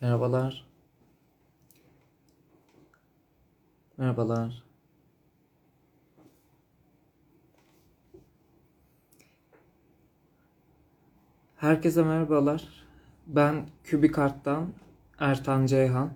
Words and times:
Merhabalar. 0.00 0.66
Merhabalar. 3.96 4.62
Herkese 11.56 12.02
merhabalar. 12.02 12.68
Ben 13.26 13.66
Kübikart'tan 13.84 14.72
Ertan 15.18 15.66
Ceyhan. 15.66 16.12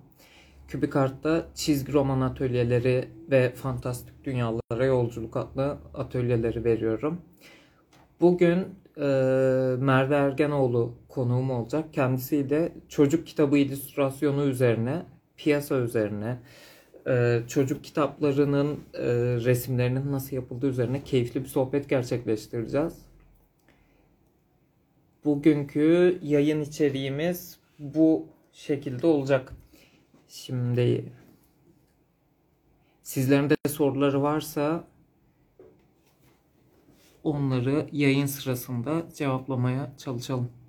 Kübikart'ta 0.69 1.47
çizgi 1.55 1.93
roman 1.93 2.21
atölyeleri 2.21 3.09
ve 3.31 3.53
fantastik 3.55 4.25
dünyalara 4.25 4.85
yolculuk 4.85 5.37
adlı 5.37 5.79
atölyeleri 5.95 6.65
veriyorum. 6.65 7.21
Bugün 8.21 8.59
e, 8.97 9.05
Merve 9.79 10.15
Ergenoğlu 10.15 10.95
konuğum 11.11 11.51
olacak. 11.51 11.95
Kendisiyle 11.95 12.73
çocuk 12.89 13.27
kitabı 13.27 13.59
illüstrasyonu 13.59 14.45
üzerine, 14.45 15.03
piyasa 15.37 15.77
üzerine, 15.77 16.39
e, 17.07 17.43
çocuk 17.49 17.85
kitaplarının 17.85 18.81
e, 18.95 19.07
resimlerinin 19.45 20.13
nasıl 20.13 20.37
yapıldığı 20.37 20.69
üzerine 20.69 21.05
keyifli 21.05 21.43
bir 21.43 21.49
sohbet 21.49 21.89
gerçekleştireceğiz. 21.89 22.95
Bugünkü 25.25 26.19
yayın 26.23 26.61
içeriğimiz 26.61 27.59
bu 27.79 28.27
şekilde 28.53 29.07
olacak. 29.07 29.53
Şimdi 30.29 31.05
sizlerin 33.03 33.51
de 33.51 33.57
soruları 33.69 34.23
varsa 34.23 34.85
onları 37.25 37.87
yayın 37.93 38.27
sırasında 38.27 39.03
cevaplamaya 39.15 39.93
çalışalım. 39.99 40.60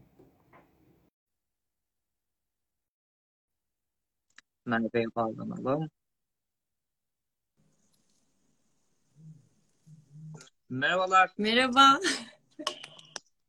Merve'ye 4.65 5.05
bağlanalım. 5.15 5.89
Merhabalar. 10.69 11.29
Merhaba. 11.37 11.99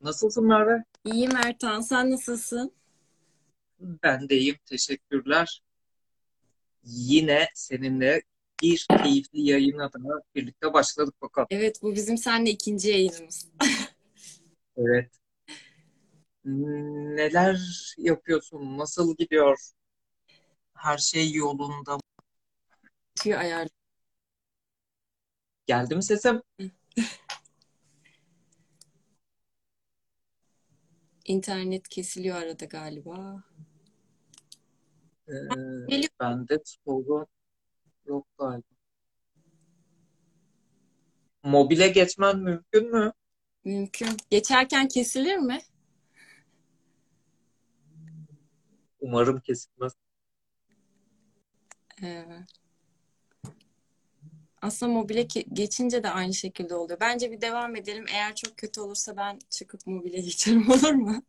Nasılsın 0.00 0.46
Merve? 0.46 0.84
İyiyim 1.04 1.36
Ertan. 1.36 1.80
Sen 1.80 2.10
nasılsın? 2.10 2.72
Ben 3.80 4.28
de 4.28 4.38
iyiyim. 4.38 4.56
Teşekkürler. 4.66 5.62
Yine 6.84 7.48
seninle 7.54 8.22
bir 8.62 8.86
keyifli 9.02 9.40
yayın 9.40 9.78
adına 9.78 10.20
birlikte 10.34 10.72
başladık 10.72 11.14
bakalım. 11.22 11.48
Evet, 11.50 11.82
bu 11.82 11.94
bizim 11.94 12.18
seninle 12.18 12.50
ikinci 12.50 12.88
yayınımız. 12.88 13.52
Evet. 14.76 15.10
Neler 16.44 17.60
yapıyorsun? 17.98 18.78
Nasıl 18.78 19.16
gidiyor? 19.16 19.58
Her 20.82 20.98
şey 20.98 21.32
yolunda 21.32 21.94
mı? 21.96 22.00
Tüy 23.14 23.36
ayar. 23.36 23.68
Geldi 25.66 25.96
mi 25.96 26.02
sesim? 26.02 26.42
İnternet 31.24 31.88
kesiliyor 31.88 32.36
arada 32.36 32.64
galiba. 32.64 33.44
Ee, 35.28 35.32
Geliyor. 35.88 36.08
bende 36.20 36.58
sorun 36.64 37.26
yok 38.06 38.26
galiba. 38.38 38.66
Mobile 41.42 41.88
geçmen 41.88 42.38
mümkün 42.38 42.90
mü? 42.90 43.12
Mümkün. 43.64 44.16
Geçerken 44.30 44.88
kesilir 44.88 45.36
mi? 45.36 45.62
Umarım 49.00 49.40
kesilmez. 49.40 49.92
Aslında 54.62 54.92
mobile 54.92 55.22
geçince 55.52 56.02
de 56.02 56.10
aynı 56.10 56.34
şekilde 56.34 56.74
oluyor. 56.74 57.00
Bence 57.00 57.32
bir 57.32 57.40
devam 57.40 57.76
edelim. 57.76 58.04
Eğer 58.12 58.34
çok 58.34 58.56
kötü 58.56 58.80
olursa 58.80 59.16
ben 59.16 59.38
çıkıp 59.50 59.86
mobile 59.86 60.20
geçerim 60.20 60.70
olur 60.70 60.92
mu? 60.92 61.22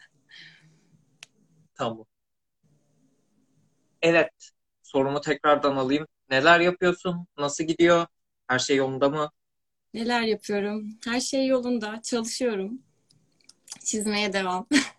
Tamam. 1.76 2.06
Evet. 4.02 4.52
Sorumu 4.84 5.22
tekrardan 5.22 5.76
alayım. 5.76 6.08
Neler 6.30 6.60
yapıyorsun? 6.60 7.28
Nasıl 7.38 7.64
gidiyor? 7.64 8.06
Her 8.48 8.60
şey 8.60 8.78
yolunda 8.78 9.10
mı? 9.10 9.32
Neler 9.94 10.22
yapıyorum? 10.22 10.90
Her 11.06 11.20
şey 11.20 11.48
yolunda. 11.48 12.02
Çalışıyorum. 12.04 12.82
Çizmeye 13.84 14.34
devam. 14.34 14.68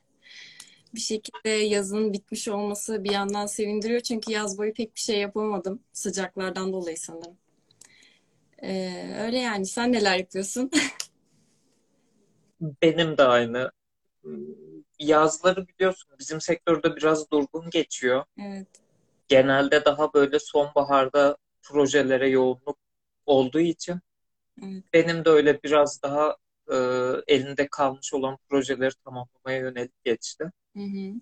Bir 0.94 1.00
şekilde 1.00 1.48
yazın 1.48 2.12
bitmiş 2.12 2.48
olması 2.48 3.04
bir 3.04 3.10
yandan 3.12 3.46
sevindiriyor. 3.46 4.00
Çünkü 4.00 4.32
yaz 4.32 4.58
boyu 4.58 4.74
pek 4.74 4.94
bir 4.94 5.00
şey 5.00 5.18
yapamadım. 5.18 5.80
Sıcaklardan 5.92 6.72
dolayı 6.72 6.98
sanırım. 6.98 7.36
Ee, 8.62 9.14
öyle 9.20 9.38
yani. 9.38 9.66
Sen 9.66 9.92
neler 9.92 10.18
yapıyorsun? 10.18 10.70
Benim 12.82 13.18
de 13.18 13.22
aynı. 13.22 13.70
Yazları 14.98 15.68
biliyorsun 15.68 16.10
bizim 16.18 16.40
sektörde 16.40 16.96
biraz 16.96 17.30
durgun 17.30 17.70
geçiyor. 17.70 18.24
Evet. 18.40 18.68
Genelde 19.28 19.84
daha 19.84 20.14
böyle 20.14 20.38
sonbaharda 20.38 21.36
projelere 21.62 22.28
yoğunluk 22.28 22.78
olduğu 23.26 23.60
için 23.60 24.00
Evet. 24.62 24.84
benim 24.92 25.24
de 25.24 25.30
öyle 25.30 25.62
biraz 25.62 26.02
daha 26.02 26.36
e, 26.72 26.76
elinde 27.26 27.68
kalmış 27.68 28.14
olan 28.14 28.38
projeleri 28.48 28.94
tamamlamaya 29.04 29.58
yönelik 29.58 30.04
geçti. 30.04 30.50
Hı 30.76 30.82
hı. 30.82 31.14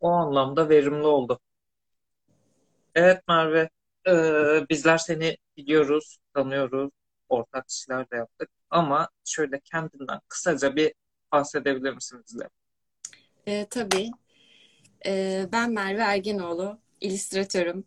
O 0.00 0.08
anlamda 0.08 0.68
verimli 0.68 1.06
oldu. 1.06 1.40
Evet 2.94 3.22
Merve, 3.28 3.70
e, 4.08 4.12
bizler 4.70 4.98
seni 4.98 5.36
biliyoruz, 5.56 6.18
tanıyoruz, 6.34 6.90
ortak 7.28 7.70
işler 7.70 8.10
de 8.10 8.16
yaptık. 8.16 8.50
Ama 8.70 9.08
şöyle 9.24 9.60
kendinden 9.60 10.20
kısaca 10.28 10.76
bir 10.76 10.94
bahsedebilir 11.32 11.92
misin 11.92 12.24
bize? 12.28 12.48
Ee, 13.46 13.66
tabii. 13.70 14.10
Ee, 15.06 15.46
ben 15.52 15.72
Merve 15.72 16.02
Ergenoğlu, 16.02 16.78
illüstratörüm. 17.00 17.84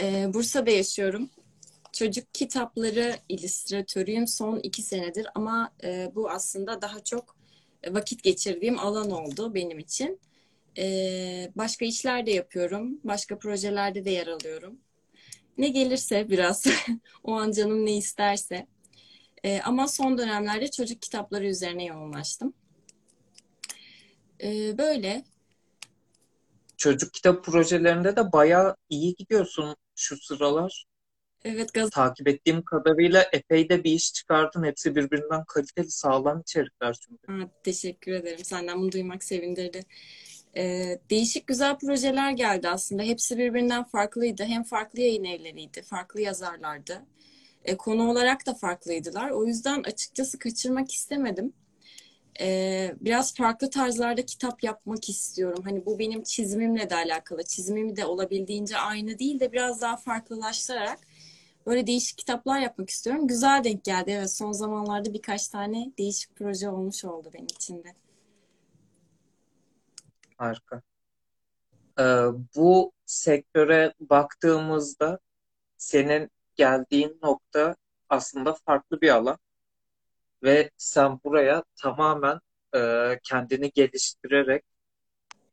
Ee, 0.00 0.34
Bursa'da 0.34 0.70
yaşıyorum. 0.70 1.30
Çocuk 1.98 2.34
kitapları 2.34 3.16
illüstratörüyüm 3.28 4.26
son 4.26 4.60
iki 4.62 4.82
senedir 4.82 5.26
ama 5.34 5.72
e, 5.84 6.10
bu 6.14 6.30
aslında 6.30 6.82
daha 6.82 7.04
çok 7.04 7.36
vakit 7.90 8.22
geçirdiğim 8.22 8.78
alan 8.78 9.10
oldu 9.10 9.54
benim 9.54 9.78
için. 9.78 10.20
Ee, 10.78 11.52
başka 11.56 11.84
işler 11.84 12.26
de 12.26 12.30
yapıyorum. 12.30 13.00
Başka 13.04 13.38
projelerde 13.38 14.04
de 14.04 14.10
yer 14.10 14.26
alıyorum. 14.26 14.78
Ne 15.58 15.68
gelirse 15.68 16.30
biraz, 16.30 16.66
o 17.24 17.32
an 17.32 17.52
canım 17.52 17.86
ne 17.86 17.96
isterse. 17.96 18.66
Ee, 19.44 19.60
ama 19.64 19.88
son 19.88 20.18
dönemlerde 20.18 20.70
çocuk 20.70 21.02
kitapları 21.02 21.46
üzerine 21.46 21.84
yoğunlaştım. 21.84 22.54
Ee, 24.42 24.78
böyle. 24.78 25.24
Çocuk 26.76 27.14
kitap 27.14 27.44
projelerinde 27.44 28.16
de 28.16 28.32
bayağı 28.32 28.76
iyi 28.90 29.14
gidiyorsun 29.14 29.76
şu 29.94 30.16
sıralar. 30.16 30.86
Evet, 31.48 31.74
gaz 31.74 31.90
Takip 31.90 32.28
ettiğim 32.28 32.62
kadarıyla 32.62 33.26
epey 33.32 33.68
de 33.68 33.84
bir 33.84 33.92
iş 33.92 34.12
çıkardın. 34.12 34.64
Hepsi 34.64 34.96
birbirinden 34.96 35.44
kaliteli, 35.44 35.90
sağlam 35.90 36.40
içerikler 36.40 36.96
çünkü. 37.00 37.32
Ha, 37.32 37.48
teşekkür 37.62 38.12
ederim. 38.12 38.44
Senden 38.44 38.78
bunu 38.80 38.92
duymak 38.92 39.24
sevindirdi. 39.24 39.80
Ee, 40.56 40.98
değişik 41.10 41.46
güzel 41.46 41.78
projeler 41.78 42.30
geldi 42.30 42.68
aslında. 42.68 43.02
Hepsi 43.02 43.38
birbirinden 43.38 43.84
farklıydı. 43.84 44.44
Hem 44.44 44.62
farklı 44.62 45.00
yayın 45.00 45.24
evleriydi, 45.24 45.82
farklı 45.82 46.20
yazarlardı. 46.20 47.02
E, 47.64 47.76
konu 47.76 48.10
olarak 48.10 48.46
da 48.46 48.54
farklıydılar. 48.54 49.30
O 49.30 49.46
yüzden 49.46 49.82
açıkçası 49.82 50.38
kaçırmak 50.38 50.94
istemedim. 50.94 51.52
Ee, 52.40 52.94
biraz 53.00 53.34
farklı 53.34 53.70
tarzlarda 53.70 54.26
kitap 54.26 54.64
yapmak 54.64 55.08
istiyorum. 55.08 55.64
Hani 55.64 55.86
bu 55.86 55.98
benim 55.98 56.22
çizimimle 56.22 56.90
de 56.90 56.94
alakalı. 56.94 57.44
Çizimimi 57.44 57.96
de 57.96 58.06
olabildiğince 58.06 58.76
aynı 58.76 59.18
değil 59.18 59.40
de 59.40 59.52
biraz 59.52 59.80
daha 59.80 59.96
farklılaştırarak 59.96 60.98
böyle 61.66 61.86
değişik 61.86 62.18
kitaplar 62.18 62.60
yapmak 62.60 62.90
istiyorum. 62.90 63.26
Güzel 63.28 63.64
denk 63.64 63.84
geldi. 63.84 64.10
Evet, 64.10 64.32
son 64.32 64.52
zamanlarda 64.52 65.14
birkaç 65.14 65.48
tane 65.48 65.92
değişik 65.98 66.36
proje 66.36 66.68
olmuş 66.68 67.04
oldu 67.04 67.30
benim 67.34 67.44
için 67.46 67.84
de. 67.84 67.94
Harika. 70.36 70.82
Ee, 71.98 72.02
bu 72.56 72.92
sektöre 73.06 73.94
baktığımızda 74.00 75.18
senin 75.76 76.30
geldiğin 76.56 77.18
nokta 77.22 77.76
aslında 78.08 78.54
farklı 78.54 79.00
bir 79.00 79.08
alan 79.08 79.38
ve 80.42 80.70
sen 80.76 81.20
buraya 81.24 81.64
tamamen 81.76 82.40
e, 82.76 83.20
kendini 83.22 83.70
geliştirerek 83.70 84.64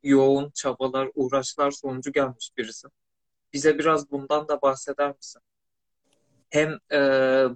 yoğun 0.02 0.50
çabalar, 0.50 1.10
uğraşlar 1.14 1.70
sonucu 1.70 2.12
gelmiş 2.12 2.50
birisin. 2.56 2.90
Bize 3.52 3.78
biraz 3.78 4.10
bundan 4.10 4.48
da 4.48 4.62
bahseder 4.62 5.16
misin? 5.16 5.42
Hem 6.54 6.78
e, 6.92 6.98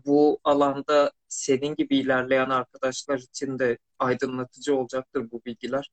bu 0.07 0.41
alanda 0.45 1.13
senin 1.29 1.75
gibi 1.75 1.99
ilerleyen 1.99 2.51
arkadaşlar 2.51 3.19
için 3.19 3.59
de 3.59 3.79
aydınlatıcı 3.99 4.77
olacaktır 4.77 5.31
bu 5.31 5.43
bilgiler. 5.47 5.91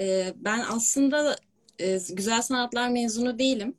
Ee, 0.00 0.34
ben 0.36 0.64
aslında 0.70 1.36
e, 1.78 1.98
güzel 2.10 2.42
sanatlar 2.42 2.88
mezunu 2.88 3.38
değilim. 3.38 3.76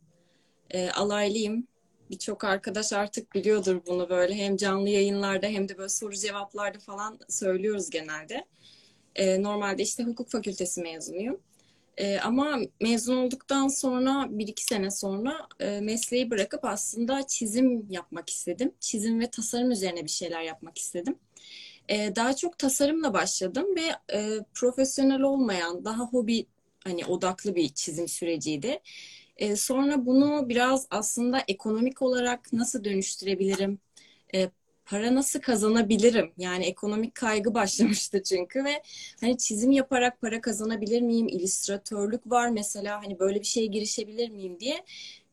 E, 0.72 0.92
alaylıyım. 0.92 1.68
Birçok 2.10 2.44
arkadaş 2.44 2.94
artık 2.94 3.36
biliyordur 3.36 3.82
bunu 3.88 4.10
böyle 4.10 4.36
hem 4.36 4.58
canlı 4.58 4.90
yayınlarda 4.90 5.48
hem 5.48 5.70
de 5.70 5.78
böyle 5.78 5.90
soru 5.90 6.16
cevaplarda 6.16 6.80
falan 6.80 7.20
söylüyoruz 7.30 7.90
genelde. 7.90 8.46
E, 9.16 9.44
normalde 9.44 9.84
işte 9.84 10.04
hukuk 10.04 10.30
fakültesi 10.30 10.82
mezunuyum. 10.82 11.42
E, 11.98 12.20
ama 12.20 12.60
mezun 12.82 13.18
olduktan 13.18 13.68
sonra 13.68 14.28
bir 14.30 14.48
iki 14.48 14.64
sene 14.64 14.92
sonra 14.92 15.48
e, 15.60 15.80
mesleği 15.82 16.32
bırakıp 16.32 16.66
aslında 16.66 17.28
çizim 17.28 17.88
yapmak 17.92 18.30
istedim. 18.30 18.72
Çizim 18.80 19.20
ve 19.20 19.30
tasarım 19.32 19.72
üzerine 19.72 20.04
bir 20.04 20.10
şeyler 20.10 20.42
yapmak 20.42 20.78
istedim. 20.78 21.16
E, 21.90 22.16
daha 22.16 22.36
çok 22.36 22.60
tasarımla 22.60 23.14
başladım 23.14 23.66
ve 23.76 24.16
e, 24.20 24.40
profesyonel 24.54 25.22
olmayan, 25.22 25.86
daha 25.86 26.04
hobi 26.04 26.48
hani 26.84 27.06
odaklı 27.06 27.56
bir 27.56 27.70
çizim 27.70 28.08
süreciydi. 28.08 28.80
E, 29.38 29.56
sonra 29.56 30.06
bunu 30.06 30.50
biraz 30.50 30.88
aslında 30.92 31.44
ekonomik 31.48 32.02
olarak 32.02 32.54
nasıl 32.54 32.84
dönüştürebilirim? 32.84 33.80
Para 34.88 35.16
nasıl 35.16 35.40
kazanabilirim? 35.40 36.32
Yani 36.38 36.66
ekonomik 36.66 37.16
kaygı 37.16 37.54
başlamıştı 37.54 38.24
çünkü 38.24 38.66
ve 38.66 38.84
hani 39.22 39.38
çizim 39.38 39.72
yaparak 39.72 40.22
para 40.22 40.42
kazanabilir 40.42 41.02
miyim? 41.02 41.28
İllüstratörlük 41.28 42.22
var 42.32 42.50
mesela 42.50 43.04
hani 43.04 43.20
böyle 43.20 43.40
bir 43.40 43.46
şeye 43.46 43.66
girişebilir 43.66 44.30
miyim 44.30 44.60
diye 44.60 44.86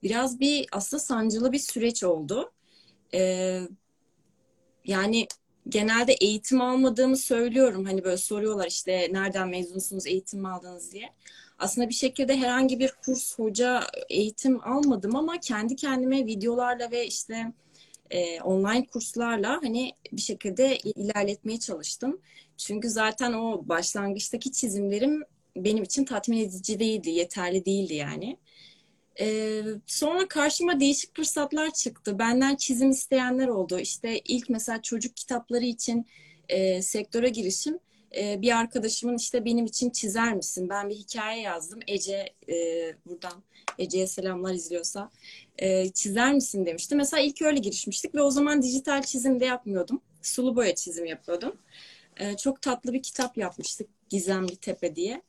biraz 0.03 0.41
bir 0.41 0.67
aslında 0.73 1.01
sancılı 1.01 1.53
bir 1.53 1.59
süreç 1.59 2.05
oldu. 2.05 2.53
Ee, 3.15 3.61
yani 4.85 5.27
genelde 5.69 6.13
eğitim 6.13 6.61
almadığımı 6.61 7.17
söylüyorum. 7.17 7.85
Hani 7.85 8.05
böyle 8.05 8.17
soruyorlar 8.17 8.67
işte 8.67 9.09
nereden 9.13 9.49
mezunsunuz, 9.49 10.07
eğitim 10.07 10.41
mi 10.41 10.49
aldınız 10.49 10.93
diye. 10.93 11.11
Aslında 11.59 11.89
bir 11.89 11.95
şekilde 11.95 12.37
herhangi 12.37 12.79
bir 12.79 12.93
kurs, 13.05 13.39
hoca, 13.39 13.83
eğitim 14.09 14.61
almadım 14.65 15.17
ama 15.17 15.41
kendi 15.41 15.77
kendime 15.77 16.27
videolarla 16.27 16.91
ve 16.91 17.07
işte 17.07 17.53
e, 18.11 18.41
online 18.41 18.87
kurslarla 18.87 19.59
hani 19.63 19.93
bir 20.13 20.21
şekilde 20.21 20.79
ilerletmeye 20.79 21.59
çalıştım. 21.59 22.21
Çünkü 22.57 22.91
zaten 22.91 23.33
o 23.33 23.69
başlangıçtaki 23.69 24.53
çizimlerim 24.53 25.23
benim 25.57 25.83
için 25.83 26.05
tatmin 26.05 26.39
edici 26.39 26.79
değildi, 26.79 27.11
yeterli 27.11 27.65
değildi 27.65 27.95
yani. 27.95 28.37
Ee, 29.21 29.63
sonra 29.87 30.29
karşıma 30.29 30.81
değişik 30.81 31.17
fırsatlar 31.17 31.71
çıktı. 31.71 32.19
Benden 32.19 32.57
çizim 32.57 32.91
isteyenler 32.91 33.49
oldu. 33.49 33.79
İşte 33.79 34.21
ilk 34.29 34.51
mesela 34.51 34.83
çocuk 34.83 35.17
kitapları 35.17 35.65
için 35.65 36.07
e, 36.49 36.83
sektöre 36.83 37.29
girişim. 37.29 37.79
E, 38.17 38.43
bir 38.43 38.59
arkadaşımın 38.59 39.17
işte 39.17 39.45
benim 39.45 39.65
için 39.65 39.91
çizer 39.91 40.35
misin? 40.35 40.69
Ben 40.69 40.89
bir 40.89 40.95
hikaye 40.95 41.41
yazdım. 41.41 41.81
Ece 41.87 42.35
e, 42.49 42.55
buradan 43.07 43.43
Ece'ye 43.79 44.07
selamlar 44.07 44.55
izliyorsa. 44.55 45.11
E, 45.59 45.91
çizer 45.91 46.35
misin 46.35 46.67
demişti. 46.67 46.95
Mesela 46.95 47.21
ilk 47.21 47.43
öyle 47.43 47.59
girişmiştik 47.59 48.15
ve 48.15 48.23
o 48.23 48.31
zaman 48.31 48.63
dijital 48.63 49.03
çizim 49.03 49.41
de 49.41 49.45
yapmıyordum. 49.45 50.01
Sulu 50.23 50.57
boya 50.57 50.75
çizim 50.75 51.07
yapıyordum. 51.07 51.57
E, 52.17 52.37
çok 52.37 52.63
tatlı 52.63 52.93
bir 52.93 53.03
kitap 53.03 53.39
yapmıştık. 53.39 53.89
Gizemli 54.11 54.57
Tepe 54.57 54.97
diye. 54.97 55.23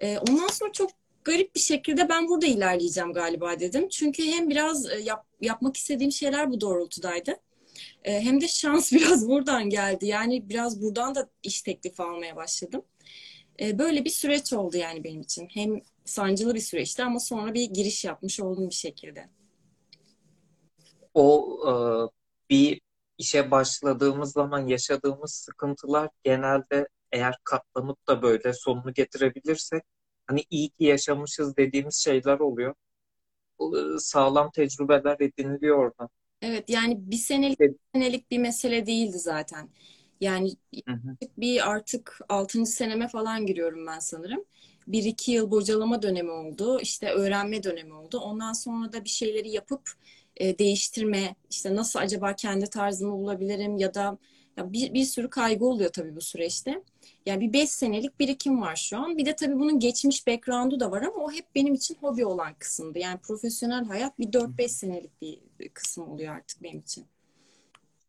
E, 0.00 0.18
ondan 0.18 0.48
sonra 0.48 0.72
çok 0.72 0.90
garip 1.24 1.54
bir 1.54 1.60
şekilde 1.60 2.08
ben 2.08 2.28
burada 2.28 2.46
ilerleyeceğim 2.46 3.12
galiba 3.12 3.60
dedim. 3.60 3.88
Çünkü 3.88 4.24
hem 4.24 4.50
biraz 4.50 4.90
e, 4.90 4.98
yap, 4.98 5.26
yapmak 5.40 5.76
istediğim 5.76 6.12
şeyler 6.12 6.50
bu 6.50 6.60
doğrultudaydı. 6.60 7.36
E, 8.04 8.20
hem 8.20 8.40
de 8.40 8.48
şans 8.48 8.92
biraz 8.92 9.28
buradan 9.28 9.70
geldi. 9.70 10.06
Yani 10.06 10.48
biraz 10.48 10.82
buradan 10.82 11.14
da 11.14 11.30
iş 11.42 11.62
teklifi 11.62 12.02
almaya 12.02 12.36
başladım. 12.36 12.82
E, 13.60 13.78
böyle 13.78 14.04
bir 14.04 14.10
süreç 14.10 14.52
oldu 14.52 14.76
yani 14.76 15.04
benim 15.04 15.20
için. 15.20 15.48
Hem 15.54 15.80
sancılı 16.04 16.54
bir 16.54 16.60
süreçti 16.60 17.02
ama 17.02 17.20
sonra 17.20 17.54
bir 17.54 17.70
giriş 17.70 18.04
yapmış 18.04 18.40
oldum 18.40 18.68
bir 18.68 18.74
şekilde. 18.74 19.28
O 21.14 21.58
e, 21.66 21.72
bir 22.50 22.80
işe 23.18 23.50
başladığımız 23.50 24.32
zaman 24.32 24.66
yaşadığımız 24.66 25.32
sıkıntılar 25.34 26.10
genelde 26.24 26.88
eğer 27.12 27.34
katlanıp 27.44 28.08
da 28.08 28.22
böyle 28.22 28.52
sonunu 28.52 28.94
getirebilirsek 28.94 29.82
hani 30.26 30.44
iyi 30.50 30.68
ki 30.68 30.84
yaşamışız 30.84 31.56
dediğimiz 31.56 31.96
şeyler 31.96 32.38
oluyor. 32.38 32.74
Sağlam 33.98 34.50
tecrübeler 34.50 35.16
ediniliyor 35.20 35.78
oradan. 35.78 36.08
Evet 36.42 36.70
yani 36.70 37.10
bir 37.10 37.16
senelik, 37.16 37.60
bir 37.60 37.74
senelik 37.94 38.30
bir 38.30 38.38
mesele 38.38 38.86
değildi 38.86 39.18
zaten. 39.18 39.68
Yani 40.20 40.50
hı 40.88 40.92
hı. 40.94 41.16
bir 41.38 41.70
artık 41.70 42.18
altıncı 42.28 42.70
seneme 42.70 43.08
falan 43.08 43.46
giriyorum 43.46 43.86
ben 43.86 43.98
sanırım. 43.98 44.44
Bir 44.86 45.04
iki 45.04 45.32
yıl 45.32 45.50
bocalama 45.50 46.02
dönemi 46.02 46.30
oldu. 46.30 46.80
işte 46.80 47.10
öğrenme 47.10 47.62
dönemi 47.62 47.94
oldu. 47.94 48.18
Ondan 48.18 48.52
sonra 48.52 48.92
da 48.92 49.04
bir 49.04 49.08
şeyleri 49.08 49.50
yapıp 49.50 49.90
e, 50.36 50.58
değiştirme, 50.58 51.34
işte 51.50 51.74
nasıl 51.76 51.98
acaba 51.98 52.34
kendi 52.36 52.66
tarzımı 52.70 53.12
bulabilirim 53.12 53.76
ya 53.76 53.94
da 53.94 54.18
ya 54.60 54.72
bir, 54.72 54.94
bir 54.94 55.04
sürü 55.04 55.30
kaygı 55.30 55.64
oluyor 55.64 55.90
tabii 55.92 56.16
bu 56.16 56.20
süreçte. 56.20 56.82
Yani 57.26 57.40
bir 57.40 57.52
5 57.52 57.70
senelik 57.70 58.20
birikim 58.20 58.62
var 58.62 58.76
şu 58.76 58.98
an. 58.98 59.18
Bir 59.18 59.26
de 59.26 59.36
tabii 59.36 59.58
bunun 59.58 59.80
geçmiş 59.80 60.26
background'u 60.26 60.80
da 60.80 60.90
var 60.90 61.02
ama 61.02 61.24
o 61.24 61.32
hep 61.32 61.54
benim 61.54 61.74
için 61.74 61.96
hobi 62.00 62.26
olan 62.26 62.54
kısımdı. 62.58 62.98
Yani 62.98 63.18
profesyonel 63.20 63.84
hayat 63.84 64.18
bir 64.18 64.26
4-5 64.26 64.68
senelik 64.68 65.22
bir 65.22 65.68
kısım 65.74 66.08
oluyor 66.08 66.34
artık 66.34 66.62
benim 66.62 66.78
için. 66.78 67.06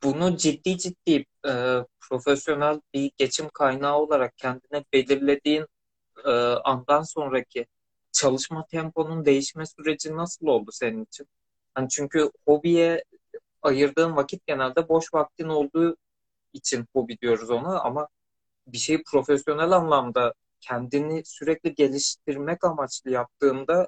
Bunu 0.03 0.37
ciddi 0.37 0.77
ciddi 0.77 1.25
e, 1.47 1.53
profesyonel 2.09 2.81
bir 2.93 3.11
geçim 3.17 3.49
kaynağı 3.53 3.97
olarak 3.97 4.37
kendine 4.37 4.83
belirlediğin 4.93 5.65
e, 6.25 6.31
andan 6.63 7.03
sonraki 7.03 7.65
çalışma 8.11 8.65
temponun 8.65 9.25
değişme 9.25 9.65
süreci 9.65 10.15
nasıl 10.15 10.47
oldu 10.47 10.71
senin 10.73 11.03
için? 11.05 11.27
Hani 11.75 11.89
çünkü 11.89 12.31
hobiye 12.45 13.03
ayırdığın 13.61 14.15
vakit 14.15 14.47
genelde 14.47 14.89
boş 14.89 15.13
vaktin 15.13 15.47
olduğu 15.47 15.97
için 16.53 16.85
hobi 16.95 17.17
diyoruz 17.19 17.49
ona 17.49 17.79
ama 17.79 18.07
bir 18.67 18.77
şeyi 18.77 19.03
profesyonel 19.03 19.71
anlamda 19.71 20.33
kendini 20.61 21.21
sürekli 21.25 21.75
geliştirmek 21.75 22.63
amaçlı 22.65 23.11
yaptığında 23.11 23.87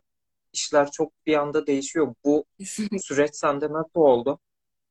işler 0.53 0.91
çok 0.91 1.13
bir 1.25 1.35
anda 1.35 1.67
değişiyor. 1.67 2.15
Bu 2.25 2.45
süreç 3.01 3.35
sende 3.35 3.73
nasıl 3.73 4.01
oldu? 4.01 4.39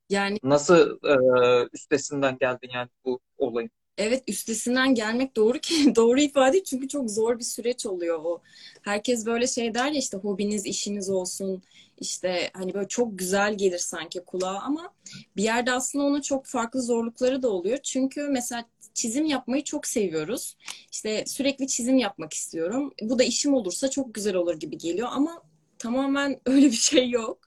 Yani 0.08 0.38
nasıl 0.42 0.98
e, 1.04 1.68
üstesinden 1.72 2.38
geldin 2.38 2.70
yani 2.74 2.88
bu 3.04 3.20
olayın? 3.38 3.70
Evet 3.98 4.24
üstesinden 4.28 4.94
gelmek 4.94 5.36
doğru 5.36 5.58
ki 5.58 5.94
doğru 5.96 6.20
ifade 6.20 6.64
çünkü 6.64 6.88
çok 6.88 7.10
zor 7.10 7.38
bir 7.38 7.44
süreç 7.44 7.86
oluyor 7.86 8.20
o. 8.24 8.42
Herkes 8.82 9.26
böyle 9.26 9.46
şey 9.46 9.74
der 9.74 9.92
ya 9.92 9.98
işte 9.98 10.16
hobiniz 10.16 10.66
işiniz 10.66 11.10
olsun 11.10 11.62
işte 11.98 12.50
hani 12.54 12.74
böyle 12.74 12.88
çok 12.88 13.18
güzel 13.18 13.54
gelir 13.58 13.78
sanki 13.78 14.20
kulağa 14.24 14.58
ama 14.60 14.94
bir 15.36 15.42
yerde 15.42 15.72
aslında 15.72 16.04
onun 16.04 16.20
çok 16.20 16.46
farklı 16.46 16.82
zorlukları 16.82 17.42
da 17.42 17.48
oluyor. 17.48 17.78
Çünkü 17.82 18.28
mesela 18.28 18.64
çizim 18.94 19.26
yapmayı 19.26 19.64
çok 19.64 19.86
seviyoruz. 19.86 20.56
İşte 20.92 21.24
sürekli 21.26 21.66
çizim 21.68 21.98
yapmak 21.98 22.32
istiyorum. 22.32 22.94
Bu 23.02 23.18
da 23.18 23.24
işim 23.24 23.54
olursa 23.54 23.90
çok 23.90 24.14
güzel 24.14 24.34
olur 24.34 24.54
gibi 24.54 24.78
geliyor 24.78 25.08
ama 25.12 25.42
tamamen 25.78 26.40
öyle 26.46 26.66
bir 26.66 26.72
şey 26.72 27.10
yok. 27.10 27.38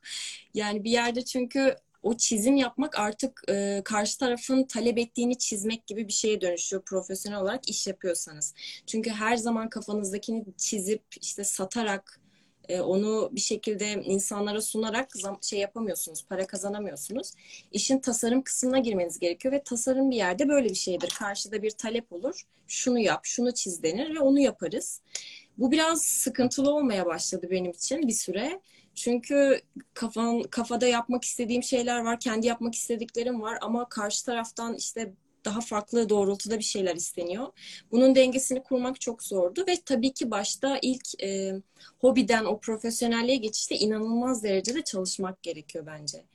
Yani 0.53 0.83
bir 0.83 0.91
yerde 0.91 1.25
çünkü 1.25 1.75
o 2.05 2.17
çizim 2.17 2.55
yapmak 2.55 2.99
artık 2.99 3.41
e, 3.49 3.81
karşı 3.85 4.17
tarafın 4.17 4.63
talep 4.63 4.97
ettiğini 4.97 5.37
çizmek 5.37 5.87
gibi 5.87 6.07
bir 6.07 6.13
şeye 6.13 6.41
dönüşüyor 6.41 6.81
profesyonel 6.83 7.39
olarak 7.39 7.69
iş 7.69 7.87
yapıyorsanız. 7.87 8.53
Çünkü 8.87 9.09
her 9.09 9.37
zaman 9.37 9.69
kafanızdakini 9.69 10.45
çizip 10.57 11.03
işte 11.21 11.43
satarak 11.43 12.21
e, 12.69 12.79
onu 12.81 13.29
bir 13.31 13.39
şekilde 13.39 13.91
insanlara 13.91 14.61
sunarak 14.61 15.09
şey 15.41 15.59
yapamıyorsunuz, 15.59 16.25
para 16.29 16.47
kazanamıyorsunuz. 16.47 17.31
İşin 17.71 17.99
tasarım 17.99 18.41
kısmına 18.41 18.79
girmeniz 18.79 19.19
gerekiyor 19.19 19.53
ve 19.53 19.63
tasarım 19.63 20.11
bir 20.11 20.15
yerde 20.15 20.49
böyle 20.49 20.69
bir 20.69 20.75
şeydir. 20.75 21.09
Karşıda 21.19 21.61
bir 21.61 21.71
talep 21.71 22.13
olur. 22.13 22.41
Şunu 22.67 22.99
yap, 22.99 23.21
şunu 23.23 23.53
çiz 23.53 23.83
denir 23.83 24.15
ve 24.15 24.19
onu 24.19 24.39
yaparız. 24.39 25.01
Bu 25.57 25.71
biraz 25.71 26.01
sıkıntılı 26.01 26.75
olmaya 26.75 27.05
başladı 27.05 27.47
benim 27.51 27.71
için 27.71 28.07
bir 28.07 28.13
süre. 28.13 28.61
Çünkü 28.95 29.61
kafam, 29.93 30.43
kafada 30.43 30.87
yapmak 30.87 31.23
istediğim 31.23 31.63
şeyler 31.63 31.99
var, 31.99 32.19
kendi 32.19 32.47
yapmak 32.47 32.75
istediklerim 32.75 33.41
var 33.41 33.57
ama 33.61 33.89
karşı 33.89 34.25
taraftan 34.25 34.75
işte 34.75 35.13
daha 35.45 35.61
farklı 35.61 36.09
doğrultuda 36.09 36.59
bir 36.59 36.63
şeyler 36.63 36.95
isteniyor. 36.95 37.47
Bunun 37.91 38.15
dengesini 38.15 38.63
kurmak 38.63 39.01
çok 39.01 39.23
zordu 39.23 39.65
ve 39.67 39.75
tabii 39.85 40.13
ki 40.13 40.31
başta 40.31 40.79
ilk 40.81 41.23
e, 41.23 41.53
hobiden 41.99 42.45
o 42.45 42.59
profesyonelliğe 42.59 43.37
geçişte 43.37 43.75
inanılmaz 43.75 44.43
derecede 44.43 44.81
çalışmak 44.83 45.43
gerekiyor 45.43 45.85
bence. 45.85 46.25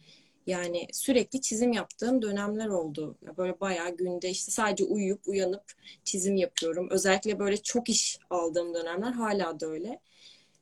Yani 0.46 0.86
sürekli 0.92 1.40
çizim 1.40 1.72
yaptığım 1.72 2.22
dönemler 2.22 2.66
oldu. 2.66 3.16
Böyle 3.36 3.60
bayağı 3.60 3.96
günde 3.96 4.30
işte 4.30 4.52
sadece 4.52 4.84
uyuyup 4.84 5.28
uyanıp 5.28 5.72
çizim 6.04 6.36
yapıyorum. 6.36 6.88
Özellikle 6.90 7.38
böyle 7.38 7.56
çok 7.56 7.88
iş 7.88 8.18
aldığım 8.30 8.74
dönemler 8.74 9.12
hala 9.12 9.60
da 9.60 9.66
öyle. 9.66 10.00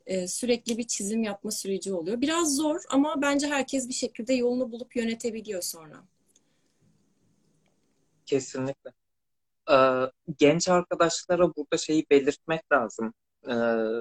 Ee, 0.09 0.29
sürekli 0.29 0.79
bir 0.79 0.87
çizim 0.87 1.23
yapma 1.23 1.51
süreci 1.51 1.93
oluyor. 1.93 2.21
Biraz 2.21 2.57
zor 2.57 2.81
ama 2.91 3.23
bence 3.23 3.47
herkes 3.47 3.89
bir 3.89 3.95
şekilde 3.95 4.35
yolunu 4.35 4.73
bulup 4.73 4.97
yönetebiliyor 4.97 5.63
sonra. 5.63 6.05
Kesinlikle. 8.27 8.93
Ee, 9.71 9.77
genç 10.39 10.69
arkadaşlara 10.69 11.57
burada 11.57 11.77
şeyi 11.77 12.07
belirtmek 12.11 12.73
lazım. 12.73 13.15
e, 13.49 13.55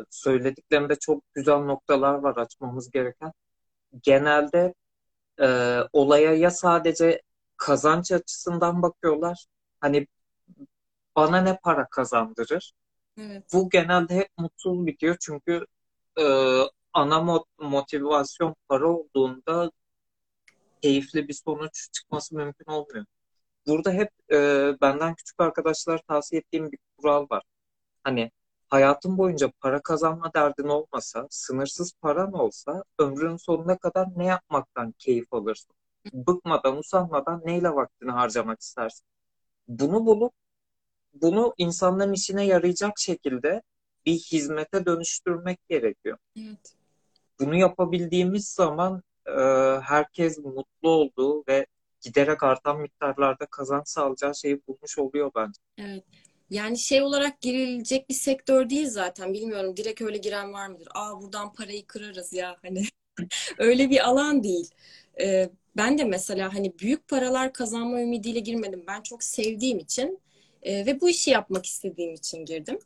söylediklerinde 0.10 0.96
çok 0.96 1.24
güzel 1.34 1.58
noktalar 1.58 2.14
var 2.14 2.38
açmamız 2.38 2.92
gereken. 2.92 3.32
Genelde 4.04 4.74
e, 5.42 5.80
olaya 5.94 6.34
ya 6.34 6.52
sadece 6.52 7.22
kazanç 7.58 8.12
açısından 8.12 8.82
bakıyorlar. 8.82 9.46
Hani 9.82 10.08
bana 11.16 11.42
ne 11.42 11.58
para 11.64 11.88
kazandırır? 11.92 12.74
Evet. 13.18 13.44
Bu 13.54 13.70
genelde 13.70 14.16
hep 14.16 14.28
mutsuz 14.38 14.86
bitiyor 14.86 15.18
çünkü 15.20 15.66
e, 16.19 16.25
ana 16.93 17.41
motivasyon 17.59 18.55
para 18.69 18.88
olduğunda 18.88 19.71
keyifli 20.81 21.27
bir 21.27 21.33
sonuç 21.33 21.89
çıkması 21.93 22.36
mümkün 22.36 22.71
olmuyor. 22.71 23.05
Burada 23.67 23.91
hep 23.91 24.09
e, 24.31 24.38
benden 24.81 25.15
küçük 25.15 25.39
arkadaşlar 25.39 26.01
tavsiye 26.07 26.39
ettiğim 26.39 26.71
bir 26.71 26.79
kural 26.97 27.27
var. 27.31 27.43
Hani 28.03 28.31
hayatın 28.69 29.17
boyunca 29.17 29.51
para 29.62 29.81
kazanma 29.81 30.33
derdin 30.33 30.67
olmasa, 30.67 31.27
sınırsız 31.29 31.93
paran 32.01 32.33
olsa 32.33 32.83
ömrün 33.00 33.38
sonuna 33.38 33.77
kadar 33.77 34.07
ne 34.15 34.25
yapmaktan 34.25 34.93
keyif 35.00 35.33
alırsın? 35.33 35.75
Bıkmadan, 36.13 36.77
usanmadan 36.77 37.41
neyle 37.45 37.69
vaktini 37.69 38.12
harcamak 38.12 38.62
istersin? 38.62 39.05
Bunu 39.67 40.05
bulup 40.05 40.33
bunu 41.13 41.53
insanların 41.57 42.13
işine 42.13 42.45
yarayacak 42.45 43.00
şekilde 43.00 43.62
bir 44.08 44.20
hizmete 44.20 44.86
dönüştürmek 44.86 45.70
gerekiyor. 45.70 46.18
Evet. 46.40 46.74
Bunu 47.40 47.56
yapabildiğimiz 47.56 48.48
zaman 48.48 49.04
e, 49.26 49.42
herkes 49.82 50.38
mutlu 50.38 50.90
olduğu 50.90 51.44
ve 51.48 51.66
giderek 52.02 52.44
artan 52.44 52.82
miktarlarda 52.82 53.46
kazanç 53.46 53.88
sağlayacağı 53.88 54.36
şeyi 54.36 54.62
bulmuş 54.68 54.98
oluyor 54.98 55.32
bence. 55.36 55.62
Evet. 55.78 56.04
Yani 56.50 56.78
şey 56.78 57.02
olarak 57.02 57.42
girilecek 57.42 58.10
bir 58.10 58.14
sektör 58.14 58.70
değil 58.70 58.90
zaten. 58.90 59.34
Bilmiyorum 59.34 59.78
direkt 59.78 60.02
öyle 60.02 60.18
giren 60.18 60.54
var 60.54 60.68
mıdır? 60.68 60.88
Aa 60.96 61.22
buradan 61.22 61.54
parayı 61.54 61.86
kırarız 61.86 62.34
ya 62.34 62.58
hani. 62.62 62.84
öyle 63.58 63.90
bir 63.90 64.10
alan 64.10 64.44
değil. 64.44 64.70
Ee, 65.22 65.50
ben 65.78 65.98
de 65.98 66.04
mesela 66.04 66.54
hani 66.54 66.80
büyük 66.80 67.08
paralar 67.08 67.54
kazanma 67.54 68.02
ümidiyle 68.02 68.40
girmedim. 68.40 68.84
Ben 68.88 69.02
çok 69.02 69.24
sevdiğim 69.24 69.80
için 69.80 70.20
e, 70.62 70.86
ve 70.86 71.02
bu 71.02 71.10
işi 71.10 71.32
yapmak 71.32 71.66
istediğim 71.66 72.14
için 72.14 72.46
girdim. 72.46 72.80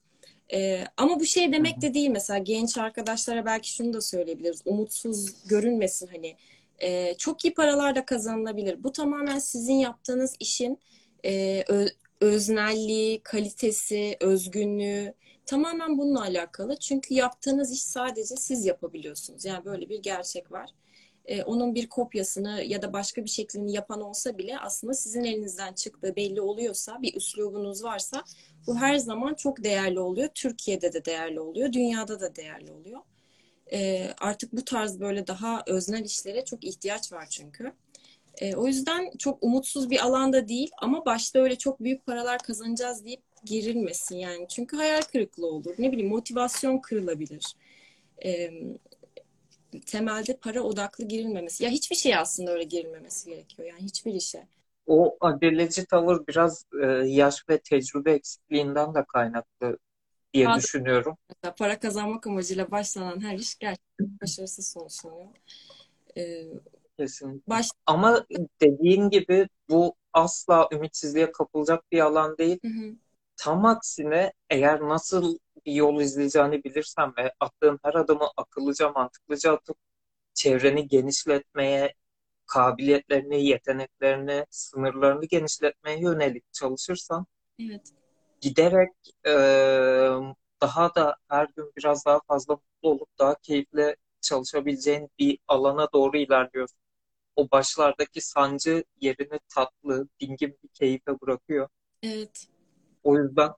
E, 0.53 0.83
ama 0.97 1.19
bu 1.19 1.25
şey 1.25 1.53
demek 1.53 1.81
de 1.81 1.93
değil 1.93 2.09
mesela 2.09 2.39
genç 2.39 2.77
arkadaşlara 2.77 3.45
belki 3.45 3.73
şunu 3.73 3.93
da 3.93 4.01
söyleyebiliriz. 4.01 4.61
Umutsuz 4.65 5.47
görünmesin 5.47 6.07
hani. 6.07 6.35
E, 6.79 7.13
çok 7.17 7.45
iyi 7.45 7.53
paralar 7.53 7.95
da 7.95 8.05
kazanılabilir. 8.05 8.83
Bu 8.83 8.91
tamamen 8.91 9.39
sizin 9.39 9.73
yaptığınız 9.73 10.35
işin 10.39 10.79
e, 11.25 11.63
öznelliği, 12.21 13.19
kalitesi, 13.23 14.17
özgünlüğü 14.19 15.13
tamamen 15.45 15.97
bununla 15.97 16.21
alakalı. 16.21 16.79
Çünkü 16.79 17.13
yaptığınız 17.13 17.71
iş 17.71 17.83
sadece 17.83 18.35
siz 18.35 18.65
yapabiliyorsunuz. 18.65 19.45
Yani 19.45 19.65
böyle 19.65 19.89
bir 19.89 20.01
gerçek 20.01 20.51
var. 20.51 20.69
Ee, 21.25 21.43
onun 21.43 21.75
bir 21.75 21.89
kopyasını 21.89 22.63
ya 22.63 22.81
da 22.81 22.93
başka 22.93 23.23
bir 23.23 23.29
şeklini 23.29 23.73
yapan 23.73 24.01
olsa 24.01 24.37
bile 24.37 24.59
aslında 24.59 24.93
sizin 24.93 25.23
elinizden 25.23 25.73
çıktığı 25.73 26.15
belli 26.15 26.41
oluyorsa, 26.41 27.01
bir 27.01 27.15
üslubunuz 27.15 27.83
varsa 27.83 28.23
bu 28.67 28.77
her 28.77 28.97
zaman 28.97 29.33
çok 29.33 29.63
değerli 29.63 29.99
oluyor. 29.99 30.29
Türkiye'de 30.33 30.93
de 30.93 31.05
değerli 31.05 31.39
oluyor, 31.39 31.73
dünyada 31.73 32.19
da 32.19 32.35
değerli 32.35 32.71
oluyor. 32.71 32.99
Ee, 33.73 34.09
artık 34.19 34.53
bu 34.53 34.65
tarz 34.65 34.99
böyle 34.99 35.27
daha 35.27 35.63
öznel 35.67 36.05
işlere 36.05 36.45
çok 36.45 36.63
ihtiyaç 36.63 37.13
var 37.13 37.27
çünkü. 37.29 37.73
E, 38.37 38.55
o 38.55 38.67
yüzden 38.67 39.11
çok 39.19 39.43
umutsuz 39.43 39.89
bir 39.89 40.05
alanda 40.05 40.47
değil 40.47 40.71
ama 40.81 41.05
başta 41.05 41.39
öyle 41.39 41.57
çok 41.57 41.79
büyük 41.79 42.05
paralar 42.05 42.39
kazanacağız 42.39 43.05
deyip 43.05 43.21
girilmesin 43.45 44.15
yani. 44.15 44.47
Çünkü 44.47 44.77
hayal 44.77 45.01
kırıklığı 45.01 45.47
olur. 45.47 45.75
Ne 45.77 45.91
bileyim 45.91 46.09
motivasyon 46.09 46.77
kırılabilir. 46.77 47.43
E, 48.25 48.51
temelde 49.79 50.37
para 50.37 50.61
odaklı 50.61 51.03
girilmemesi. 51.03 51.63
Ya 51.63 51.69
hiçbir 51.69 51.95
şey 51.95 52.15
aslında 52.15 52.51
öyle 52.51 52.63
girilmemesi 52.63 53.29
gerekiyor. 53.29 53.67
Yani 53.67 53.81
hiçbir 53.81 54.13
işe. 54.13 54.47
O 54.87 55.17
aceleci 55.21 55.85
tavır 55.85 56.27
biraz 56.27 56.65
e, 56.83 56.85
yaş 57.05 57.49
ve 57.49 57.57
tecrübe 57.57 58.11
eksikliğinden 58.11 58.95
de 58.95 59.05
kaynaklı 59.13 59.77
diye 60.33 60.45
Hatta, 60.45 60.61
düşünüyorum. 60.61 61.17
Para 61.57 61.79
kazanmak 61.79 62.27
amacıyla 62.27 62.71
başlanan 62.71 63.21
her 63.21 63.37
iş 63.37 63.59
gerçekten 63.59 64.17
başarısız 64.21 64.67
sonuçlanıyor. 64.67 65.27
Ee, 66.17 66.47
Kesinlikle. 66.99 67.49
Baş... 67.49 67.69
Ama 67.85 68.25
dediğin 68.61 69.09
gibi 69.09 69.47
bu 69.69 69.95
asla 70.13 70.69
ümitsizliğe 70.71 71.31
kapılacak 71.31 71.91
bir 71.91 71.99
alan 71.99 72.37
değil. 72.37 72.59
Hı 72.61 72.67
hı. 72.67 72.95
Tam 73.37 73.65
aksine 73.65 74.33
eğer 74.49 74.81
nasıl 74.81 75.37
bir 75.65 75.73
yol 75.73 76.01
izleyeceğini 76.01 76.63
bilirsen 76.63 77.13
ve 77.17 77.33
attığın 77.39 77.79
her 77.83 77.93
adımı 77.93 78.29
akıllıca, 78.37 78.91
mantıklıca 78.91 79.53
atıp 79.53 79.77
çevreni 80.33 80.87
genişletmeye, 80.87 81.93
kabiliyetlerini, 82.45 83.45
yeteneklerini, 83.45 84.45
sınırlarını 84.49 85.25
genişletmeye 85.25 85.99
yönelik 85.99 86.53
çalışırsan 86.53 87.25
evet. 87.59 87.91
giderek 88.41 88.93
e, 89.27 89.33
daha 90.61 90.95
da 90.95 91.15
her 91.27 91.47
gün 91.55 91.71
biraz 91.77 92.05
daha 92.05 92.19
fazla 92.27 92.53
mutlu 92.53 92.89
olup 92.89 93.09
daha 93.19 93.35
keyifli 93.35 93.95
çalışabileceğin 94.21 95.09
bir 95.19 95.39
alana 95.47 95.87
doğru 95.93 96.17
ilerliyorsun 96.17 96.81
o 97.35 97.51
başlardaki 97.51 98.21
sancı 98.21 98.83
yerini 99.01 99.39
tatlı, 99.55 100.07
dingin 100.19 100.57
bir 100.63 100.69
keyfe 100.69 101.21
bırakıyor. 101.21 101.67
Evet. 102.03 102.47
O 103.03 103.17
yüzden 103.17 103.51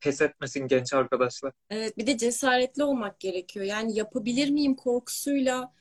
pes 0.00 0.20
etmesin 0.20 0.68
genç 0.68 0.94
arkadaşlar. 0.94 1.52
Evet 1.70 1.98
bir 1.98 2.06
de 2.06 2.16
cesaretli 2.16 2.84
olmak 2.84 3.20
gerekiyor. 3.20 3.66
Yani 3.66 3.98
yapabilir 3.98 4.50
miyim 4.50 4.74
korkusuyla 4.74 5.72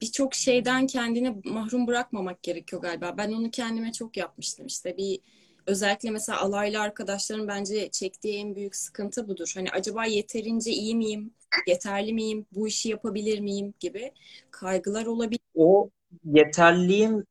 birçok 0.00 0.34
şeyden 0.34 0.86
kendini 0.86 1.36
mahrum 1.44 1.86
bırakmamak 1.86 2.42
gerekiyor 2.42 2.82
galiba. 2.82 3.14
Ben 3.16 3.32
onu 3.32 3.50
kendime 3.50 3.92
çok 3.92 4.16
yapmıştım. 4.16 4.66
İşte 4.66 4.96
bir 4.96 5.20
özellikle 5.66 6.10
mesela 6.10 6.40
alaylı 6.40 6.80
arkadaşların 6.80 7.48
bence 7.48 7.90
çektiği 7.90 8.38
en 8.38 8.56
büyük 8.56 8.76
sıkıntı 8.76 9.28
budur. 9.28 9.52
Hani 9.54 9.70
acaba 9.70 10.04
yeterince 10.04 10.70
iyi 10.70 10.96
miyim? 10.96 11.34
Yeterli 11.66 12.12
miyim? 12.12 12.46
Bu 12.52 12.68
işi 12.68 12.88
yapabilir 12.88 13.40
miyim? 13.40 13.74
gibi 13.80 14.12
kaygılar 14.50 15.06
olabilir. 15.06 15.40
O 15.54 15.90
yeterliyim 16.24 17.26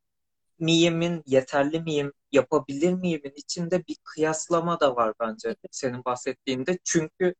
miyimin, 0.59 1.23
yeterli 1.25 1.79
miyim, 1.79 2.13
yapabilir 2.37 2.93
miyimin 2.93 3.33
içinde 3.35 3.87
bir 3.87 3.97
kıyaslama 4.03 4.79
da 4.79 4.95
var 4.95 5.13
bence 5.19 5.55
senin 5.71 6.05
bahsettiğinde. 6.05 6.79
Çünkü 6.83 7.33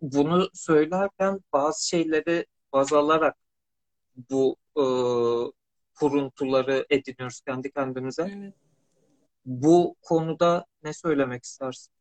bunu 0.00 0.48
söylerken 0.54 1.40
bazı 1.52 1.88
şeyleri 1.88 2.46
baz 2.72 2.92
alarak 2.92 3.36
bu 4.30 4.56
e, 4.76 4.84
kuruntuları 5.94 6.86
ediniyoruz 6.90 7.40
kendi 7.40 7.70
kendimize. 7.70 8.30
Evet. 8.36 8.54
Bu 9.44 9.96
konuda 10.02 10.66
ne 10.82 10.92
söylemek 10.92 11.44
istersin? 11.44 11.92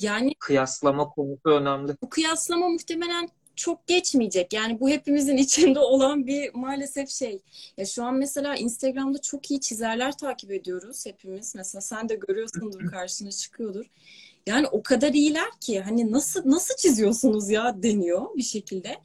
Yani 0.00 0.34
kıyaslama 0.38 1.08
konusu 1.08 1.50
önemli. 1.50 1.96
Bu 2.02 2.08
kıyaslama 2.08 2.68
muhtemelen 2.68 3.28
çok 3.56 3.86
geçmeyecek. 3.86 4.52
Yani 4.52 4.80
bu 4.80 4.88
hepimizin 4.88 5.36
içinde 5.46 5.78
olan 5.78 6.26
bir 6.26 6.54
maalesef 6.54 7.08
şey. 7.08 7.42
Ya 7.76 7.86
şu 7.86 8.04
an 8.04 8.14
mesela 8.14 8.56
Instagram'da 8.56 9.20
çok 9.20 9.50
iyi 9.50 9.60
çizerler 9.60 10.16
takip 10.16 10.50
ediyoruz 10.50 11.06
hepimiz. 11.06 11.54
Mesela 11.54 11.82
sen 11.82 12.08
de 12.08 12.14
görüyorsundur 12.14 12.86
karşına 12.90 13.30
çıkıyordur. 13.30 13.86
Yani 14.46 14.66
o 14.66 14.82
kadar 14.82 15.12
iyiler 15.12 15.50
ki 15.60 15.80
hani 15.80 16.12
nasıl 16.12 16.50
nasıl 16.50 16.76
çiziyorsunuz 16.76 17.50
ya 17.50 17.82
deniyor 17.82 18.36
bir 18.36 18.42
şekilde. 18.42 18.96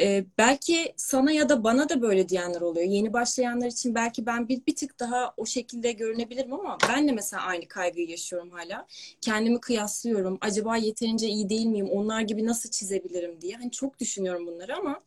Ee, 0.00 0.24
belki 0.38 0.94
sana 0.96 1.32
ya 1.32 1.48
da 1.48 1.64
bana 1.64 1.88
da 1.88 2.02
böyle 2.02 2.28
diyenler 2.28 2.60
oluyor. 2.60 2.86
Yeni 2.86 3.12
başlayanlar 3.12 3.66
için 3.66 3.94
belki 3.94 4.26
ben 4.26 4.48
bir, 4.48 4.66
bir 4.66 4.76
tık 4.76 5.00
daha 5.00 5.34
o 5.36 5.46
şekilde 5.46 5.92
görünebilirim 5.92 6.52
ama 6.52 6.78
ben 6.88 7.08
de 7.08 7.12
mesela 7.12 7.42
aynı 7.42 7.68
kaygıyı 7.68 8.08
yaşıyorum 8.08 8.50
hala. 8.50 8.86
Kendimi 9.20 9.60
kıyaslıyorum. 9.60 10.38
Acaba 10.40 10.76
yeterince 10.76 11.28
iyi 11.28 11.48
değil 11.48 11.66
miyim? 11.66 11.88
Onlar 11.90 12.20
gibi 12.20 12.46
nasıl 12.46 12.70
çizebilirim 12.70 13.40
diye. 13.40 13.56
Hani 13.56 13.70
çok 13.70 13.98
düşünüyorum 13.98 14.46
bunları 14.46 14.76
ama 14.76 15.00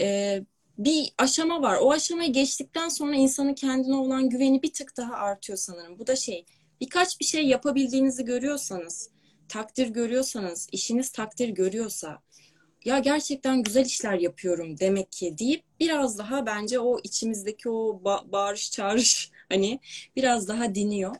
e, 0.00 0.40
bir 0.78 1.12
aşama 1.18 1.62
var. 1.62 1.78
O 1.80 1.92
aşamayı 1.92 2.32
geçtikten 2.32 2.88
sonra 2.88 3.14
insanın 3.16 3.54
kendine 3.54 3.94
olan 3.94 4.28
güveni 4.28 4.62
bir 4.62 4.72
tık 4.72 4.96
daha 4.96 5.14
artıyor 5.14 5.58
sanırım. 5.58 5.98
Bu 5.98 6.06
da 6.06 6.16
şey 6.16 6.44
birkaç 6.80 7.20
bir 7.20 7.24
şey 7.24 7.46
yapabildiğinizi 7.46 8.24
görüyorsanız, 8.24 9.10
takdir 9.48 9.88
görüyorsanız, 9.88 10.68
işiniz 10.72 11.10
takdir 11.12 11.48
görüyorsa 11.48 12.22
ya 12.84 12.98
gerçekten 12.98 13.62
güzel 13.62 13.84
işler 13.86 14.18
yapıyorum 14.18 14.78
demek 14.78 15.12
ki 15.12 15.38
deyip 15.38 15.62
biraz 15.80 16.18
daha 16.18 16.46
bence 16.46 16.78
o 16.80 16.98
içimizdeki 17.04 17.68
o 17.70 18.00
ba- 18.04 18.32
bağırış 18.32 18.70
çağırış 18.70 19.30
hani 19.48 19.80
biraz 20.16 20.48
daha 20.48 20.74
diniyor. 20.74 21.16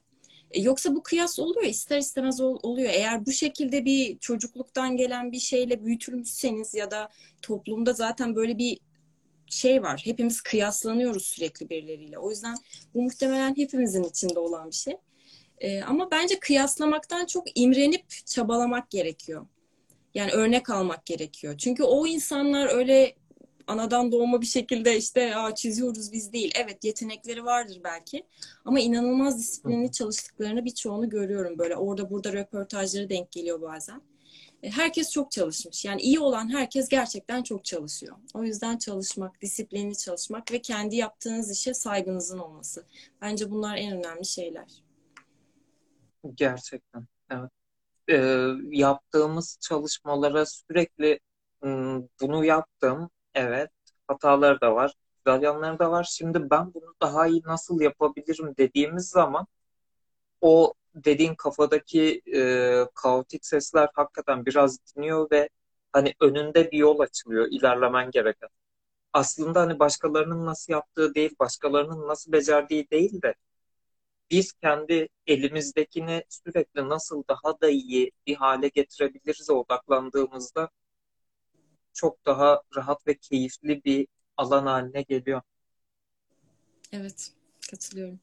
E, 0.50 0.60
yoksa 0.60 0.94
bu 0.94 1.02
kıyas 1.02 1.38
oluyor 1.38 1.66
ister 1.66 1.98
istemez 1.98 2.40
ol- 2.40 2.58
oluyor. 2.62 2.90
Eğer 2.92 3.26
bu 3.26 3.32
şekilde 3.32 3.84
bir 3.84 4.18
çocukluktan 4.18 4.96
gelen 4.96 5.32
bir 5.32 5.38
şeyle 5.40 5.84
büyütülmüşseniz 5.84 6.74
ya 6.74 6.90
da 6.90 7.08
toplumda 7.42 7.92
zaten 7.92 8.36
böyle 8.36 8.58
bir 8.58 8.78
şey 9.46 9.82
var. 9.82 10.02
Hepimiz 10.04 10.40
kıyaslanıyoruz 10.40 11.24
sürekli 11.26 11.70
birileriyle. 11.70 12.18
O 12.18 12.30
yüzden 12.30 12.56
bu 12.94 13.02
muhtemelen 13.02 13.56
hepimizin 13.56 14.04
içinde 14.04 14.38
olan 14.38 14.70
bir 14.70 14.76
şey. 14.76 14.96
E, 15.58 15.82
ama 15.82 16.10
bence 16.10 16.40
kıyaslamaktan 16.40 17.26
çok 17.26 17.44
imrenip 17.54 18.04
çabalamak 18.26 18.90
gerekiyor. 18.90 19.46
Yani 20.14 20.30
örnek 20.32 20.70
almak 20.70 21.06
gerekiyor. 21.06 21.58
Çünkü 21.58 21.82
o 21.82 22.06
insanlar 22.06 22.74
öyle 22.74 23.14
anadan 23.66 24.12
doğma 24.12 24.40
bir 24.40 24.46
şekilde 24.46 24.96
işte 24.96 25.36
Aa, 25.36 25.54
çiziyoruz 25.54 26.12
biz 26.12 26.32
değil. 26.32 26.52
Evet 26.54 26.84
yetenekleri 26.84 27.44
vardır 27.44 27.80
belki 27.84 28.26
ama 28.64 28.80
inanılmaz 28.80 29.38
disiplinli 29.38 29.92
çalıştıklarını 29.92 30.64
birçoğunu 30.64 31.10
görüyorum 31.10 31.58
böyle 31.58 31.76
orada 31.76 32.10
burada 32.10 32.32
röportajları 32.32 33.08
denk 33.08 33.32
geliyor 33.32 33.60
bazen. 33.60 34.02
E, 34.62 34.70
herkes 34.70 35.10
çok 35.10 35.30
çalışmış. 35.30 35.84
Yani 35.84 36.00
iyi 36.02 36.20
olan 36.20 36.52
herkes 36.52 36.88
gerçekten 36.88 37.42
çok 37.42 37.64
çalışıyor. 37.64 38.16
O 38.34 38.44
yüzden 38.44 38.78
çalışmak, 38.78 39.40
disiplinli 39.40 39.96
çalışmak 39.96 40.52
ve 40.52 40.62
kendi 40.62 40.96
yaptığınız 40.96 41.50
işe 41.50 41.74
saygınızın 41.74 42.38
olması. 42.38 42.86
Bence 43.20 43.50
bunlar 43.50 43.76
en 43.76 43.92
önemli 43.96 44.24
şeyler. 44.24 44.82
Gerçekten. 46.34 47.06
Evet. 47.30 47.50
Ee, 48.12 48.48
yaptığımız 48.70 49.58
çalışmalara 49.60 50.46
sürekli 50.46 51.20
bunu 52.20 52.44
yaptım. 52.44 53.10
Evet. 53.34 53.70
Hataları 54.08 54.60
da 54.60 54.74
var. 54.74 54.94
Güzel 55.24 55.42
yanları 55.42 55.78
da 55.78 55.90
var. 55.90 56.04
Şimdi 56.12 56.50
ben 56.50 56.74
bunu 56.74 56.94
daha 57.02 57.26
iyi 57.26 57.42
nasıl 57.46 57.80
yapabilirim 57.80 58.54
dediğimiz 58.58 59.08
zaman 59.08 59.46
o 60.40 60.74
dediğin 60.94 61.34
kafadaki 61.34 62.22
e, 62.34 62.40
kaotik 62.94 63.46
sesler 63.46 63.88
hakikaten 63.94 64.46
biraz 64.46 64.78
dinliyor 64.96 65.30
ve 65.30 65.48
hani 65.92 66.14
önünde 66.20 66.70
bir 66.72 66.78
yol 66.78 67.00
açılıyor 67.00 67.48
ilerlemen 67.50 68.10
gereken. 68.10 68.48
Aslında 69.12 69.60
hani 69.60 69.78
başkalarının 69.78 70.46
nasıl 70.46 70.72
yaptığı 70.72 71.14
değil, 71.14 71.36
başkalarının 71.40 72.08
nasıl 72.08 72.32
becerdiği 72.32 72.90
değil 72.90 73.22
de 73.22 73.34
biz 74.32 74.52
kendi 74.52 75.08
elimizdekini 75.26 76.24
sürekli 76.28 76.88
nasıl 76.88 77.24
daha 77.28 77.60
da 77.60 77.70
iyi 77.70 78.12
bir 78.26 78.36
hale 78.36 78.68
getirebiliriz 78.68 79.50
odaklandığımızda 79.50 80.70
çok 81.92 82.26
daha 82.26 82.62
rahat 82.76 83.06
ve 83.06 83.14
keyifli 83.18 83.84
bir 83.84 84.08
alan 84.36 84.66
haline 84.66 85.02
geliyor. 85.02 85.42
Evet, 86.92 87.32
katılıyorum. 87.70 88.20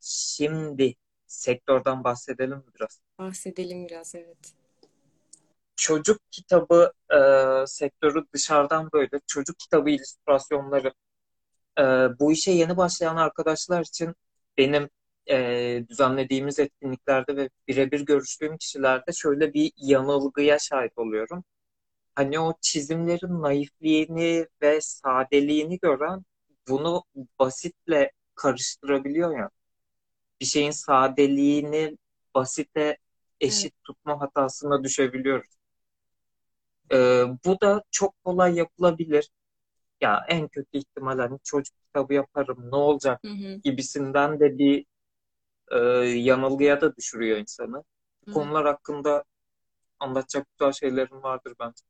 Şimdi 0.00 0.94
sektörden 1.26 2.04
bahsedelim 2.04 2.56
mi 2.56 2.64
biraz? 2.74 3.00
Bahsedelim 3.18 3.88
biraz, 3.88 4.14
evet. 4.14 4.54
Çocuk 5.76 6.20
kitabı 6.30 6.92
e, 7.10 7.18
sektörü 7.66 8.24
dışarıdan 8.34 8.88
böyle 8.92 9.20
çocuk 9.26 9.58
kitabı 9.58 9.90
illüstrasyonları 9.90 10.94
e, 11.78 11.82
bu 12.18 12.32
işe 12.32 12.50
yeni 12.50 12.76
başlayan 12.76 13.16
arkadaşlar 13.16 13.80
için 13.80 14.14
benim 14.58 14.88
e, 15.30 15.84
düzenlediğimiz 15.88 16.58
etkinliklerde 16.58 17.36
ve 17.36 17.50
birebir 17.68 18.00
görüştüğüm 18.00 18.58
kişilerde 18.58 19.12
şöyle 19.12 19.54
bir 19.54 19.72
yanılgıya 19.76 20.58
şahit 20.58 20.92
oluyorum. 20.98 21.44
Hani 22.14 22.40
o 22.40 22.54
çizimlerin 22.60 23.42
naifliğini 23.42 24.46
ve 24.62 24.80
sadeliğini 24.80 25.78
gören 25.78 26.24
bunu 26.68 27.04
basitle 27.38 28.12
karıştırabiliyor 28.34 29.38
ya 29.38 29.50
bir 30.42 30.46
şeyin 30.46 30.70
sadeliğini 30.70 31.98
basite 32.34 32.96
eşit 33.40 33.64
evet. 33.64 33.84
tutma 33.84 34.20
hatasına 34.20 34.84
düşebiliyoruz. 34.84 35.50
Ee, 36.92 37.24
bu 37.44 37.60
da 37.60 37.82
çok 37.90 38.24
kolay 38.24 38.54
yapılabilir. 38.54 39.30
Ya 40.00 40.24
en 40.28 40.48
kötü 40.48 40.78
ihtimal 40.78 41.18
hani 41.18 41.38
çocuk 41.44 41.74
kitabı 41.86 42.14
yaparım 42.14 42.70
ne 42.70 42.76
olacak 42.76 43.20
hı 43.24 43.28
hı. 43.32 43.60
gibisinden 43.64 44.40
de 44.40 44.58
bir 44.58 44.86
e, 45.70 45.78
yanılgıya 46.04 46.80
da 46.80 46.96
düşürüyor 46.96 47.38
insanı. 47.38 47.84
Hı. 48.26 48.32
Konular 48.32 48.66
hakkında 48.66 49.24
anlatacak 50.00 50.46
güzel 50.58 50.72
şeylerin 50.72 51.22
vardır 51.22 51.54
bence. 51.60 51.84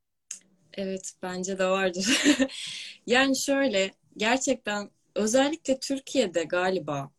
Evet 0.75 1.13
bence 1.23 1.59
de 1.59 1.67
vardır. 1.67 2.23
yani 3.07 3.37
şöyle 3.37 3.91
gerçekten 4.17 4.91
özellikle 5.15 5.79
Türkiye'de 5.79 6.45
galiba 6.45 7.11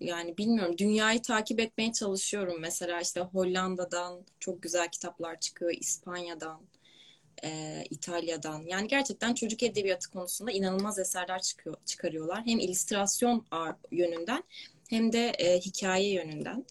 yani 0.00 0.38
bilmiyorum 0.38 0.78
dünyayı 0.78 1.22
takip 1.22 1.60
etmeye 1.60 1.92
çalışıyorum. 1.92 2.60
Mesela 2.60 3.00
işte 3.00 3.20
Hollanda'dan 3.20 4.20
çok 4.40 4.62
güzel 4.62 4.88
kitaplar 4.88 5.40
çıkıyor, 5.40 5.72
İspanya'dan, 5.80 6.60
e, 7.44 7.82
İtalya'dan. 7.90 8.62
Yani 8.66 8.88
gerçekten 8.88 9.34
çocuk 9.34 9.62
edebiyatı 9.62 10.10
konusunda 10.10 10.52
inanılmaz 10.52 10.98
eserler 10.98 11.42
çıkıyor, 11.42 11.76
çıkarıyorlar. 11.86 12.42
Hem 12.46 12.58
illüstrasyon 12.58 13.46
yönünden 13.92 14.42
hem 14.92 15.12
de 15.12 15.32
e, 15.38 15.60
hikaye 15.60 16.12
yönünden. 16.12 16.64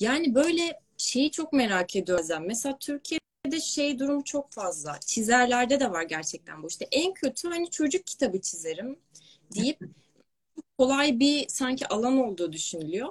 Yani 0.00 0.34
böyle 0.34 0.80
şeyi 0.96 1.30
çok 1.30 1.52
merak 1.52 1.96
ediyorum. 1.96 2.44
Mesela 2.46 2.78
Türkiye'de 2.78 3.60
şey 3.60 3.98
durum 3.98 4.22
çok 4.22 4.52
fazla. 4.52 5.00
Çizerlerde 5.06 5.80
de 5.80 5.90
var 5.90 6.02
gerçekten 6.02 6.62
bu. 6.62 6.68
İşte 6.68 6.88
en 6.92 7.14
kötü 7.14 7.48
hani 7.48 7.70
çocuk 7.70 8.06
kitabı 8.06 8.40
çizerim 8.40 8.98
deyip 9.54 9.78
kolay 10.78 11.20
bir 11.20 11.48
sanki 11.48 11.88
alan 11.88 12.18
olduğu 12.18 12.52
düşünülüyor. 12.52 13.08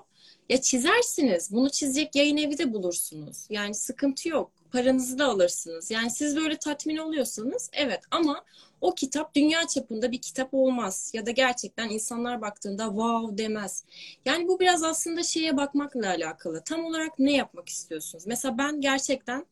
Ya 0.49 0.61
çizersiniz. 0.61 1.51
Bunu 1.51 1.69
çizecek 1.69 2.15
yayın 2.15 2.37
evi 2.37 2.57
de 2.57 2.73
bulursunuz. 2.73 3.47
Yani 3.49 3.73
sıkıntı 3.73 4.29
yok. 4.29 4.51
Paranızı 4.71 5.19
da 5.19 5.25
alırsınız. 5.25 5.91
Yani 5.91 6.11
siz 6.11 6.35
böyle 6.35 6.57
tatmin 6.57 6.97
oluyorsanız 6.97 7.69
evet 7.73 8.01
ama 8.11 8.45
o 8.81 8.95
kitap 8.95 9.35
dünya 9.35 9.67
çapında 9.67 10.11
bir 10.11 10.21
kitap 10.21 10.53
olmaz. 10.53 11.11
Ya 11.13 11.25
da 11.25 11.31
gerçekten 11.31 11.89
insanlar 11.89 12.41
baktığında 12.41 12.85
wow 12.85 13.37
demez. 13.37 13.83
Yani 14.25 14.47
bu 14.47 14.59
biraz 14.59 14.83
aslında 14.83 15.23
şeye 15.23 15.57
bakmakla 15.57 16.07
alakalı. 16.07 16.63
Tam 16.63 16.85
olarak 16.85 17.19
ne 17.19 17.33
yapmak 17.33 17.69
istiyorsunuz? 17.69 18.27
Mesela 18.27 18.57
ben 18.57 18.81
gerçekten 18.81 19.45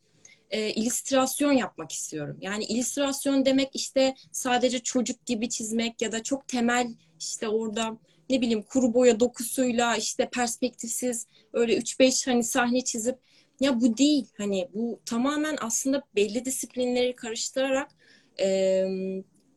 e, 0.49 0.69
illüstrasyon 0.69 1.51
yapmak 1.51 1.91
istiyorum. 1.91 2.37
Yani 2.41 2.63
illüstrasyon 2.63 3.45
demek 3.45 3.69
işte 3.73 4.15
sadece 4.31 4.79
çocuk 4.79 5.25
gibi 5.25 5.49
çizmek 5.49 6.01
ya 6.01 6.11
da 6.11 6.23
çok 6.23 6.47
temel 6.47 6.87
işte 7.19 7.47
orada 7.47 7.97
ne 8.29 8.41
bileyim 8.41 8.61
kuru 8.61 8.93
boya 8.93 9.19
dokusuyla 9.19 9.95
işte 9.95 10.29
perspektifsiz 10.29 11.27
öyle 11.53 11.77
3-5 11.77 12.27
hani 12.27 12.43
sahne 12.43 12.83
çizip 12.83 13.19
ya 13.59 13.81
bu 13.81 13.97
değil 13.97 14.27
hani 14.37 14.69
bu 14.73 14.99
tamamen 15.05 15.57
aslında 15.61 16.03
belli 16.15 16.45
disiplinleri 16.45 17.15
karıştırarak 17.15 17.91
e, 18.39 18.85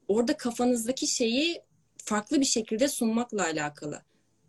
orada 0.08 0.37
kafanızdaki 0.37 1.06
şeyi 1.06 1.62
farklı 1.96 2.40
bir 2.40 2.46
şekilde 2.46 2.88
sunmakla 2.88 3.44
alakalı. 3.44 4.02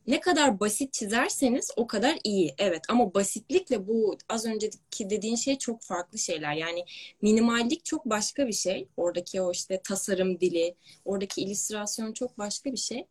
Ne 0.08 0.20
kadar 0.20 0.60
basit 0.60 0.94
çizerseniz 0.94 1.72
o 1.76 1.88
kadar 1.88 2.18
iyi. 2.24 2.56
Evet 2.58 2.82
ama 2.90 3.14
basitlikle 3.14 3.88
bu 3.88 4.18
az 4.30 4.46
önceki 4.46 5.10
dediğin 5.10 5.36
şey 5.36 5.58
çok 5.58 5.82
farklı 5.82 6.18
şeyler. 6.18 6.54
Yani 6.54 6.86
minimallik 7.22 7.86
çok 7.86 8.06
başka 8.06 8.48
bir 8.48 8.54
şey. 8.54 8.88
Oradaki 8.98 9.42
o 9.42 9.52
işte 9.52 9.82
tasarım 9.84 10.40
dili, 10.40 10.76
oradaki 11.06 11.42
illüstrasyon 11.42 12.14
çok 12.14 12.38
başka 12.38 12.72
bir 12.72 12.78
şey. 12.78 13.06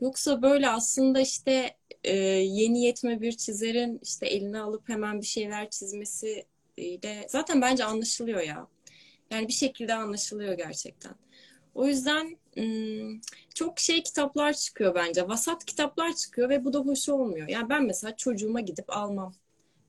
Yoksa 0.00 0.42
böyle 0.42 0.68
aslında 0.68 1.20
işte 1.20 1.76
e, 2.04 2.16
yeni 2.16 2.84
yetme 2.84 3.20
bir 3.20 3.32
çizerin 3.32 4.00
işte 4.02 4.26
eline 4.26 4.60
alıp 4.60 4.88
hemen 4.88 5.20
bir 5.20 5.26
şeyler 5.26 5.70
çizmesi 5.70 6.46
de 6.78 7.26
zaten 7.28 7.62
bence 7.62 7.84
anlaşılıyor 7.84 8.40
ya. 8.40 8.66
Yani 9.30 9.48
bir 9.48 9.52
şekilde 9.52 9.94
anlaşılıyor 9.94 10.52
gerçekten. 10.52 11.14
O 11.74 11.86
yüzden 11.86 12.38
çok 13.54 13.78
şey 13.80 14.02
kitaplar 14.02 14.52
çıkıyor 14.52 14.94
bence. 14.94 15.28
Vasat 15.28 15.64
kitaplar 15.64 16.16
çıkıyor 16.16 16.48
ve 16.48 16.64
bu 16.64 16.72
da 16.72 16.78
hoş 16.78 17.08
olmuyor. 17.08 17.48
Yani 17.48 17.68
ben 17.68 17.84
mesela 17.84 18.16
çocuğuma 18.16 18.60
gidip 18.60 18.96
almam. 18.96 19.34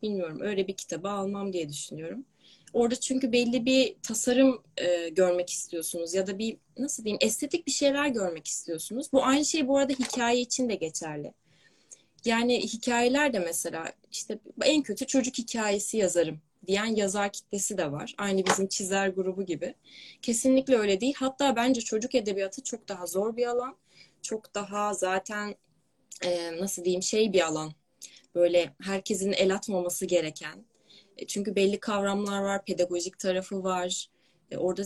Bilmiyorum 0.01 0.39
öyle 0.41 0.67
bir 0.67 0.77
kitabı 0.77 1.09
almam 1.09 1.53
diye 1.53 1.69
düşünüyorum. 1.69 2.25
Orada 2.73 2.95
çünkü 2.95 3.31
belli 3.31 3.65
bir 3.65 3.95
tasarım 4.03 4.63
e, 4.77 5.09
görmek 5.09 5.49
istiyorsunuz 5.49 6.13
ya 6.13 6.27
da 6.27 6.39
bir 6.39 6.57
nasıl 6.77 7.03
diyeyim 7.03 7.19
estetik 7.21 7.67
bir 7.67 7.71
şeyler 7.71 8.07
görmek 8.07 8.47
istiyorsunuz. 8.47 9.13
Bu 9.13 9.25
aynı 9.25 9.45
şey 9.45 9.67
bu 9.67 9.77
arada 9.77 9.93
hikaye 9.93 10.41
için 10.41 10.69
de 10.69 10.75
geçerli. 10.75 11.33
Yani 12.25 12.59
hikayeler 12.59 13.33
de 13.33 13.39
mesela 13.39 13.93
işte 14.11 14.39
en 14.63 14.81
kötü 14.81 15.07
çocuk 15.07 15.37
hikayesi 15.37 15.97
yazarım 15.97 16.41
diyen 16.67 16.95
yazar 16.95 17.31
kitlesi 17.31 17.77
de 17.77 17.91
var. 17.91 18.15
Aynı 18.17 18.45
bizim 18.45 18.67
çizer 18.67 19.07
grubu 19.07 19.45
gibi. 19.45 19.75
Kesinlikle 20.21 20.77
öyle 20.77 21.01
değil. 21.01 21.13
Hatta 21.17 21.55
bence 21.55 21.81
çocuk 21.81 22.15
edebiyatı 22.15 22.63
çok 22.63 22.87
daha 22.87 23.05
zor 23.05 23.37
bir 23.37 23.45
alan. 23.45 23.75
Çok 24.21 24.55
daha 24.55 24.93
zaten 24.93 25.55
e, 26.25 26.57
nasıl 26.57 26.83
diyeyim 26.85 27.03
şey 27.03 27.33
bir 27.33 27.41
alan. 27.41 27.71
Böyle 28.35 28.73
herkesin 28.81 29.31
el 29.31 29.55
atmaması 29.55 30.05
gereken. 30.05 30.65
E, 31.17 31.27
çünkü 31.27 31.55
belli 31.55 31.79
kavramlar 31.79 32.41
var, 32.41 32.65
pedagojik 32.65 33.19
tarafı 33.19 33.63
var. 33.63 34.09
E, 34.51 34.57
orada 34.57 34.81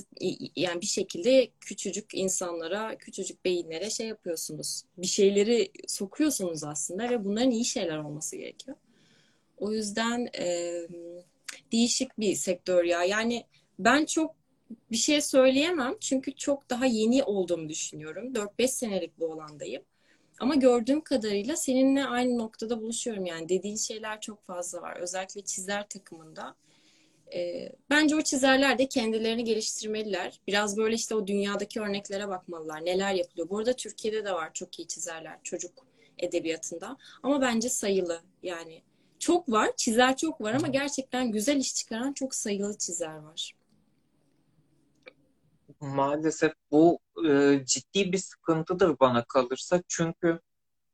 yani 0.55 0.81
bir 0.81 0.85
şekilde 0.85 1.49
küçücük 1.59 2.13
insanlara, 2.13 2.97
küçücük 2.97 3.45
beyinlere 3.45 3.89
şey 3.89 4.07
yapıyorsunuz. 4.07 4.83
Bir 4.97 5.07
şeyleri 5.07 5.71
sokuyorsunuz 5.87 6.63
aslında 6.63 7.09
ve 7.09 7.25
bunların 7.25 7.51
iyi 7.51 7.65
şeyler 7.65 7.97
olması 7.97 8.35
gerekiyor. 8.35 8.77
O 9.57 9.71
yüzden 9.71 10.29
e, 10.39 10.73
değişik 11.71 12.19
bir 12.19 12.35
sektör 12.35 12.83
ya. 12.83 13.03
Yani 13.03 13.45
ben 13.79 14.05
çok 14.05 14.35
bir 14.91 14.97
şey 14.97 15.21
söyleyemem 15.21 15.95
çünkü 15.99 16.35
çok 16.35 16.69
daha 16.69 16.85
yeni 16.85 17.23
olduğumu 17.23 17.69
düşünüyorum. 17.69 18.33
4-5 18.33 18.67
senelik 18.67 19.19
bu 19.19 19.33
alandayım. 19.33 19.83
Ama 20.39 20.55
gördüğüm 20.55 21.01
kadarıyla 21.01 21.55
seninle 21.55 22.05
aynı 22.05 22.37
noktada 22.37 22.81
buluşuyorum 22.81 23.25
yani 23.25 23.49
dediğin 23.49 23.75
şeyler 23.77 24.21
çok 24.21 24.43
fazla 24.45 24.81
var. 24.81 24.97
Özellikle 24.99 25.41
çizer 25.41 25.87
takımında 25.89 26.55
E, 27.33 27.69
bence 27.89 28.15
o 28.15 28.21
çizerler 28.21 28.77
de 28.77 28.87
kendilerini 28.89 29.43
geliştirmeliler. 29.43 30.39
Biraz 30.47 30.77
böyle 30.77 30.95
işte 30.95 31.15
o 31.15 31.27
dünyadaki 31.27 31.81
örneklere 31.81 32.27
bakmalılar. 32.27 32.85
Neler 32.85 33.13
yapılıyor. 33.13 33.49
Bu 33.49 33.57
arada 33.59 33.73
Türkiye'de 33.73 34.25
de 34.25 34.31
var 34.33 34.53
çok 34.53 34.79
iyi 34.79 34.87
çizerler 34.87 35.39
çocuk 35.43 35.71
edebiyatında. 36.17 36.97
Ama 37.23 37.41
bence 37.41 37.69
sayılı 37.69 38.21
yani. 38.43 38.81
Çok 39.19 39.51
var, 39.51 39.71
çizer 39.77 40.17
çok 40.17 40.41
var 40.41 40.53
ama 40.53 40.67
gerçekten 40.67 41.31
güzel 41.31 41.57
iş 41.57 41.75
çıkaran 41.75 42.13
çok 42.13 42.35
sayılı 42.35 42.77
çizer 42.77 43.15
var. 43.17 43.51
Maalesef 45.85 46.53
bu 46.71 46.99
e, 47.27 47.59
ciddi 47.65 48.11
bir 48.11 48.17
sıkıntıdır 48.17 48.99
bana 48.99 49.23
kalırsa. 49.23 49.81
Çünkü 49.87 50.39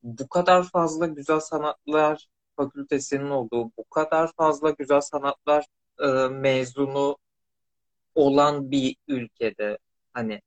bu 0.03 0.29
kadar 0.29 0.63
fazla 0.63 1.07
güzel 1.07 1.39
sanatlar 1.39 2.27
fakültesinin 2.55 3.29
olduğu, 3.29 3.65
bu 3.77 3.83
kadar 3.89 4.31
fazla 4.37 4.69
güzel 4.69 5.01
sanatlar 5.01 5.65
e, 5.99 6.07
mezunu 6.27 7.17
olan 8.15 8.71
bir 8.71 8.95
ülkede 9.07 9.77
hani 10.13 10.41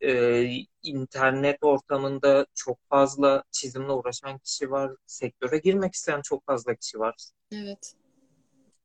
e, 0.00 0.44
internet 0.82 1.58
ortamında 1.62 2.46
çok 2.54 2.78
fazla 2.88 3.44
çizimle 3.50 3.92
uğraşan 3.92 4.38
kişi 4.38 4.70
var. 4.70 4.92
Sektöre 5.06 5.58
girmek 5.58 5.94
isteyen 5.94 6.22
çok 6.22 6.46
fazla 6.46 6.74
kişi 6.74 6.98
var. 6.98 7.14
Evet. 7.52 7.94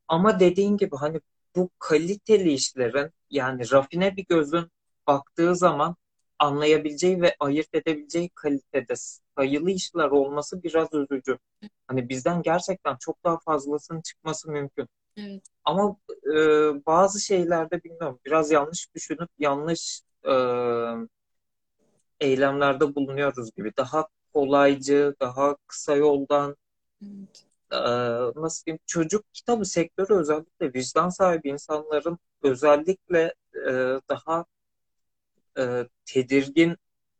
Ama 0.08 0.40
dediğin 0.40 0.76
gibi 0.76 0.96
hani 0.96 1.20
bu 1.56 1.70
kaliteli 1.78 2.52
işlerin 2.52 3.10
yani 3.30 3.70
rafine 3.72 4.16
bir 4.16 4.24
gözün 4.28 4.70
baktığı 5.06 5.56
zaman 5.56 5.96
anlayabileceği 6.38 7.22
ve 7.22 7.36
ayırt 7.40 7.74
edebileceği 7.74 8.28
kalitede 8.28 8.94
sayılı 9.36 9.70
işler 9.70 10.08
olması 10.10 10.62
biraz 10.62 10.88
üzücü. 10.94 11.38
Hani 11.86 12.08
bizden 12.08 12.42
gerçekten 12.42 12.96
çok 12.96 13.24
daha 13.24 13.38
fazlasının 13.38 14.00
çıkması 14.00 14.50
mümkün. 14.50 14.88
Evet. 15.16 15.42
Ama 15.64 15.96
e, 16.26 16.36
bazı 16.86 17.20
şeylerde 17.20 17.84
bilmiyorum 17.84 18.20
biraz 18.24 18.50
yanlış 18.50 18.94
düşünüp 18.94 19.30
yanlış 19.38 20.00
e, 20.24 20.32
eylemlerde 22.20 22.94
bulunuyoruz 22.94 23.50
gibi. 23.56 23.72
Daha 23.76 24.08
kolaycı, 24.34 25.14
daha 25.20 25.56
kısa 25.66 25.96
yoldan 25.96 26.56
Evet. 27.02 27.44
e, 27.72 27.76
nasıl 28.40 28.64
diyeyim 28.66 28.80
çocuk 28.86 29.34
kitabı 29.34 29.64
sektörü 29.64 30.14
özellikle 30.14 30.74
vicdan 30.74 31.08
sahibi 31.08 31.48
insanların 31.48 32.18
özellikle 32.42 33.34
e, 33.54 33.70
daha 34.08 34.44
e, 35.58 35.88
tedirgin 36.04 36.76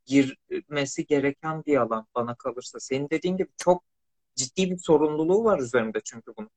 girmesi 0.07 1.07
gereken 1.07 1.65
bir 1.67 1.77
alan 1.77 2.07
bana 2.15 2.35
kalırsa. 2.35 2.81
Senin 2.81 3.11
dediğin 3.11 3.37
gibi 3.37 3.49
çok 3.57 3.85
ciddi 4.35 4.71
bir 4.71 4.79
sorumluluğu 4.79 5.45
var 5.45 5.59
üzerinde 5.59 6.01
çünkü 6.05 6.33
bunun. 6.37 6.51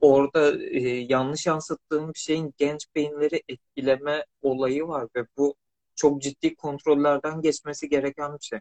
Orada 0.00 0.62
e, 0.64 0.80
yanlış 0.88 1.46
yansıttığın 1.46 2.14
bir 2.14 2.18
şeyin 2.18 2.54
genç 2.58 2.86
beyinleri 2.94 3.42
etkileme 3.48 4.24
olayı 4.42 4.88
var 4.88 5.08
ve 5.16 5.26
bu 5.36 5.54
çok 5.94 6.22
ciddi 6.22 6.54
kontrollerden 6.54 7.40
geçmesi 7.40 7.88
gereken 7.88 8.34
bir 8.34 8.44
şey. 8.44 8.60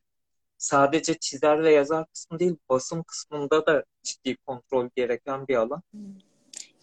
Sadece 0.57 1.13
çizer 1.13 1.63
ve 1.63 1.71
yazar 1.71 2.05
kısmı 2.05 2.39
değil, 2.39 2.55
basım 2.69 3.03
kısmında 3.03 3.65
da 3.65 3.83
ciddi 4.03 4.35
kontrol 4.35 4.89
gereken 4.95 5.47
bir 5.47 5.55
alan. 5.55 5.81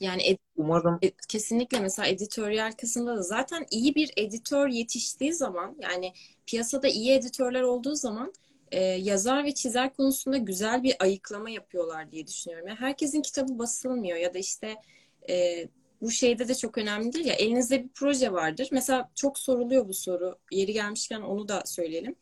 Yani 0.01 0.23
ed- 0.23 0.39
Umarım 0.57 0.99
e- 1.03 1.13
kesinlikle 1.29 1.81
mesela 1.81 2.09
editoryal 2.09 2.73
kısımda 2.73 3.17
da 3.17 3.23
zaten 3.23 3.67
iyi 3.71 3.95
bir 3.95 4.13
editör 4.17 4.69
yetiştiği 4.69 5.33
zaman 5.35 5.77
yani 5.83 6.13
piyasada 6.47 6.89
iyi 6.89 7.13
editörler 7.13 7.63
olduğu 7.63 7.95
zaman 7.95 8.33
e, 8.73 8.81
yazar 8.85 9.45
ve 9.45 9.55
çizer 9.55 9.93
konusunda 9.95 10.37
güzel 10.37 10.83
bir 10.83 10.97
ayıklama 11.01 11.51
yapıyorlar 11.51 12.11
diye 12.13 12.27
düşünüyorum. 12.27 12.69
Yani 12.69 12.79
herkesin 12.81 13.23
kitabı 13.23 13.59
basılmıyor 13.59 14.17
ya 14.19 14.35
da 14.35 14.39
işte 14.39 14.75
e, 15.31 15.67
bu 16.01 16.11
şeyde 16.11 16.49
de 16.49 16.55
çok 16.55 16.79
önemlidir 16.79 17.25
ya 17.25 17.35
elinizde 17.35 17.85
bir 17.85 17.89
proje 17.95 18.33
vardır. 18.33 18.69
Mesela 18.73 19.11
çok 19.15 19.39
soruluyor 19.39 19.89
bu 19.89 19.95
soru. 19.95 20.39
Yeri 20.53 20.73
gelmişken 20.73 21.21
onu 21.21 21.49
da 21.49 21.63
söyleyelim. 21.67 22.17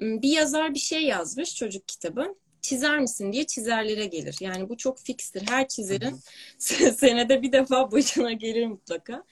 Bir 0.00 0.28
yazar 0.32 0.74
bir 0.74 0.78
şey 0.78 1.02
yazmış 1.02 1.54
çocuk 1.56 1.88
kitabı. 1.88 2.34
Çizer 2.62 2.98
misin 2.98 3.32
diye 3.32 3.46
çizerlere 3.46 4.06
gelir. 4.06 4.36
Yani 4.40 4.68
bu 4.68 4.76
çok 4.76 4.98
fikstir. 4.98 5.42
Her 5.48 5.68
çizerin 5.68 6.20
senede 6.58 7.42
bir 7.42 7.52
defa 7.52 7.92
başına 7.92 8.32
gelir 8.32 8.66
mutlaka. 8.66 9.24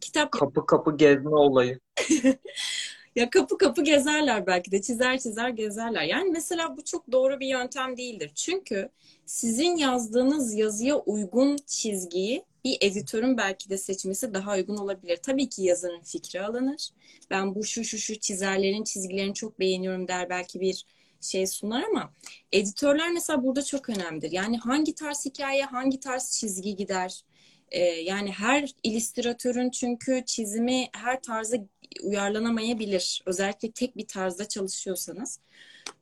Kitap 0.00 0.32
kapı 0.32 0.66
kapı 0.66 0.96
gezme 0.96 1.30
olayı. 1.30 1.80
ya 3.16 3.30
kapı 3.30 3.58
kapı 3.58 3.84
gezerler 3.84 4.46
belki 4.46 4.72
de 4.72 4.82
çizer 4.82 5.18
çizer 5.18 5.48
gezerler. 5.48 6.02
Yani 6.02 6.30
mesela 6.30 6.76
bu 6.76 6.84
çok 6.84 7.12
doğru 7.12 7.40
bir 7.40 7.46
yöntem 7.46 7.96
değildir. 7.96 8.32
Çünkü 8.34 8.88
sizin 9.26 9.76
yazdığınız 9.76 10.54
yazıya 10.54 10.96
uygun 10.96 11.56
çizgiyi 11.66 12.44
bir 12.64 12.78
editörün 12.80 13.36
belki 13.36 13.70
de 13.70 13.78
seçmesi 13.78 14.34
daha 14.34 14.54
uygun 14.54 14.76
olabilir. 14.76 15.16
Tabii 15.16 15.48
ki 15.48 15.62
yazarın 15.62 16.00
fikri 16.00 16.42
alınır. 16.42 16.90
Ben 17.30 17.54
bu 17.54 17.64
şu 17.64 17.84
şu 17.84 17.98
şu 17.98 18.18
çizerlerin 18.18 18.84
çizgilerini 18.84 19.34
çok 19.34 19.60
beğeniyorum 19.60 20.08
der 20.08 20.30
belki 20.30 20.60
bir 20.60 20.84
şey 21.20 21.46
sunar 21.46 21.82
ama 21.82 22.12
editörler 22.52 23.12
mesela 23.12 23.44
burada 23.44 23.62
çok 23.64 23.88
önemlidir. 23.88 24.32
Yani 24.32 24.58
hangi 24.58 24.94
tarz 24.94 25.24
hikaye, 25.24 25.64
hangi 25.64 26.00
tarz 26.00 26.30
çizgi 26.30 26.76
gider? 26.76 27.22
Ee, 27.70 27.84
yani 27.84 28.32
her 28.32 28.74
illüstratörün 28.82 29.70
çünkü 29.70 30.22
çizimi 30.26 30.88
her 30.92 31.22
tarza 31.22 31.56
uyarlanamayabilir. 32.02 33.22
Özellikle 33.26 33.70
tek 33.70 33.96
bir 33.96 34.06
tarzda 34.06 34.48
çalışıyorsanız. 34.48 35.40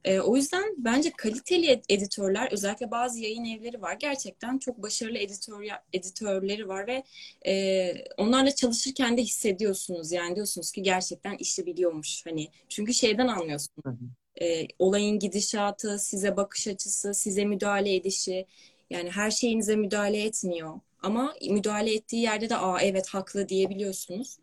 E, 0.05 0.21
o 0.21 0.37
yüzden 0.37 0.75
bence 0.79 1.11
kaliteli 1.11 1.83
editörler 1.89 2.53
özellikle 2.53 2.91
bazı 2.91 3.21
yayın 3.21 3.45
evleri 3.45 3.83
var. 3.83 3.97
Gerçekten 4.01 4.59
çok 4.59 4.83
başarılı 4.83 5.19
editör, 5.19 5.65
editörleri 5.93 6.69
var 6.69 6.87
ve 6.87 7.05
e, 7.47 7.95
onlarla 8.17 8.55
çalışırken 8.55 9.17
de 9.17 9.23
hissediyorsunuz. 9.23 10.13
Yani 10.13 10.37
diyorsunuz 10.37 10.73
ki 10.73 10.83
gerçekten 10.83 11.37
işi 11.37 11.67
biliyormuş. 11.67 12.27
Hani 12.27 12.49
çünkü 12.69 12.95
şeyden 12.95 13.29
anlıyorsunuz. 13.29 13.99
E, 14.41 14.67
olayın 14.79 15.19
gidişatı, 15.19 15.99
size 15.99 16.37
bakış 16.37 16.69
açısı, 16.69 17.15
size 17.15 17.45
müdahale 17.45 17.95
edişi. 17.95 18.47
Yani 18.91 19.11
her 19.11 19.31
şeyinize 19.31 19.77
müdahale 19.77 20.23
etmiyor. 20.23 20.81
Ama 21.03 21.35
müdahale 21.51 21.95
ettiği 21.95 22.23
yerde 22.23 22.51
de 22.51 22.57
aa 22.57 22.81
evet 22.81 23.09
haklı 23.09 23.49
diyebiliyorsunuz. 23.49 24.39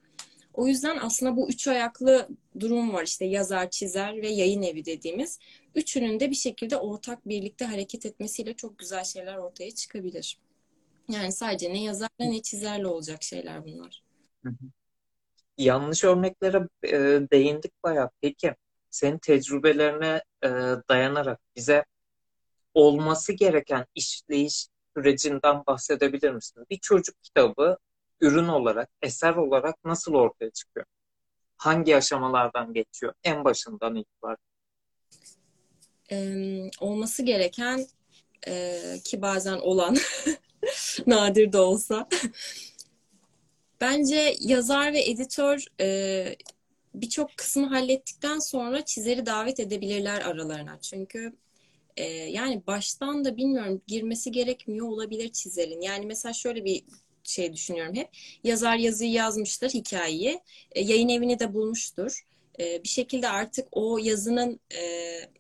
O 0.54 0.68
yüzden 0.68 0.98
aslında 1.02 1.38
bu 1.38 1.50
üç 1.50 1.68
ayaklı 1.68 2.28
durum 2.60 2.94
var 2.94 3.04
işte 3.04 3.26
yazar, 3.26 3.70
çizer 3.70 4.22
ve 4.22 4.28
yayın 4.28 4.62
evi 4.62 4.86
dediğimiz. 4.86 5.40
Üçünün 5.76 6.20
de 6.20 6.30
bir 6.30 6.36
şekilde 6.36 6.78
ortak 6.78 7.28
birlikte 7.30 7.66
hareket 7.66 8.06
etmesiyle 8.06 8.54
çok 8.54 8.78
güzel 8.78 9.04
şeyler 9.04 9.38
ortaya 9.38 9.72
çıkabilir. 9.72 10.40
Yani 11.10 11.32
sadece 11.32 11.74
ne 11.74 11.84
yazarla 11.84 12.10
ne 12.20 12.42
çizerle 12.42 12.88
olacak 12.88 13.24
şeyler 13.24 13.66
bunlar. 13.66 14.04
Yanlış 15.58 16.04
örneklere 16.04 16.68
e, 16.84 16.92
değindik 17.32 17.84
bayağı. 17.84 18.10
Peki 18.22 18.56
senin 18.96 19.18
tecrübelerine 19.18 20.24
e, 20.44 20.50
dayanarak 20.90 21.40
bize 21.56 21.86
olması 22.74 23.34
gereken 23.34 23.86
işleyiş 23.96 24.68
sürecinden 24.98 25.64
bahsedebilir 25.68 26.32
misin? 26.32 26.66
Bir 26.70 26.80
çocuk 26.80 27.24
kitabı 27.24 27.78
ürün 28.22 28.48
olarak, 28.48 28.90
eser 29.02 29.36
olarak 29.36 29.86
nasıl 29.86 30.14
ortaya 30.14 30.50
çıkıyor? 30.50 30.86
Hangi 31.58 31.96
aşamalardan 31.96 32.74
geçiyor? 32.74 33.14
En 33.24 33.44
başından 33.44 33.96
itibaren. 33.96 34.38
Ee, 36.12 36.70
olması 36.80 37.24
gereken 37.24 37.86
e, 38.48 38.82
ki 39.04 39.22
bazen 39.22 39.58
olan 39.58 39.98
nadir 41.08 41.52
de 41.52 41.58
olsa 41.58 42.08
bence 43.82 44.36
yazar 44.40 44.94
ve 44.94 45.06
editör 45.06 45.66
e, 45.82 46.36
birçok 47.02 47.38
kısmı 47.38 47.68
hallettikten 47.68 48.40
sonra 48.40 48.86
çizeri 48.86 49.26
davet 49.26 49.60
edebilirler 49.60 50.22
aralarına. 50.22 50.80
Çünkü 50.82 51.34
e, 51.98 52.04
yani 52.08 52.62
baştan 52.68 53.26
da 53.26 53.38
bilmiyorum 53.38 53.82
girmesi 53.88 54.32
gerekmiyor 54.32 54.88
olabilir 54.88 55.30
çizerin. 55.30 55.82
Yani 55.82 56.06
mesela 56.06 56.34
şöyle 56.34 56.66
bir 56.66 56.84
şey 57.24 57.54
düşünüyorum 57.54 57.96
hep. 57.96 58.10
Yazar 58.44 58.76
yazıyı 58.76 59.12
yazmıştır 59.12 59.70
hikayeyi. 59.70 60.40
E, 60.72 60.82
yayın 60.82 61.10
evini 61.10 61.40
de 61.40 61.54
bulmuştur. 61.54 62.26
E, 62.60 62.84
bir 62.84 62.90
şekilde 62.90 63.30
artık 63.30 63.68
o 63.72 63.98
yazının 63.98 64.60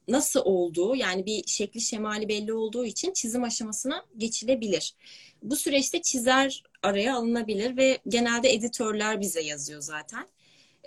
nasıl 0.08 0.42
olduğu 0.46 0.96
yani 0.96 1.26
bir 1.26 1.44
şekli 1.48 1.82
şemali 1.82 2.30
belli 2.30 2.54
olduğu 2.54 2.86
için 2.86 3.14
çizim 3.14 3.44
aşamasına 3.44 4.06
geçilebilir. 4.18 4.96
Bu 5.44 5.56
süreçte 5.56 6.02
çizer 6.02 6.64
araya 6.84 7.16
alınabilir 7.16 7.78
ve 7.78 7.98
genelde 8.08 8.54
editörler 8.54 9.22
bize 9.22 9.42
yazıyor 9.42 9.82
zaten. 9.82 10.28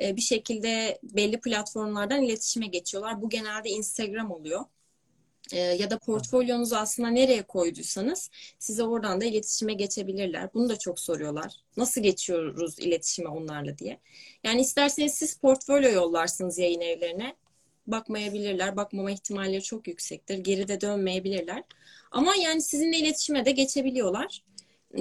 E, 0.03 0.17
bir 0.17 0.21
şekilde 0.21 0.99
belli 1.03 1.41
platformlardan 1.41 2.23
iletişime 2.23 2.67
geçiyorlar. 2.67 3.23
Bu 3.23 3.29
genelde 3.29 3.71
Instagram 3.71 4.31
oluyor 4.31 4.65
e, 5.53 5.59
ya 5.59 5.91
da 5.91 5.99
portfolyonuzu 5.99 6.77
aslında 6.77 7.09
nereye 7.09 7.43
koyduysanız 7.43 8.31
size 8.59 8.83
oradan 8.83 9.21
da 9.21 9.25
iletişime 9.25 9.75
geçebilirler. 9.75 10.55
Bunu 10.55 10.69
da 10.69 10.79
çok 10.79 11.01
soruyorlar. 11.01 11.53
Nasıl 11.77 12.01
geçiyoruz 12.01 12.79
iletişime 12.79 13.29
onlarla 13.29 13.79
diye. 13.79 14.01
Yani 14.45 14.61
isterseniz 14.61 15.15
siz 15.15 15.37
portfolyo 15.37 15.91
yollarsınız 15.91 16.59
yayın 16.59 16.81
evlerine. 16.81 17.37
Bakmayabilirler. 17.87 18.77
Bakmama 18.77 19.11
ihtimalleri 19.11 19.63
çok 19.63 19.89
yüksektir. 19.89 20.39
Geride 20.39 20.81
dönmeyebilirler. 20.81 21.63
Ama 22.11 22.35
yani 22.37 22.63
sizinle 22.63 22.99
iletişime 22.99 23.45
de 23.45 23.51
geçebiliyorlar. 23.51 24.45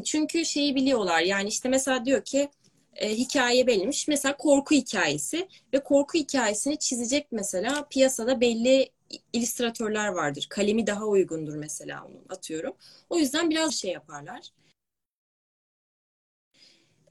Çünkü 0.03 0.45
şeyi 0.45 0.75
biliyorlar. 0.75 1.21
Yani 1.21 1.49
işte 1.49 1.69
mesela 1.69 2.05
diyor 2.05 2.23
ki 2.23 2.49
e, 2.97 3.09
hikaye 3.09 3.67
belirmiş. 3.67 4.07
Mesela 4.07 4.37
korku 4.37 4.75
hikayesi 4.75 5.47
ve 5.73 5.83
korku 5.83 6.17
hikayesini 6.17 6.79
çizecek 6.79 7.27
mesela 7.31 7.87
piyasada 7.89 8.41
belli 8.41 8.89
illüstratörler 9.33 10.07
vardır. 10.07 10.47
Kalemi 10.49 10.87
daha 10.87 11.05
uygundur 11.05 11.55
mesela 11.55 12.05
onun 12.05 12.25
atıyorum. 12.29 12.75
O 13.09 13.17
yüzden 13.17 13.49
biraz 13.49 13.75
şey 13.75 13.91
yaparlar. 13.91 14.51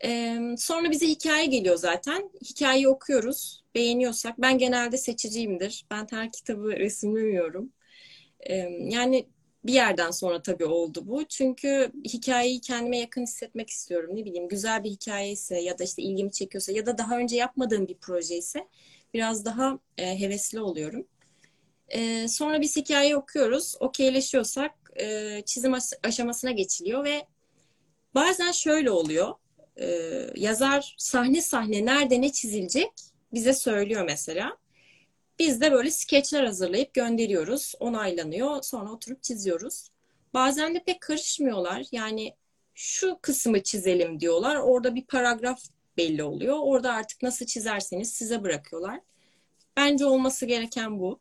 Ee, 0.05 0.41
sonra 0.59 0.91
bize 0.91 1.07
hikaye 1.09 1.47
geliyor 1.47 1.77
zaten. 1.77 2.31
Hikayeyi 2.45 2.89
okuyoruz. 2.89 3.65
Beğeniyorsak. 3.75 4.39
Ben 4.39 4.59
genelde 4.59 4.97
seçiciyimdir. 4.97 5.87
Ben 5.91 6.07
her 6.11 6.33
kitabı 6.33 6.71
resimlemiyorum. 6.71 7.73
Ee, 8.41 8.55
yani 8.81 9.27
bir 9.67 9.73
yerden 9.73 10.11
sonra 10.11 10.43
tabii 10.43 10.65
oldu 10.65 11.03
bu. 11.07 11.25
Çünkü 11.25 11.93
hikayeyi 12.05 12.61
kendime 12.61 12.99
yakın 12.99 13.23
hissetmek 13.23 13.71
istiyorum. 13.71 14.11
Ne 14.17 14.25
bileyim 14.25 14.49
güzel 14.49 14.85
bir 14.85 14.91
hikaye 14.91 15.31
ise 15.31 15.59
ya 15.61 15.79
da 15.79 15.85
işte 15.85 16.03
ilgimi 16.03 16.33
çekiyorsa 16.33 16.73
ya 16.73 16.87
da 16.87 16.99
daha 16.99 17.19
önce 17.19 17.37
yapmadığım 17.37 17.89
bir 17.89 17.95
proje 17.95 18.37
ise 18.37 18.69
biraz 19.15 19.45
daha 19.45 19.79
e, 19.99 20.21
hevesli 20.21 20.61
oluyorum. 20.61 21.07
E, 21.89 22.29
sonra 22.29 22.61
biz 22.61 22.77
hikaye 22.77 23.17
okuyoruz. 23.17 23.75
Okeyleşiyorsak 23.81 24.73
e, 25.01 25.43
çizim 25.47 25.75
aşamasına 26.05 26.51
geçiliyor 26.51 27.05
ve 27.05 27.27
bazen 28.15 28.53
şöyle 28.53 28.91
oluyor. 28.91 29.35
E, 29.81 29.87
yazar 30.37 30.95
sahne 30.99 31.41
sahne 31.41 31.85
nerede 31.85 32.21
ne 32.21 32.33
çizilecek 32.33 32.91
bize 33.33 33.53
söylüyor 33.53 34.05
mesela. 34.05 34.57
Biz 35.39 35.61
de 35.61 35.73
böyle 35.73 35.91
skeçler 35.91 36.45
hazırlayıp 36.45 36.95
gönderiyoruz. 36.95 37.75
Onaylanıyor. 37.81 38.63
Sonra 38.63 38.93
oturup 38.93 39.23
çiziyoruz. 39.23 39.89
Bazen 40.35 40.75
de 40.75 40.85
pek 40.85 41.01
karışmıyorlar. 41.01 41.85
Yani 41.93 42.35
şu 42.75 43.19
kısmı 43.23 43.63
çizelim 43.63 44.21
diyorlar. 44.21 44.57
Orada 44.57 44.95
bir 44.95 45.05
paragraf 45.05 45.61
belli 45.97 46.23
oluyor. 46.23 46.57
Orada 46.61 46.93
artık 46.93 47.23
nasıl 47.23 47.47
çizerseniz 47.47 48.13
size 48.13 48.43
bırakıyorlar. 48.43 49.01
Bence 49.77 50.07
olması 50.07 50.47
gereken 50.47 50.99
bu. 50.99 51.21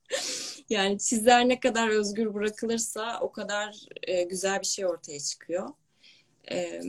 yani 0.70 0.98
çizer 0.98 1.48
ne 1.48 1.60
kadar 1.60 1.88
özgür 1.88 2.34
bırakılırsa 2.34 3.20
o 3.20 3.32
kadar 3.32 3.76
e, 4.02 4.22
güzel 4.22 4.60
bir 4.60 4.66
şey 4.66 4.86
ortaya 4.86 5.20
çıkıyor. 5.20 5.68
E, 6.50 6.80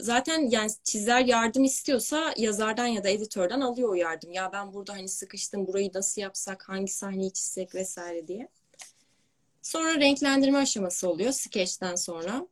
zaten 0.00 0.50
yani 0.50 0.70
çizer 0.84 1.24
yardım 1.24 1.64
istiyorsa 1.64 2.34
yazardan 2.36 2.86
ya 2.86 3.04
da 3.04 3.08
editörden 3.08 3.60
alıyor 3.60 3.88
o 3.88 3.94
yardım. 3.94 4.32
Ya 4.32 4.52
ben 4.52 4.72
burada 4.72 4.92
hani 4.92 5.08
sıkıştım 5.08 5.66
burayı 5.66 5.90
nasıl 5.94 6.20
yapsak, 6.20 6.68
hangi 6.68 6.92
sahneyi 6.92 7.32
çizsek 7.32 7.74
vesaire 7.74 8.28
diye. 8.28 8.48
Sonra 9.62 10.00
renklendirme 10.00 10.58
aşaması 10.58 11.08
oluyor 11.08 11.32
sketch'ten 11.32 11.94
sonra. 11.94 12.46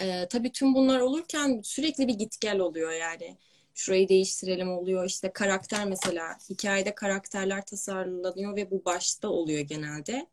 Ee, 0.00 0.26
tabii 0.30 0.52
tüm 0.52 0.74
bunlar 0.74 1.00
olurken 1.00 1.60
sürekli 1.64 2.08
bir 2.08 2.14
git 2.14 2.40
gel 2.40 2.58
oluyor 2.58 2.92
yani. 2.92 3.36
Şurayı 3.74 4.08
değiştirelim 4.08 4.70
oluyor. 4.70 5.04
İşte 5.04 5.32
karakter 5.32 5.84
mesela 5.84 6.38
hikayede 6.50 6.94
karakterler 6.94 7.64
tasarlanıyor 7.66 8.56
ve 8.56 8.70
bu 8.70 8.84
başta 8.84 9.28
oluyor 9.28 9.60
genelde. 9.60 10.26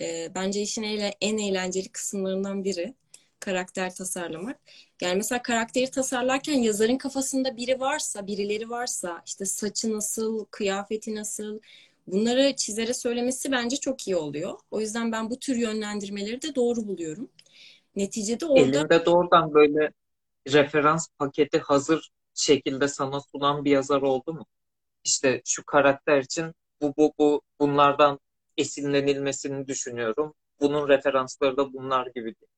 Ee, 0.00 0.32
bence 0.34 0.62
işin 0.62 0.82
en 1.20 1.38
eğlenceli 1.38 1.88
kısımlarından 1.88 2.64
biri 2.64 2.94
karakter 3.40 3.94
tasarlamak. 3.94 4.60
Yani 5.02 5.16
mesela 5.16 5.42
karakteri 5.42 5.90
tasarlarken 5.90 6.54
yazarın 6.54 6.98
kafasında 6.98 7.56
biri 7.56 7.80
varsa, 7.80 8.26
birileri 8.26 8.70
varsa, 8.70 9.22
işte 9.26 9.44
saçı 9.44 9.92
nasıl, 9.92 10.44
kıyafeti 10.44 11.14
nasıl, 11.14 11.60
bunları 12.06 12.56
çizere 12.56 12.94
söylemesi 12.94 13.52
bence 13.52 13.76
çok 13.76 14.08
iyi 14.08 14.16
oluyor. 14.16 14.58
O 14.70 14.80
yüzden 14.80 15.12
ben 15.12 15.30
bu 15.30 15.38
tür 15.38 15.56
yönlendirmeleri 15.56 16.42
de 16.42 16.54
doğru 16.54 16.88
buluyorum. 16.88 17.28
Neticede 17.96 18.46
orada... 18.46 18.60
Elinde 18.60 19.04
doğrudan 19.06 19.54
böyle 19.54 19.92
referans 20.52 21.08
paketi 21.18 21.58
hazır 21.58 22.10
şekilde 22.34 22.88
sana 22.88 23.20
sunan 23.20 23.64
bir 23.64 23.70
yazar 23.70 24.02
oldu 24.02 24.32
mu? 24.32 24.46
İşte 25.04 25.42
şu 25.44 25.64
karakter 25.64 26.22
için 26.22 26.54
bu 26.80 26.94
bu 26.96 27.12
bu 27.18 27.42
bunlardan 27.60 28.18
esinlenilmesini 28.56 29.66
düşünüyorum. 29.68 30.34
Bunun 30.60 30.88
referansları 30.88 31.56
da 31.56 31.72
bunlar 31.72 32.06
gibi 32.06 32.24
diye 32.24 32.48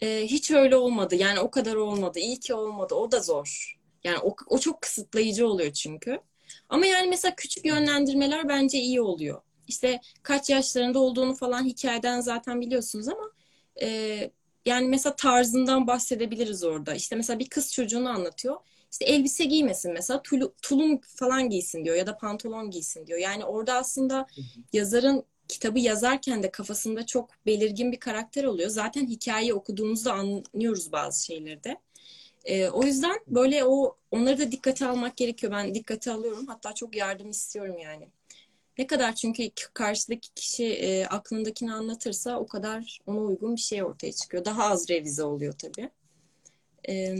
e, 0.00 0.26
hiç 0.26 0.50
öyle 0.50 0.76
olmadı. 0.76 1.14
Yani 1.14 1.40
o 1.40 1.50
kadar 1.50 1.74
olmadı. 1.74 2.18
İyi 2.18 2.40
ki 2.40 2.54
olmadı. 2.54 2.94
O 2.94 3.12
da 3.12 3.20
zor. 3.20 3.78
Yani 4.04 4.18
o, 4.18 4.36
o 4.46 4.58
çok 4.58 4.82
kısıtlayıcı 4.82 5.46
oluyor 5.48 5.72
çünkü. 5.72 6.20
Ama 6.68 6.86
yani 6.86 7.08
mesela 7.08 7.34
küçük 7.34 7.64
yönlendirmeler 7.64 8.48
bence 8.48 8.78
iyi 8.78 9.00
oluyor. 9.00 9.42
İşte 9.68 10.00
kaç 10.22 10.50
yaşlarında 10.50 10.98
olduğunu 10.98 11.34
falan 11.34 11.64
hikayeden 11.64 12.20
zaten 12.20 12.60
biliyorsunuz 12.60 13.08
ama 13.08 13.30
e, 13.82 14.30
yani 14.64 14.88
mesela 14.88 15.16
tarzından 15.16 15.86
bahsedebiliriz 15.86 16.64
orada. 16.64 16.94
İşte 16.94 17.16
mesela 17.16 17.38
bir 17.38 17.48
kız 17.48 17.72
çocuğunu 17.72 18.08
anlatıyor. 18.08 18.56
İşte 18.92 19.04
elbise 19.04 19.44
giymesin 19.44 19.92
mesela 19.92 20.22
tulum 20.62 21.00
falan 21.16 21.48
giysin 21.48 21.84
diyor 21.84 21.96
ya 21.96 22.06
da 22.06 22.16
pantolon 22.16 22.70
giysin 22.70 23.06
diyor. 23.06 23.18
Yani 23.18 23.44
orada 23.44 23.74
aslında 23.74 24.26
yazarın 24.72 25.24
kitabı 25.48 25.78
yazarken 25.78 26.42
de 26.42 26.50
kafasında 26.50 27.06
çok 27.06 27.30
belirgin 27.46 27.92
bir 27.92 28.00
karakter 28.00 28.44
oluyor. 28.44 28.70
Zaten 28.70 29.06
hikayeyi 29.06 29.54
okuduğumuzda 29.54 30.12
anlıyoruz 30.12 30.92
bazı 30.92 31.24
şeyleri 31.24 31.64
de. 31.64 31.78
E, 32.44 32.68
o 32.68 32.82
yüzden 32.84 33.18
böyle 33.26 33.64
o 33.64 33.96
onları 34.10 34.38
da 34.38 34.52
dikkate 34.52 34.86
almak 34.86 35.16
gerekiyor. 35.16 35.52
Ben 35.52 35.74
dikkate 35.74 36.12
alıyorum. 36.12 36.46
Hatta 36.46 36.74
çok 36.74 36.96
yardım 36.96 37.30
istiyorum 37.30 37.78
yani. 37.78 38.08
Ne 38.78 38.86
kadar 38.86 39.14
çünkü 39.14 39.50
karşıdaki 39.74 40.34
kişi 40.34 40.64
e, 40.64 41.06
aklındakini 41.06 41.72
anlatırsa 41.72 42.38
o 42.38 42.46
kadar 42.46 43.00
ona 43.06 43.20
uygun 43.20 43.56
bir 43.56 43.60
şey 43.60 43.82
ortaya 43.82 44.12
çıkıyor. 44.12 44.44
Daha 44.44 44.64
az 44.64 44.90
revize 44.90 45.22
oluyor 45.22 45.52
tabii. 45.52 45.90
E, 46.88 47.16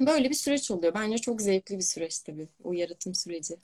böyle 0.00 0.30
bir 0.30 0.34
süreç 0.34 0.70
oluyor. 0.70 0.94
Bence 0.94 1.18
çok 1.18 1.42
zevkli 1.42 1.78
bir 1.78 1.82
süreç 1.82 2.18
tabii 2.18 2.48
o 2.64 2.72
yaratım 2.72 3.14
süreci 3.14 3.56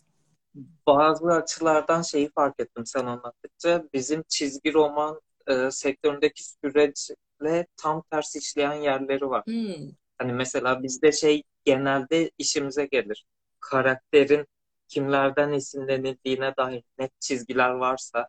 bazı 0.87 1.27
açılardan 1.27 2.03
şeyi 2.03 2.31
fark 2.31 2.61
ettim 2.61 2.87
sen 2.87 3.07
anlattıkça. 3.07 3.85
Bizim 3.93 4.25
çizgi 4.29 4.75
roman 4.75 5.21
e, 5.47 5.71
sektöründeki 5.71 6.43
süreçle 6.45 7.67
tam 7.77 8.03
ters 8.11 8.37
işleyen 8.37 8.75
yerleri 8.75 9.31
var. 9.31 9.43
Hmm. 9.47 9.91
Hani 10.19 10.33
mesela 10.33 10.83
bizde 10.83 11.13
şey 11.13 11.43
genelde 11.65 12.31
işimize 12.39 12.87
gelir. 12.87 13.25
Karakterin 13.61 14.47
kimlerden 14.89 15.53
esinlenildiğine 15.53 16.57
dair 16.57 16.85
net 16.99 17.21
çizgiler 17.21 17.71
varsa 17.71 18.29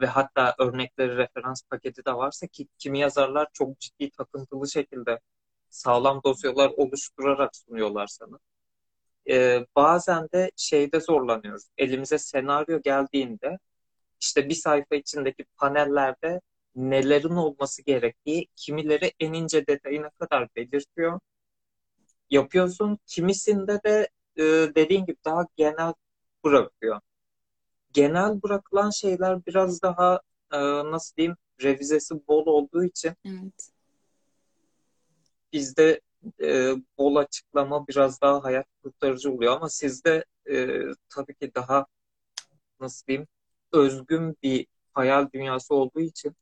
ve 0.00 0.06
hatta 0.06 0.54
örnekleri 0.58 1.16
referans 1.16 1.62
paketi 1.70 2.04
de 2.04 2.14
varsa 2.14 2.46
ki 2.46 2.68
kimi 2.78 2.98
yazarlar 2.98 3.48
çok 3.52 3.80
ciddi 3.80 4.10
takıntılı 4.10 4.70
şekilde 4.70 5.20
sağlam 5.70 6.20
dosyalar 6.24 6.70
oluşturarak 6.76 7.56
sunuyorlar 7.56 8.06
sana 8.06 8.38
e, 9.28 9.66
bazen 9.76 10.28
de 10.34 10.50
şeyde 10.56 11.00
zorlanıyoruz. 11.00 11.64
Elimize 11.78 12.18
senaryo 12.18 12.82
geldiğinde 12.82 13.58
işte 14.20 14.48
bir 14.48 14.54
sayfa 14.54 14.96
içindeki 14.96 15.44
panellerde 15.56 16.40
nelerin 16.76 17.36
olması 17.36 17.82
gerektiği 17.82 18.48
kimileri 18.56 19.12
en 19.20 19.32
ince 19.32 19.66
detayına 19.66 20.10
kadar 20.10 20.48
belirtiyor. 20.56 21.20
Yapıyorsun. 22.30 22.98
Kimisinde 23.06 23.80
de 23.84 24.08
e, 24.36 24.42
dediğin 24.74 25.06
gibi 25.06 25.16
daha 25.24 25.46
genel 25.56 25.94
bırakıyor. 26.44 27.00
Genel 27.92 28.42
bırakılan 28.42 28.90
şeyler 28.90 29.46
biraz 29.46 29.82
daha 29.82 30.20
e, 30.52 30.58
nasıl 30.90 31.16
diyeyim 31.16 31.36
revizesi 31.62 32.26
bol 32.28 32.46
olduğu 32.46 32.84
için 32.84 33.12
evet. 33.24 33.70
bizde 35.52 36.00
e, 36.42 36.72
bol 36.98 37.16
açıklama 37.16 37.88
biraz 37.88 38.20
daha 38.20 38.44
hayat 38.44 38.66
kurtarıcı 38.82 39.32
oluyor 39.32 39.56
ama 39.56 39.68
sizde 39.68 40.24
e, 40.50 40.80
tabii 41.08 41.34
ki 41.34 41.54
daha 41.54 41.86
nasıl 42.80 43.06
diyeyim 43.06 43.26
özgün 43.72 44.36
bir 44.42 44.66
hayal 44.92 45.28
dünyası 45.34 45.74
olduğu 45.74 46.00
için 46.00 46.36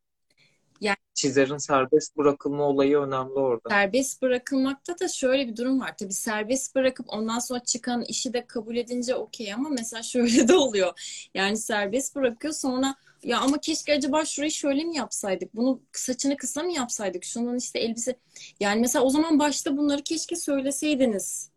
yani, 0.80 0.96
çizerin 1.14 1.58
serbest 1.58 2.16
bırakılma 2.16 2.64
olayı 2.64 2.98
önemli 2.98 3.32
orada. 3.32 3.68
Serbest 3.68 4.22
bırakılmakta 4.22 4.98
da 4.98 5.08
şöyle 5.08 5.48
bir 5.48 5.56
durum 5.56 5.80
var. 5.80 5.94
Tabii 5.96 6.12
serbest 6.12 6.74
bırakıp 6.74 7.06
ondan 7.08 7.38
sonra 7.38 7.60
çıkan 7.60 8.02
işi 8.02 8.32
de 8.32 8.46
kabul 8.46 8.76
edince 8.76 9.14
okey 9.14 9.54
ama 9.54 9.68
mesela 9.68 10.02
şöyle 10.02 10.48
de 10.48 10.54
oluyor. 10.54 11.20
Yani 11.34 11.56
serbest 11.56 12.16
bırakıyor 12.16 12.54
sonra 12.54 12.94
ya 13.22 13.40
ama 13.40 13.60
keşke 13.60 13.94
acaba 13.94 14.24
şurayı 14.24 14.50
şöyle 14.50 14.84
mi 14.84 14.96
yapsaydık? 14.96 15.56
Bunu 15.56 15.80
saçını 15.92 16.36
kısa 16.36 16.62
mı 16.62 16.72
yapsaydık? 16.72 17.24
Şunun 17.24 17.56
işte 17.56 17.78
elbise. 17.78 18.16
Yani 18.60 18.80
mesela 18.80 19.04
o 19.04 19.10
zaman 19.10 19.38
başta 19.38 19.76
bunları 19.76 20.02
keşke 20.02 20.36
söyleseydiniz 20.36 21.50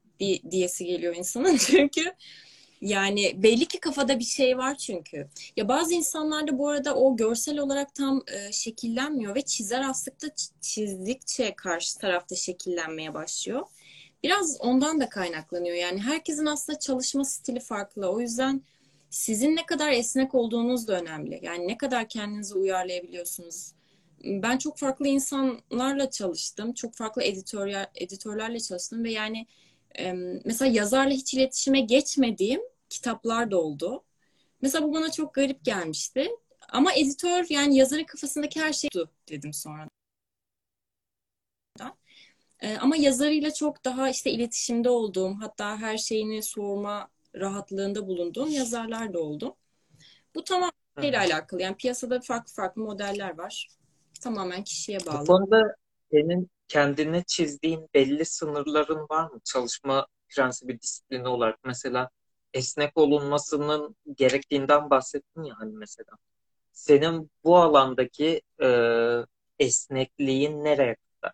diyesi 0.52 0.86
geliyor 0.86 1.16
insanın. 1.16 1.58
Çünkü 1.68 2.14
yani 2.82 3.44
belli 3.44 3.66
ki 3.66 3.80
kafada 3.80 4.20
bir 4.20 4.24
şey 4.24 4.58
var 4.58 4.78
çünkü. 4.78 5.28
Ya 5.58 5.68
bazı 5.68 5.94
insanlarda 5.94 6.58
bu 6.58 6.70
arada 6.70 6.96
o 6.96 7.16
görsel 7.16 7.60
olarak 7.60 7.96
tam 7.96 8.24
e, 8.28 8.52
şekillenmiyor 8.52 9.36
ve 9.36 9.42
çizer 9.42 9.82
aslında 9.90 10.36
çizdikçe 10.62 11.56
karşı 11.56 11.98
tarafta 11.98 12.36
şekillenmeye 12.36 13.14
başlıyor. 13.14 13.66
Biraz 14.24 14.58
ondan 14.60 15.00
da 15.00 15.10
kaynaklanıyor. 15.10 15.76
Yani 15.76 16.02
herkesin 16.02 16.46
aslında 16.46 16.80
çalışma 16.80 17.26
stili 17.26 17.60
farklı. 17.60 18.12
O 18.12 18.20
yüzden 18.20 18.62
sizin 19.12 19.56
ne 19.56 19.66
kadar 19.66 19.92
esnek 19.92 20.36
olduğunuz 20.36 20.88
da 20.88 21.02
önemli. 21.02 21.40
Yani 21.44 21.68
ne 21.68 21.78
kadar 21.78 22.10
kendinizi 22.10 22.56
uyarlayabiliyorsunuz. 22.56 23.74
ben 24.24 24.58
çok 24.58 24.78
farklı 24.78 25.08
insanlarla 25.08 26.10
çalıştım. 26.10 26.74
Çok 26.74 26.94
farklı 26.94 27.24
editör, 27.24 27.72
editörlerle 27.96 28.60
çalıştım 28.60 29.04
ve 29.04 29.12
yani 29.12 29.48
mesela 30.46 30.72
yazarla 30.72 31.14
hiç 31.14 31.34
iletişime 31.34 31.82
geçmediğim 31.82 32.62
kitaplar 32.90 33.52
da 33.52 33.62
oldu. 33.62 34.04
Mesela 34.62 34.88
bu 34.88 34.94
bana 34.94 35.12
çok 35.12 35.34
garip 35.34 35.66
gelmişti. 35.66 36.30
Ama 36.70 36.94
editör 36.94 37.46
yani 37.50 37.78
yazarın 37.78 38.04
kafasındaki 38.04 38.62
her 38.62 38.74
şey 38.74 38.90
dedim 39.30 39.54
sonra. 39.54 39.88
Ama 42.80 42.96
yazarıyla 42.96 43.54
çok 43.54 43.86
daha 43.86 44.10
işte 44.10 44.32
iletişimde 44.32 44.90
olduğum, 44.90 45.36
hatta 45.42 45.78
her 45.78 45.98
şeyini 45.98 46.44
sorma 46.44 47.10
rahatlığında 47.36 48.08
bulunduğum 48.08 48.50
yazarlar 48.50 49.14
da 49.14 49.20
oldu. 49.20 49.56
Bu 50.36 50.44
tamamen 50.44 50.72
şeyle 51.02 51.20
alakalı. 51.20 51.62
Yani 51.62 51.76
piyasada 51.76 52.22
farklı 52.22 52.54
farklı 52.54 52.82
modeller 52.82 53.38
var. 53.38 53.68
Tamamen 54.22 54.64
kişiye 54.64 55.00
bağlı. 55.06 55.22
Bu 55.22 55.26
konuda 55.26 55.76
senin 56.12 56.50
kendine 56.68 57.24
çizdiğin 57.28 57.90
belli 57.94 58.26
sınırların 58.26 59.08
var 59.10 59.32
mı? 59.32 59.40
Çalışma 59.44 60.08
prensibi 60.30 60.82
disiplini 60.82 61.28
olarak. 61.28 61.60
Mesela 61.64 62.10
esnek 62.54 62.98
olunmasının 62.98 63.96
gerektiğinden 64.16 64.90
bahsettin 64.90 65.44
ya 65.44 65.56
hani 65.58 65.74
mesela. 65.78 66.12
Senin 66.72 67.32
bu 67.44 67.58
alandaki 67.58 68.42
e, 68.64 68.68
esnekliğin 69.60 70.64
nereye 70.64 70.96
kadar? 70.96 71.34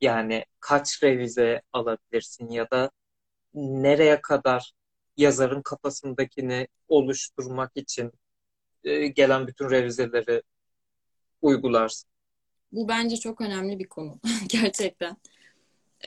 Yani 0.00 0.44
kaç 0.60 1.02
revize 1.02 1.62
alabilirsin 1.72 2.48
ya 2.48 2.70
da 2.70 2.90
nereye 3.54 4.20
kadar 4.20 4.72
yazarın 5.18 5.62
kafasındakini 5.62 6.68
oluşturmak 6.88 7.72
için 7.74 8.12
e, 8.84 9.06
gelen 9.06 9.46
bütün 9.46 9.70
revizeleri 9.70 10.42
uygularsın? 11.42 12.10
Bu 12.72 12.88
bence 12.88 13.16
çok 13.16 13.40
önemli 13.40 13.78
bir 13.78 13.88
konu 13.88 14.20
gerçekten. 14.48 15.16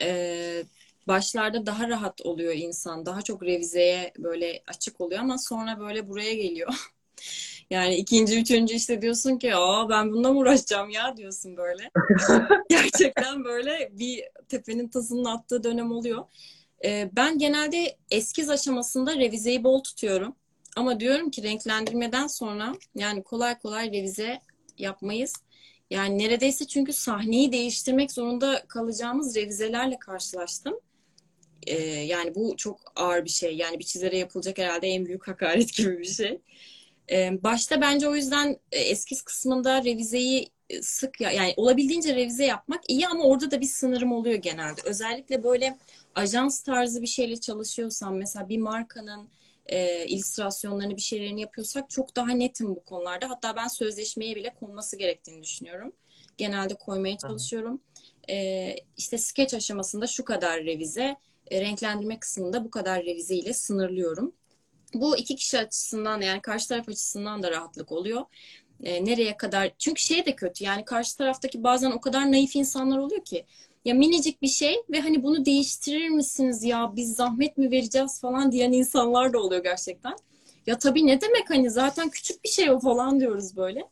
Ee, 0.00 0.64
başlarda 1.06 1.66
daha 1.66 1.88
rahat 1.88 2.20
oluyor 2.20 2.52
insan. 2.54 3.06
Daha 3.06 3.22
çok 3.22 3.42
revizeye 3.42 4.12
böyle 4.18 4.62
açık 4.66 5.00
oluyor 5.00 5.20
ama 5.20 5.38
sonra 5.38 5.80
böyle 5.80 6.08
buraya 6.08 6.34
geliyor. 6.34 6.74
yani 7.70 7.96
ikinci, 7.96 8.40
üçüncü 8.40 8.74
işte 8.74 9.02
diyorsun 9.02 9.38
ki 9.38 9.54
aa 9.56 9.88
ben 9.88 10.12
bununla 10.12 10.32
mı 10.32 10.38
uğraşacağım 10.38 10.90
ya 10.90 11.16
diyorsun 11.16 11.56
böyle. 11.56 11.90
Gerçekten 12.68 13.44
böyle 13.44 13.88
bir 13.92 14.24
tepenin 14.48 14.88
tasının 14.88 15.24
attığı 15.24 15.64
dönem 15.64 15.92
oluyor. 15.92 16.24
Ee, 16.84 17.10
ben 17.12 17.38
genelde 17.38 17.96
eskiz 18.10 18.50
aşamasında 18.50 19.16
revizeyi 19.16 19.64
bol 19.64 19.82
tutuyorum. 19.82 20.36
Ama 20.76 21.00
diyorum 21.00 21.30
ki 21.30 21.42
renklendirmeden 21.42 22.26
sonra 22.26 22.74
yani 22.94 23.22
kolay 23.22 23.58
kolay 23.58 23.92
revize 23.92 24.40
yapmayız. 24.78 25.32
Yani 25.90 26.18
neredeyse 26.18 26.66
çünkü 26.66 26.92
sahneyi 26.92 27.52
değiştirmek 27.52 28.12
zorunda 28.12 28.64
kalacağımız 28.68 29.36
revizelerle 29.36 29.98
karşılaştım. 29.98 30.80
Ee, 31.66 31.78
yani 31.84 32.34
bu 32.34 32.56
çok 32.56 32.80
ağır 32.96 33.24
bir 33.24 33.30
şey. 33.30 33.56
Yani 33.56 33.78
bir 33.78 33.84
çizere 33.84 34.18
yapılacak 34.18 34.58
herhalde 34.58 34.88
en 34.88 35.06
büyük 35.06 35.28
hakaret 35.28 35.74
gibi 35.76 35.98
bir 35.98 36.04
şey. 36.04 36.40
Ee, 37.10 37.42
başta 37.42 37.80
bence 37.80 38.08
o 38.08 38.14
yüzden 38.14 38.56
e, 38.72 38.78
eskiz 38.80 39.22
kısmında 39.22 39.84
revizeyi 39.84 40.48
e, 40.70 40.82
sık 40.82 41.20
ya 41.20 41.30
yani 41.30 41.54
olabildiğince 41.56 42.16
revize 42.16 42.44
yapmak 42.44 42.80
iyi 42.88 43.06
ama 43.06 43.24
orada 43.24 43.50
da 43.50 43.60
bir 43.60 43.66
sınırım 43.66 44.12
oluyor 44.12 44.36
genelde. 44.36 44.80
Özellikle 44.84 45.44
böyle 45.44 45.78
ajans 46.14 46.60
tarzı 46.60 47.02
bir 47.02 47.06
şeyle 47.06 47.40
çalışıyorsam 47.40 48.16
mesela 48.16 48.48
bir 48.48 48.58
markanın 48.58 49.28
e, 49.66 50.06
illüstrasyonlarını 50.06 50.96
bir 50.96 51.02
şeylerini 51.02 51.40
yapıyorsak 51.40 51.90
çok 51.90 52.16
daha 52.16 52.30
netim 52.30 52.76
bu 52.76 52.84
konularda. 52.84 53.30
Hatta 53.30 53.56
ben 53.56 53.68
sözleşmeye 53.68 54.36
bile 54.36 54.54
konması 54.54 54.96
gerektiğini 54.96 55.42
düşünüyorum. 55.42 55.92
Genelde 56.38 56.74
koymaya 56.74 57.18
çalışıyorum. 57.18 57.80
E, 58.30 58.76
işte 58.96 59.18
sketch 59.18 59.54
aşamasında 59.54 60.06
şu 60.06 60.24
kadar 60.24 60.64
revize, 60.64 61.16
e, 61.50 61.60
renklendirme 61.60 62.18
kısmında 62.18 62.64
bu 62.64 62.70
kadar 62.70 63.04
revize 63.04 63.34
ile 63.34 63.52
sınırlıyorum. 63.52 64.32
Bu 64.94 65.16
iki 65.16 65.36
kişi 65.36 65.58
açısından 65.58 66.20
yani 66.20 66.42
karşı 66.42 66.68
taraf 66.68 66.88
açısından 66.88 67.42
da 67.42 67.50
rahatlık 67.50 67.92
oluyor. 67.92 68.22
E, 68.82 69.04
nereye 69.04 69.36
kadar? 69.36 69.72
Çünkü 69.78 70.02
şey 70.02 70.26
de 70.26 70.36
kötü 70.36 70.64
yani 70.64 70.84
karşı 70.84 71.16
taraftaki 71.16 71.62
bazen 71.64 71.90
o 71.90 72.00
kadar 72.00 72.32
naif 72.32 72.56
insanlar 72.56 72.98
oluyor 72.98 73.24
ki 73.24 73.46
ya 73.84 73.94
minicik 73.94 74.42
bir 74.42 74.48
şey 74.48 74.76
ve 74.90 75.00
hani 75.00 75.22
bunu 75.22 75.44
değiştirir 75.44 76.08
misiniz 76.08 76.64
ya 76.64 76.92
biz 76.96 77.14
zahmet 77.14 77.56
mi 77.58 77.70
vereceğiz 77.70 78.20
falan 78.20 78.52
diyen 78.52 78.72
insanlar 78.72 79.32
da 79.32 79.38
oluyor 79.38 79.62
gerçekten. 79.62 80.16
Ya 80.66 80.78
tabii 80.78 81.06
ne 81.06 81.20
demek 81.20 81.50
hani 81.50 81.70
zaten 81.70 82.08
küçük 82.08 82.44
bir 82.44 82.48
şey 82.48 82.70
o 82.70 82.80
falan 82.80 83.20
diyoruz 83.20 83.56
böyle. 83.56 83.88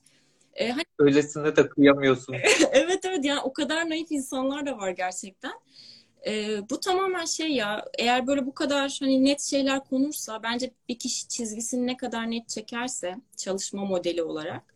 Ee, 0.55 0.68
hani... 0.70 0.85
Öylesine 0.98 1.57
de 1.57 1.68
kıyamıyorsun. 1.68 2.35
evet 2.72 3.05
evet 3.05 3.24
yani 3.24 3.40
o 3.40 3.53
kadar 3.53 3.90
naif 3.90 4.12
insanlar 4.12 4.66
da 4.66 4.79
var 4.79 4.90
gerçekten. 4.90 5.53
Ee, 6.26 6.70
bu 6.70 6.81
tamamen 6.81 7.24
şey 7.24 7.48
ya 7.48 7.85
eğer 7.98 8.26
böyle 8.26 8.46
bu 8.46 8.55
kadar 8.55 8.96
hani 9.00 9.24
net 9.24 9.40
şeyler 9.40 9.85
konursa 9.85 10.42
bence 10.42 10.70
bir 10.88 10.98
kişi 10.98 11.29
çizgisini 11.29 11.87
ne 11.87 11.96
kadar 11.96 12.31
net 12.31 12.48
çekerse 12.48 13.16
çalışma 13.37 13.85
modeli 13.85 14.22
olarak 14.22 14.74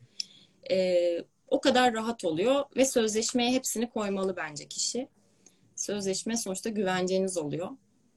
e, 0.70 1.18
o 1.48 1.60
kadar 1.60 1.94
rahat 1.94 2.24
oluyor 2.24 2.64
ve 2.76 2.84
sözleşmeye 2.84 3.52
hepsini 3.52 3.90
koymalı 3.90 4.36
bence 4.36 4.68
kişi. 4.68 5.08
Sözleşme 5.76 6.36
sonuçta 6.36 6.70
güvenceniz 6.70 7.38
oluyor. 7.38 7.70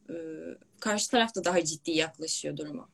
Ee, 0.09 0.13
karşı 0.79 1.11
taraf 1.11 1.35
da 1.35 1.45
daha 1.45 1.63
ciddi 1.63 1.91
yaklaşıyor 1.91 2.57
duruma. 2.57 2.89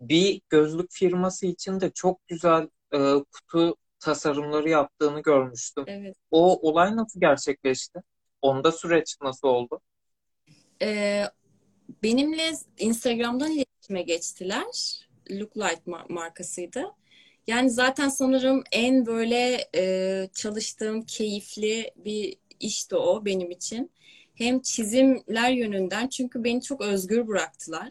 Bir 0.00 0.40
gözlük 0.48 0.92
firması 0.92 1.46
için 1.46 1.80
de 1.80 1.90
çok 1.90 2.28
güzel 2.28 2.68
e, 2.92 2.98
kutu 3.32 3.76
tasarımları 4.00 4.68
yaptığını 4.68 5.22
görmüştüm. 5.22 5.84
Evet. 5.86 6.16
O 6.30 6.68
olay 6.70 6.96
nasıl 6.96 7.20
gerçekleşti? 7.20 8.02
Onda 8.42 8.72
süreç 8.72 9.16
nasıl 9.22 9.48
oldu? 9.48 9.80
Ee, 10.82 11.24
benimle 12.02 12.52
Instagram'dan 12.78 13.50
iletişime 13.52 14.02
geçtiler. 14.02 14.64
Looklight 15.30 15.86
markasıydı. 16.08 16.84
Yani 17.46 17.70
zaten 17.70 18.08
sanırım 18.08 18.62
en 18.72 19.06
böyle 19.06 19.68
e, 19.76 20.28
çalıştığım 20.34 21.02
keyifli 21.02 21.90
bir 21.96 22.36
işti 22.60 22.96
o 22.96 23.24
benim 23.24 23.50
için. 23.50 23.90
Hem 24.34 24.60
çizimler 24.60 25.50
yönünden 25.50 26.08
çünkü 26.08 26.44
beni 26.44 26.62
çok 26.62 26.80
özgür 26.80 27.28
bıraktılar. 27.28 27.90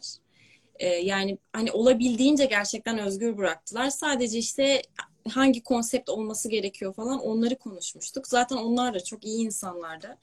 E, 0.80 0.88
yani 0.88 1.38
hani 1.54 1.72
olabildiğince 1.72 2.46
gerçekten 2.46 2.98
özgür 2.98 3.38
bıraktılar. 3.38 3.90
Sadece 3.90 4.38
işte 4.40 4.82
hangi 5.30 5.64
konsept 5.64 6.10
olması 6.10 6.50
gerekiyor 6.50 6.94
falan 6.94 7.20
onları 7.20 7.56
konuşmuştuk. 7.58 8.28
Zaten 8.28 8.56
onlar 8.56 8.94
da 8.94 9.00
çok 9.04 9.26
iyi 9.26 9.46
insanlardı. 9.46 10.18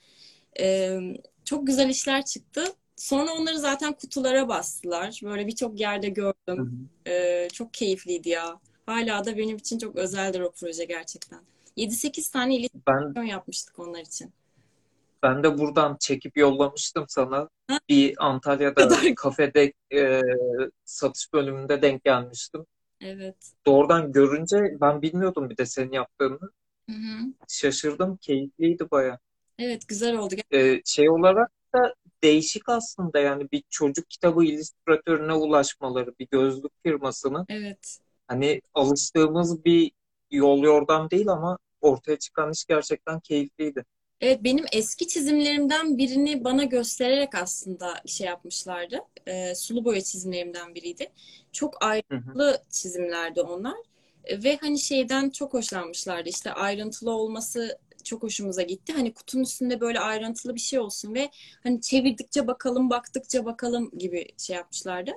E, 0.61 0.99
çok 1.45 1.67
güzel 1.67 1.89
işler 1.89 2.25
çıktı. 2.25 2.65
Sonra 2.97 3.33
onları 3.33 3.59
zaten 3.59 3.93
kutulara 3.93 4.49
bastılar. 4.49 5.21
Böyle 5.25 5.47
birçok 5.47 5.81
yerde 5.81 6.09
gördüm. 6.09 6.89
E, 7.07 7.49
çok 7.53 7.75
keyifliydi 7.75 8.29
ya. 8.29 8.61
Hala 8.87 9.25
da 9.25 9.37
benim 9.37 9.57
için 9.57 9.79
çok 9.79 9.97
özeldir 9.97 10.41
o 10.41 10.53
proje 10.53 10.85
gerçekten. 10.85 11.41
7-8 11.77 12.33
tane 12.33 12.57
illüstrasyon 12.57 13.15
ben, 13.15 13.23
yapmıştık 13.23 13.79
onlar 13.79 14.01
için. 14.01 14.33
Ben 15.23 15.43
de 15.43 15.59
buradan 15.59 15.97
çekip 16.01 16.37
yollamıştım 16.37 17.05
sana. 17.09 17.49
Ha? 17.67 17.79
Bir 17.89 18.15
Antalya'da 18.19 18.89
kadar... 18.89 19.15
kafede 19.15 19.73
e, 19.95 20.21
satış 20.85 21.33
bölümünde 21.33 21.83
denk 21.83 22.05
gelmiştim. 22.05 22.67
Evet. 23.01 23.37
Doğrudan 23.67 24.13
görünce 24.13 24.77
ben 24.81 25.03
bilmiyordum 25.03 25.51
bir 25.51 25.57
de 25.57 25.67
senin 25.67 25.93
yaptığını. 25.93 26.51
Hı 26.91 26.97
hı. 26.97 27.33
Şaşırdım. 27.49 28.17
Keyifliydi 28.17 28.91
baya. 28.91 29.19
Evet 29.59 29.89
güzel 29.89 30.17
oldu. 30.17 30.35
Ee, 30.55 30.81
şey 30.85 31.11
olarak 31.11 31.51
da 31.75 31.95
değişik 32.23 32.69
aslında 32.69 33.19
yani 33.19 33.51
bir 33.53 33.63
çocuk 33.71 34.11
kitabı 34.11 34.45
illüstratörüne 34.45 35.33
ulaşmaları, 35.33 36.15
bir 36.19 36.29
gözlük 36.31 36.73
firmasının. 36.83 37.47
Evet 37.49 37.99
hani 38.29 38.61
alıştığımız 38.75 39.65
bir 39.65 39.93
yol 40.31 40.63
yordam 40.63 41.11
değil 41.11 41.29
ama 41.29 41.59
ortaya 41.81 42.19
çıkan 42.19 42.53
iş 42.53 42.65
gerçekten 42.65 43.21
keyifliydi. 43.21 43.85
Evet 44.21 44.45
benim 44.45 44.65
eski 44.73 45.09
çizimlerimden 45.09 45.99
birini 45.99 46.45
bana 46.45 46.65
göstererek 46.65 47.35
aslında 47.35 48.03
şey 48.07 48.27
yapmışlardı. 48.27 49.01
E, 49.27 49.55
sulu 49.55 49.85
boya 49.85 50.01
çizimlerimden 50.01 50.75
biriydi. 50.75 51.07
Çok 51.53 51.85
ayrıntılı 51.85 52.51
hı 52.51 52.55
hı. 52.55 52.63
çizimlerdi 52.71 53.41
onlar. 53.41 53.77
E, 54.25 54.43
ve 54.43 54.57
hani 54.57 54.79
şeyden 54.79 55.31
çok 55.31 55.55
hoşlanmışlardı. 55.55 56.29
İşte 56.29 56.53
ayrıntılı 56.53 57.11
olması 57.11 57.79
çok 58.05 58.23
hoşumuza 58.23 58.63
gitti. 58.63 58.93
Hani 58.93 59.15
kutunun 59.15 59.43
üstünde 59.43 59.81
böyle 59.81 60.01
ayrıntılı 60.01 60.55
bir 60.55 60.61
şey 60.61 60.79
olsun 60.79 61.15
ve 61.15 61.31
hani 61.63 61.81
çevirdikçe 61.81 62.47
bakalım, 62.47 62.91
baktıkça 62.91 63.45
bakalım 63.45 63.91
gibi 63.99 64.29
şey 64.39 64.57
yapmışlardı. 64.57 65.11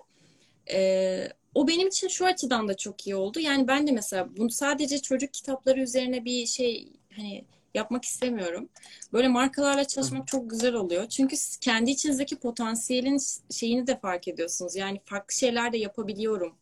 E, 0.71 1.29
o 1.55 1.67
benim 1.67 1.87
için 1.87 2.07
şu 2.07 2.25
açıdan 2.25 2.67
da 2.67 2.77
çok 2.77 3.07
iyi 3.07 3.15
oldu. 3.15 3.39
Yani 3.39 3.67
ben 3.67 3.87
de 3.87 3.91
mesela 3.91 4.37
bunu 4.37 4.49
sadece 4.49 5.01
çocuk 5.01 5.33
kitapları 5.33 5.81
üzerine 5.81 6.25
bir 6.25 6.45
şey 6.45 6.93
hani 7.15 7.45
yapmak 7.73 8.05
istemiyorum. 8.05 8.69
Böyle 9.13 9.27
markalarla 9.27 9.85
çalışmak 9.85 10.27
çok 10.27 10.49
güzel 10.49 10.73
oluyor. 10.73 11.09
Çünkü 11.09 11.37
siz 11.37 11.57
kendi 11.57 11.91
içinizdeki 11.91 12.35
potansiyelin 12.35 13.17
şeyini 13.51 13.87
de 13.87 13.99
fark 13.99 14.27
ediyorsunuz. 14.27 14.75
Yani 14.75 15.01
farklı 15.05 15.35
şeyler 15.35 15.73
de 15.73 15.77
yapabiliyorum. 15.77 16.55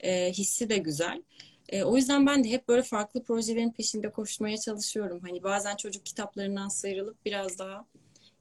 E, 0.00 0.32
hissi 0.32 0.68
de 0.68 0.78
güzel. 0.78 1.22
E, 1.68 1.82
o 1.82 1.96
yüzden 1.96 2.26
ben 2.26 2.44
de 2.44 2.50
hep 2.50 2.68
böyle 2.68 2.82
farklı 2.82 3.22
projelerin 3.22 3.70
peşinde 3.70 4.12
koşmaya 4.12 4.56
çalışıyorum. 4.56 5.20
Hani 5.22 5.42
bazen 5.42 5.76
çocuk 5.76 6.06
kitaplarından 6.06 6.68
sıyrılıp 6.68 7.24
biraz 7.24 7.58
daha 7.58 7.86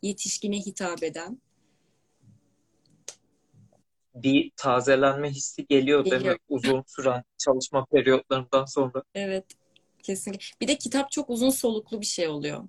yetişkine 0.02 0.60
hitap 0.60 1.04
eden. 1.04 1.42
Bir 4.24 4.52
tazelenme 4.58 5.30
hissi 5.30 5.68
geliyor 5.68 6.06
değil 6.06 6.16
mi? 6.16 6.20
Geliyor. 6.20 6.38
Uzun 6.50 6.84
süren 6.88 7.24
çalışma 7.38 7.86
periyotlarından 7.86 8.66
sonra. 8.66 9.04
Evet, 9.16 9.46
kesinlikle. 10.04 10.46
Bir 10.62 10.68
de 10.68 10.78
kitap 10.78 11.12
çok 11.12 11.30
uzun 11.30 11.50
soluklu 11.50 12.02
bir 12.02 12.06
şey 12.06 12.28
oluyor. 12.28 12.68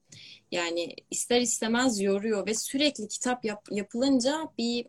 Yani 0.53 0.95
ister 1.11 1.41
istemez 1.41 2.01
yoruyor 2.01 2.47
ve 2.47 2.55
sürekli 2.55 3.09
kitap 3.09 3.45
yap- 3.45 3.69
yapılınca 3.71 4.49
bir 4.59 4.87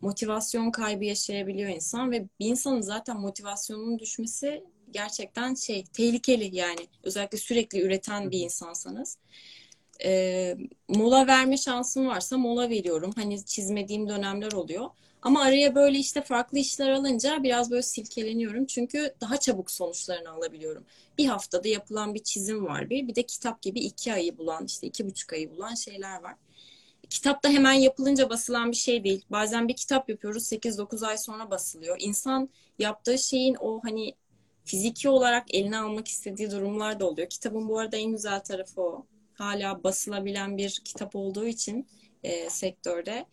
motivasyon 0.00 0.70
kaybı 0.70 1.04
yaşayabiliyor 1.04 1.70
insan 1.70 2.10
ve 2.12 2.28
bir 2.40 2.46
insanın 2.46 2.80
zaten 2.80 3.16
motivasyonunun 3.20 3.98
düşmesi 3.98 4.64
gerçekten 4.90 5.54
şey 5.54 5.84
tehlikeli 5.84 6.56
yani 6.56 6.86
özellikle 7.02 7.38
sürekli 7.38 7.80
üreten 7.80 8.30
bir 8.30 8.38
insansanız. 8.38 9.18
Ee, 10.04 10.56
mola 10.88 11.26
verme 11.26 11.56
şansım 11.56 12.06
varsa 12.06 12.38
mola 12.38 12.70
veriyorum. 12.70 13.10
Hani 13.16 13.44
çizmediğim 13.44 14.08
dönemler 14.08 14.52
oluyor. 14.52 14.90
Ama 15.22 15.42
araya 15.42 15.74
böyle 15.74 15.98
işte 15.98 16.22
farklı 16.22 16.58
işler 16.58 16.90
alınca 16.90 17.42
biraz 17.42 17.70
böyle 17.70 17.82
silkeleniyorum. 17.82 18.66
Çünkü 18.66 19.14
daha 19.20 19.36
çabuk 19.36 19.70
sonuçlarını 19.70 20.30
alabiliyorum. 20.30 20.84
Bir 21.18 21.26
haftada 21.26 21.68
yapılan 21.68 22.14
bir 22.14 22.22
çizim 22.22 22.64
var 22.64 22.90
bir. 22.90 23.08
Bir 23.08 23.14
de 23.14 23.22
kitap 23.22 23.62
gibi 23.62 23.80
iki 23.80 24.12
ayı 24.12 24.38
bulan 24.38 24.64
işte 24.64 24.86
iki 24.86 25.06
buçuk 25.06 25.32
ayı 25.32 25.50
bulan 25.50 25.74
şeyler 25.74 26.22
var. 26.22 26.34
Kitap 27.10 27.42
da 27.42 27.48
hemen 27.48 27.72
yapılınca 27.72 28.30
basılan 28.30 28.70
bir 28.70 28.76
şey 28.76 29.04
değil. 29.04 29.24
Bazen 29.30 29.68
bir 29.68 29.76
kitap 29.76 30.08
yapıyoruz 30.08 30.52
8-9 30.52 31.06
ay 31.06 31.18
sonra 31.18 31.50
basılıyor. 31.50 31.96
İnsan 32.00 32.48
yaptığı 32.78 33.18
şeyin 33.18 33.56
o 33.60 33.80
hani 33.82 34.14
fiziki 34.64 35.08
olarak 35.08 35.54
eline 35.54 35.78
almak 35.78 36.08
istediği 36.08 36.50
durumlar 36.50 37.00
da 37.00 37.06
oluyor. 37.06 37.28
Kitabın 37.28 37.68
bu 37.68 37.78
arada 37.78 37.96
en 37.96 38.10
güzel 38.12 38.40
tarafı 38.40 38.82
o. 38.82 39.06
Hala 39.34 39.84
basılabilen 39.84 40.58
bir 40.58 40.80
kitap 40.84 41.16
olduğu 41.16 41.46
için 41.46 41.86
e, 42.22 42.50
sektörde 42.50 43.26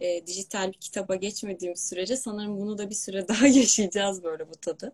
e, 0.00 0.26
dijital 0.26 0.68
bir 0.68 0.78
kitaba 0.78 1.14
geçmediğim 1.14 1.76
sürece 1.76 2.16
sanırım 2.16 2.60
bunu 2.60 2.78
da 2.78 2.90
bir 2.90 2.94
süre 2.94 3.28
daha 3.28 3.46
yaşayacağız 3.46 4.24
böyle 4.24 4.48
bu 4.48 4.52
tadı. 4.54 4.92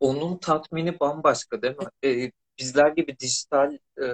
Onun 0.00 0.36
tatmini 0.36 1.00
bambaşka 1.00 1.62
değil 1.62 1.76
mi? 1.76 1.88
Ee, 2.04 2.30
bizler 2.58 2.90
gibi 2.90 3.18
dijital 3.18 3.78
e, 3.98 4.04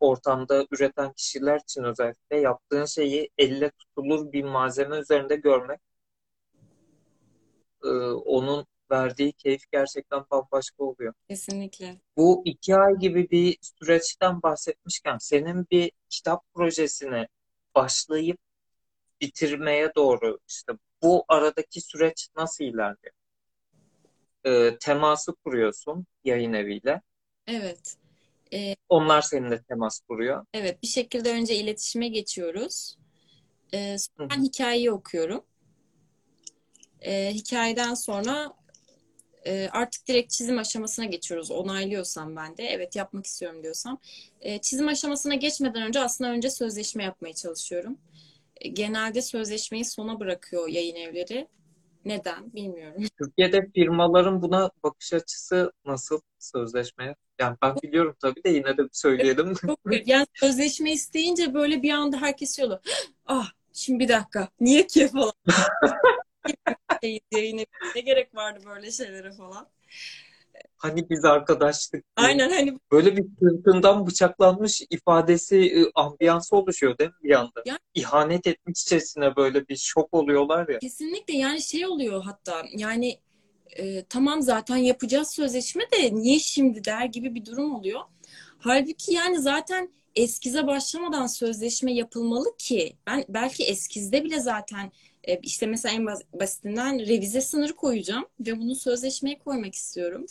ortamda 0.00 0.66
üreten 0.70 1.12
kişiler 1.12 1.60
için 1.60 1.82
özellikle 1.82 2.40
yaptığın 2.40 2.84
şeyi 2.84 3.30
elle 3.38 3.70
tutulur 3.70 4.32
bir 4.32 4.44
malzeme 4.44 4.96
üzerinde 4.98 5.36
görmek 5.36 5.80
e, 7.84 7.88
onun 8.10 8.66
verdiği 8.90 9.32
keyif 9.32 9.62
gerçekten 9.72 10.24
bambaşka 10.30 10.84
oluyor. 10.84 11.14
Kesinlikle. 11.28 12.00
Bu 12.16 12.42
iki 12.44 12.76
ay 12.76 12.94
gibi 12.94 13.30
bir 13.30 13.58
süreçten 13.62 14.42
bahsetmişken 14.42 15.18
senin 15.18 15.66
bir 15.70 15.92
kitap 16.08 16.44
projesine 16.54 17.28
başlayıp 17.76 18.38
bitirmeye 19.22 19.92
doğru 19.96 20.38
işte 20.48 20.74
bu 21.02 21.26
aradaki 21.28 21.82
süreç 21.82 22.28
nasıl 22.36 22.64
ilerliyor? 22.64 23.14
E, 24.44 24.78
teması 24.78 25.34
kuruyorsun 25.44 26.06
yayın 26.24 26.52
eviyle. 26.52 27.02
Evet. 27.46 27.96
E, 28.52 28.76
Onlar 28.88 29.22
seninle 29.22 29.62
temas 29.62 30.00
kuruyor. 30.08 30.44
evet 30.54 30.82
bir 30.82 30.88
şekilde 30.88 31.30
önce 31.32 31.54
iletişime 31.56 32.08
geçiyoruz. 32.08 32.96
E, 33.74 33.98
Hı 34.18 34.24
sonra 34.28 34.30
ben 34.30 34.44
hikayeyi 34.44 34.92
okuyorum. 34.92 35.46
E, 37.00 37.30
hikayeden 37.34 37.94
sonra 37.94 38.52
e, 39.46 39.68
artık 39.72 40.08
direkt 40.08 40.32
çizim 40.32 40.58
aşamasına 40.58 41.04
geçiyoruz. 41.04 41.50
Onaylıyorsam 41.50 42.36
ben 42.36 42.56
de 42.56 42.64
evet 42.64 42.96
yapmak 42.96 43.26
istiyorum 43.26 43.62
diyorsam. 43.62 43.98
E, 44.40 44.60
çizim 44.60 44.88
aşamasına 44.88 45.34
geçmeden 45.34 45.82
önce 45.82 46.00
aslında 46.00 46.30
önce 46.30 46.50
sözleşme 46.50 47.04
yapmaya 47.04 47.34
çalışıyorum. 47.34 47.98
E, 48.56 48.68
genelde 48.68 49.22
sözleşmeyi 49.22 49.84
sona 49.84 50.20
bırakıyor 50.20 50.68
yayın 50.68 50.96
evleri. 50.96 51.48
Neden 52.04 52.52
bilmiyorum. 52.52 53.02
Türkiye'de 53.18 53.70
firmaların 53.74 54.42
buna 54.42 54.70
bakış 54.82 55.12
açısı 55.12 55.72
nasıl 55.84 56.20
sözleşmeye? 56.38 57.14
Yani 57.40 57.56
ben 57.62 57.76
biliyorum 57.82 58.16
tabii 58.20 58.44
de 58.44 58.48
yine 58.50 58.76
de 58.76 58.82
söyleyelim. 58.92 59.54
Yani 60.06 60.26
sözleşme 60.34 60.92
isteyince 60.92 61.54
böyle 61.54 61.82
bir 61.82 61.90
anda 61.90 62.20
herkes 62.20 62.56
şey 62.56 62.64
oluyor. 62.64 62.80
Ah 63.28 63.50
şimdi 63.72 64.04
bir 64.04 64.08
dakika 64.08 64.48
niye 64.60 64.86
ki 64.86 65.08
falan. 65.08 65.32
Şey, 67.02 67.20
yayın 67.32 67.66
ne 67.94 68.00
gerek 68.00 68.34
vardı 68.34 68.60
böyle 68.66 68.90
şeylere 68.90 69.32
falan. 69.32 69.68
Hani 70.76 71.10
biz 71.10 71.24
arkadaştık 71.24 72.04
diye. 72.16 72.28
Aynen 72.28 72.50
hani 72.50 72.78
Böyle 72.92 73.16
bir 73.16 73.24
sırtından 73.40 74.06
bıçaklanmış 74.06 74.82
ifadesi, 74.90 75.56
e, 75.56 75.90
ambiyansı 75.94 76.56
oluşuyor 76.56 76.98
değil 76.98 77.10
mi 77.10 77.16
bir 77.22 77.40
anda? 77.40 77.62
ya 77.66 77.78
İhanet 77.94 78.46
etmişçesine 78.46 79.36
böyle 79.36 79.68
bir 79.68 79.76
şok 79.76 80.14
oluyorlar 80.14 80.68
ya. 80.68 80.78
kesinlikle 80.78 81.36
yani 81.36 81.62
şey 81.62 81.86
oluyor 81.86 82.22
hatta 82.24 82.64
yani 82.76 83.20
e, 83.76 84.04
tamam 84.04 84.42
zaten 84.42 84.76
yapacağız 84.76 85.30
sözleşme 85.30 85.82
de 85.82 86.14
niye 86.14 86.38
şimdi 86.38 86.84
der 86.84 87.04
gibi 87.04 87.34
bir 87.34 87.44
durum 87.44 87.74
oluyor. 87.74 88.00
Halbuki 88.58 89.14
yani 89.14 89.38
zaten 89.38 89.92
eskize 90.16 90.66
başlamadan 90.66 91.26
sözleşme 91.26 91.92
yapılmalı 91.92 92.56
ki 92.58 92.96
ben 93.06 93.24
belki 93.28 93.64
eskizde 93.64 94.24
bile 94.24 94.40
zaten 94.40 94.92
e, 95.26 95.38
işte 95.42 95.66
mesela 95.66 95.94
en 95.94 96.02
bas- 96.06 96.22
basitinden 96.40 96.98
revize 97.00 97.40
sınırı 97.40 97.76
koyacağım 97.76 98.26
ve 98.40 98.58
bunu 98.60 98.74
sözleşmeye 98.74 99.38
koymak 99.38 99.74
istiyorum. 99.74 100.26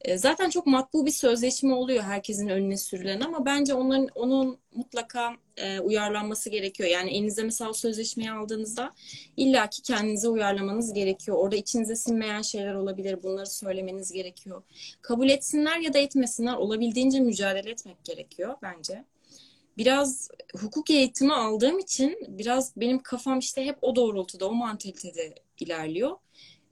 E, 0.00 0.18
Zaten 0.18 0.50
çok 0.50 0.66
makbul 0.66 1.06
bir 1.06 1.10
sözleşme 1.10 1.74
oluyor 1.74 2.02
herkesin 2.02 2.48
önüne 2.48 2.76
sürülen 2.76 3.20
ama 3.20 3.44
bence 3.46 3.74
onların 3.74 4.08
onun 4.14 4.58
mutlaka 4.74 5.36
e, 5.56 5.80
uyarlanması 5.80 6.50
gerekiyor. 6.50 6.88
Yani 6.88 7.10
elinize 7.16 7.42
mesela 7.42 7.74
sözleşmeyi 7.74 8.30
aldığınızda 8.30 8.92
illaki 9.36 9.82
kendinize 9.82 10.28
uyarlamanız 10.28 10.92
gerekiyor. 10.92 11.36
Orada 11.36 11.56
içinize 11.56 11.96
sinmeyen 11.96 12.42
şeyler 12.42 12.74
olabilir. 12.74 13.22
Bunları 13.22 13.46
söylemeniz 13.46 14.12
gerekiyor. 14.12 14.62
Kabul 15.02 15.28
etsinler 15.28 15.78
ya 15.78 15.94
da 15.94 15.98
etmesinler 15.98 16.54
olabildiğince 16.54 17.20
mücadele 17.20 17.70
etmek 17.70 18.04
gerekiyor 18.04 18.54
bence. 18.62 19.04
Biraz 19.78 20.28
hukuk 20.60 20.90
eğitimi 20.90 21.32
aldığım 21.32 21.78
için 21.78 22.18
biraz 22.28 22.76
benim 22.76 23.02
kafam 23.02 23.38
işte 23.38 23.64
hep 23.66 23.78
o 23.82 23.96
doğrultuda, 23.96 24.48
o 24.48 24.54
mantalitede 24.54 25.34
ilerliyor. 25.60 26.16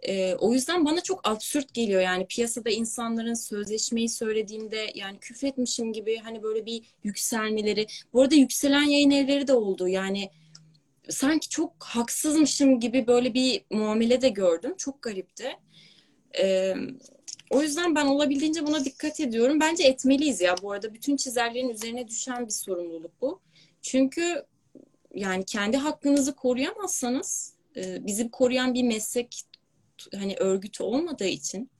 Ee, 0.03 0.35
o 0.35 0.53
yüzden 0.53 0.85
bana 0.85 1.01
çok 1.01 1.29
absürt 1.29 1.75
geliyor 1.75 2.01
yani 2.01 2.27
piyasada 2.27 2.71
insanların 2.71 3.35
sözleşmeyi 3.35 4.09
söylediğimde 4.09 4.87
yani 4.95 5.19
küfretmişim 5.19 5.93
gibi 5.93 6.17
hani 6.17 6.43
böyle 6.43 6.67
bir 6.67 6.83
yükselmeleri. 7.05 7.87
Bu 8.13 8.23
arada 8.23 8.35
yükselen 8.35 8.83
yayın 8.83 9.11
evleri 9.11 9.47
de 9.47 9.55
oldu 9.55 9.89
yani 9.89 10.31
sanki 11.09 11.49
çok 11.49 11.85
haksızmışım 11.85 12.81
gibi 12.81 13.07
böyle 13.07 13.35
bir 13.35 13.65
muamele 13.71 14.21
de 14.21 14.29
gördüm. 14.29 14.75
Çok 14.79 15.03
garipti. 15.03 15.49
Ee, 16.39 16.75
o 17.51 17.63
yüzden 17.63 17.95
ben 17.95 18.07
olabildiğince 18.07 18.67
buna 18.67 18.85
dikkat 18.85 19.21
ediyorum. 19.21 19.61
Bence 19.61 19.85
etmeliyiz 19.85 20.41
ya 20.41 20.55
bu 20.63 20.73
arada 20.73 20.95
bütün 20.95 21.17
çizerlerin 21.17 21.69
üzerine 21.69 22.09
düşen 22.09 22.47
bir 22.47 22.53
sorumluluk 22.53 23.21
bu. 23.21 23.41
Çünkü 23.83 24.45
yani 25.15 25.45
kendi 25.45 25.77
hakkınızı 25.77 26.35
koruyamazsanız 26.37 27.55
e, 27.77 28.07
bizi 28.07 28.31
koruyan 28.31 28.75
bir 28.75 28.83
meslek 28.83 29.43
hani 30.15 30.37
örgütü 30.37 30.83
olmadığı 30.83 31.27
için 31.27 31.71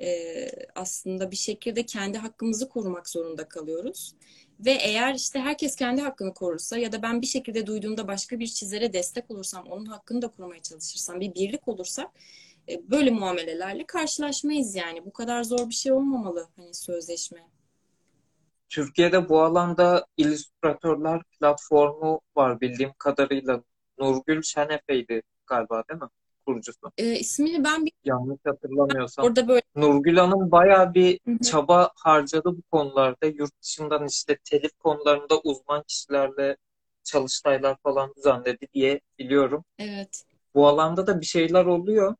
e, 0.00 0.48
aslında 0.74 1.30
bir 1.30 1.36
şekilde 1.36 1.86
kendi 1.86 2.18
hakkımızı 2.18 2.68
korumak 2.68 3.08
zorunda 3.08 3.48
kalıyoruz. 3.48 4.14
Ve 4.60 4.72
eğer 4.72 5.14
işte 5.14 5.38
herkes 5.38 5.76
kendi 5.76 6.00
hakkını 6.00 6.34
korursa 6.34 6.78
ya 6.78 6.92
da 6.92 7.02
ben 7.02 7.22
bir 7.22 7.26
şekilde 7.26 7.66
duyduğumda 7.66 8.08
başka 8.08 8.38
bir 8.38 8.46
çizere 8.46 8.92
destek 8.92 9.30
olursam, 9.30 9.66
onun 9.66 9.86
hakkını 9.86 10.22
da 10.22 10.28
korumaya 10.28 10.62
çalışırsam, 10.62 11.20
bir 11.20 11.34
birlik 11.34 11.68
olursak 11.68 12.10
böyle 12.82 13.10
muamelelerle 13.10 13.86
karşılaşmayız 13.86 14.74
yani. 14.74 15.04
Bu 15.06 15.12
kadar 15.12 15.42
zor 15.42 15.68
bir 15.68 15.74
şey 15.74 15.92
olmamalı 15.92 16.48
hani 16.56 16.74
sözleşme. 16.74 17.38
Türkiye'de 18.68 19.28
bu 19.28 19.42
alanda 19.42 20.06
illüstratörler 20.16 21.22
platformu 21.22 22.20
var 22.36 22.60
bildiğim 22.60 22.92
kadarıyla. 22.98 23.62
Nurgül 23.98 24.42
Şenefe'ydi 24.42 25.22
galiba 25.46 25.82
değil 25.90 26.00
mi? 26.02 26.08
Kurucusu. 26.46 26.92
E, 26.98 27.18
ismini 27.18 27.64
ben 27.64 27.86
bir 27.86 27.92
Yanlış 28.04 28.38
hatırlamıyorsam. 28.44 29.24
orada 29.24 29.48
böyle 29.48 29.62
Nurgül 29.76 30.16
Hanım 30.16 30.50
bayağı 30.50 30.94
bir 30.94 31.20
çaba 31.42 31.90
harcadı 31.96 32.44
bu 32.56 32.62
konularda. 32.62 33.26
Yurt 33.26 33.62
dışından 33.62 34.06
işte 34.06 34.38
telif 34.44 34.78
konularında 34.78 35.40
uzman 35.40 35.82
kişilerle 35.82 36.56
çalıştaylar 37.04 37.76
falan 37.82 38.12
düzenledi 38.16 38.66
diye 38.74 39.00
biliyorum. 39.18 39.64
evet 39.78 40.24
Bu 40.54 40.68
alanda 40.68 41.06
da 41.06 41.20
bir 41.20 41.26
şeyler 41.26 41.64
oluyor. 41.64 42.14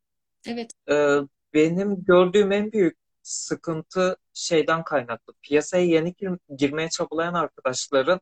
Evet 0.47 0.71
Ee, 0.91 1.19
benim 1.55 2.05
gördüğüm 2.05 2.53
en 2.53 2.73
büyük 2.73 2.97
sıkıntı 3.23 4.17
şeyden 4.33 4.85
kaynaklı. 4.85 5.35
Piyasaya 5.43 5.85
yeni 5.85 6.15
gir- 6.15 6.39
girmeye 6.59 6.89
çabalayan 6.91 7.35
arkadaşların 7.35 8.21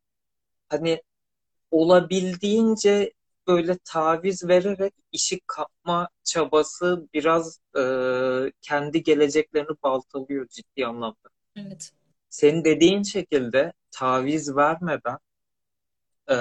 hani 0.69 1.03
olabildiğince 1.71 3.13
böyle 3.47 3.79
taviz 3.85 4.49
vererek 4.49 4.95
işi 5.13 5.41
kapma 5.47 6.09
çabası 6.25 7.09
biraz 7.15 7.61
e, 7.79 7.83
kendi 8.63 9.03
geleceklerini 9.03 9.77
baltalıyor 9.83 10.49
ciddi 10.49 10.87
anlamda. 10.87 11.29
Evet. 11.57 11.93
Senin 12.29 12.65
dediğin 12.65 13.03
şekilde 13.03 13.73
taviz 13.91 14.57
vermeden 14.57 15.19
e, 16.31 16.37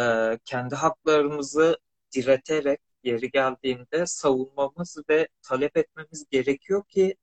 kendi 0.46 0.76
haklarımızı 0.76 1.78
direterek 2.16 2.80
yeri 3.04 3.32
geldiğinde 3.32 4.06
savunmamız 4.06 4.98
ve 5.10 5.28
talep 5.42 5.78
etmemiz 5.78 6.26
gerekiyor 6.32 6.88
ki 6.88 7.16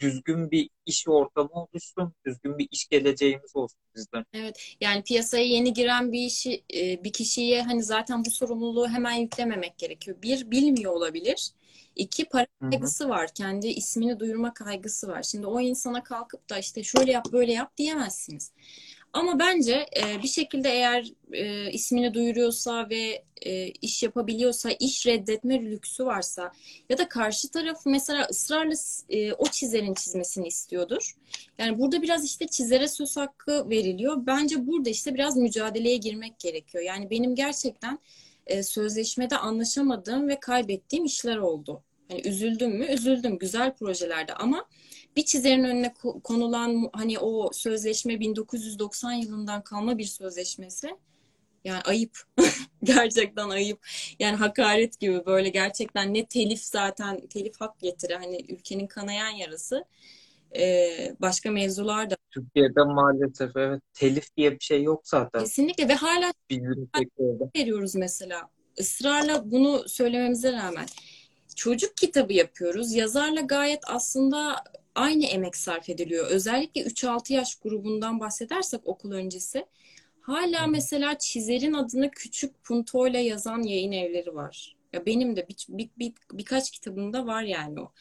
düzgün 0.00 0.50
bir 0.50 0.70
iş 0.86 1.08
ortamı 1.08 1.50
oluşsun, 1.52 2.12
düzgün 2.26 2.58
bir 2.58 2.68
iş 2.70 2.88
geleceğimiz 2.88 3.56
olsun 3.56 3.78
bizden. 3.96 4.24
Evet, 4.32 4.76
yani 4.80 5.02
piyasaya 5.02 5.44
yeni 5.44 5.72
giren 5.72 6.12
bir 6.12 6.26
işi, 6.26 6.64
e, 6.74 7.04
bir 7.04 7.12
kişiye 7.12 7.62
hani 7.62 7.82
zaten 7.82 8.24
bu 8.24 8.30
sorumluluğu 8.30 8.88
hemen 8.88 9.12
yüklememek 9.12 9.78
gerekiyor. 9.78 10.22
Bir, 10.22 10.50
bilmiyor 10.50 10.92
olabilir. 10.92 11.50
İki, 11.96 12.24
para 12.24 12.46
kaygısı 12.60 13.08
var. 13.08 13.30
Kendi 13.34 13.68
ismini 13.68 14.20
duyurma 14.20 14.54
kaygısı 14.54 15.08
var. 15.08 15.22
Şimdi 15.22 15.46
o 15.46 15.60
insana 15.60 16.02
kalkıp 16.02 16.50
da 16.50 16.58
işte 16.58 16.82
şöyle 16.82 17.12
yap, 17.12 17.26
böyle 17.32 17.52
yap 17.52 17.76
diyemezsiniz. 17.76 18.52
Ama 19.16 19.38
bence 19.38 19.86
e, 19.96 20.22
bir 20.22 20.28
şekilde 20.28 20.68
eğer 20.68 21.12
e, 21.32 21.70
ismini 21.72 22.14
duyuruyorsa 22.14 22.90
ve 22.90 23.24
e, 23.42 23.66
iş 23.68 24.02
yapabiliyorsa, 24.02 24.70
iş 24.70 25.06
reddetme 25.06 25.60
lüksü 25.62 26.06
varsa 26.06 26.52
ya 26.88 26.98
da 26.98 27.08
karşı 27.08 27.50
taraf 27.50 27.86
mesela 27.86 28.26
ısrarla 28.30 28.74
e, 29.08 29.32
o 29.32 29.46
çizerin 29.46 29.94
çizmesini 29.94 30.46
istiyordur. 30.46 31.14
Yani 31.58 31.78
burada 31.78 32.02
biraz 32.02 32.24
işte 32.24 32.46
çizere 32.46 32.88
söz 32.88 33.16
hakkı 33.16 33.70
veriliyor. 33.70 34.26
Bence 34.26 34.66
burada 34.66 34.90
işte 34.90 35.14
biraz 35.14 35.36
mücadeleye 35.36 35.96
girmek 35.96 36.38
gerekiyor. 36.38 36.84
Yani 36.84 37.10
benim 37.10 37.34
gerçekten 37.34 37.98
e, 38.46 38.62
sözleşmede 38.62 39.36
anlaşamadığım 39.36 40.28
ve 40.28 40.40
kaybettiğim 40.40 41.04
işler 41.04 41.36
oldu. 41.36 41.82
Hani 42.08 42.20
üzüldüm 42.20 42.78
mü? 42.78 42.86
Üzüldüm. 42.86 43.38
Güzel 43.38 43.74
projelerde 43.74 44.34
ama 44.34 44.68
bir 45.16 45.24
çizerin 45.24 45.64
önüne 45.64 45.94
konulan 46.24 46.90
hani 46.92 47.18
o 47.18 47.52
sözleşme 47.52 48.20
1990 48.20 49.12
yılından 49.12 49.62
kalma 49.62 49.98
bir 49.98 50.04
sözleşmesi. 50.04 50.96
Yani 51.64 51.80
ayıp. 51.80 52.18
gerçekten 52.82 53.48
ayıp. 53.48 53.78
Yani 54.18 54.36
hakaret 54.36 55.00
gibi 55.00 55.26
böyle 55.26 55.48
gerçekten 55.48 56.14
ne 56.14 56.26
telif 56.26 56.60
zaten 56.60 57.26
telif 57.26 57.60
hak 57.60 57.80
getiri 57.80 58.14
hani 58.14 58.44
ülkenin 58.48 58.86
kanayan 58.86 59.30
yarası. 59.30 59.84
Ee, 60.56 61.16
başka 61.20 61.50
mevzular 61.50 62.10
da. 62.10 62.16
Türkiye'de 62.30 62.82
maalesef 62.82 63.56
evet 63.56 63.82
telif 63.94 64.36
diye 64.36 64.52
bir 64.52 64.64
şey 64.64 64.82
yok 64.82 65.00
zaten. 65.04 65.40
Kesinlikle 65.40 65.88
ve 65.88 65.94
hala 65.94 66.32
veriyoruz 67.56 67.94
mesela. 67.94 68.48
Israrla 68.76 69.50
bunu 69.50 69.88
söylememize 69.88 70.52
rağmen 70.52 70.86
çocuk 71.56 71.96
kitabı 71.96 72.32
yapıyoruz. 72.32 72.92
Yazarla 72.92 73.40
gayet 73.40 73.80
aslında 73.86 74.64
aynı 74.96 75.24
emek 75.24 75.56
sarf 75.56 75.88
ediliyor. 75.88 76.26
Özellikle 76.26 76.80
3-6 76.80 77.32
yaş 77.32 77.54
grubundan 77.54 78.20
bahsedersek 78.20 78.80
okul 78.84 79.12
öncesi. 79.12 79.66
Hala 80.20 80.66
mesela 80.66 81.18
çizerin 81.18 81.72
adını 81.72 82.10
küçük 82.10 82.64
puntoyla 82.64 83.20
yazan 83.20 83.62
yayın 83.62 83.92
evleri 83.92 84.34
var. 84.34 84.76
Ya 84.92 85.06
benim 85.06 85.36
de 85.36 85.48
bir, 85.48 85.66
bir, 85.68 85.90
bir, 85.98 86.12
birkaç 86.32 86.70
kitabımda 86.70 87.26
var 87.26 87.42
yani 87.42 87.80
o. 87.80 87.92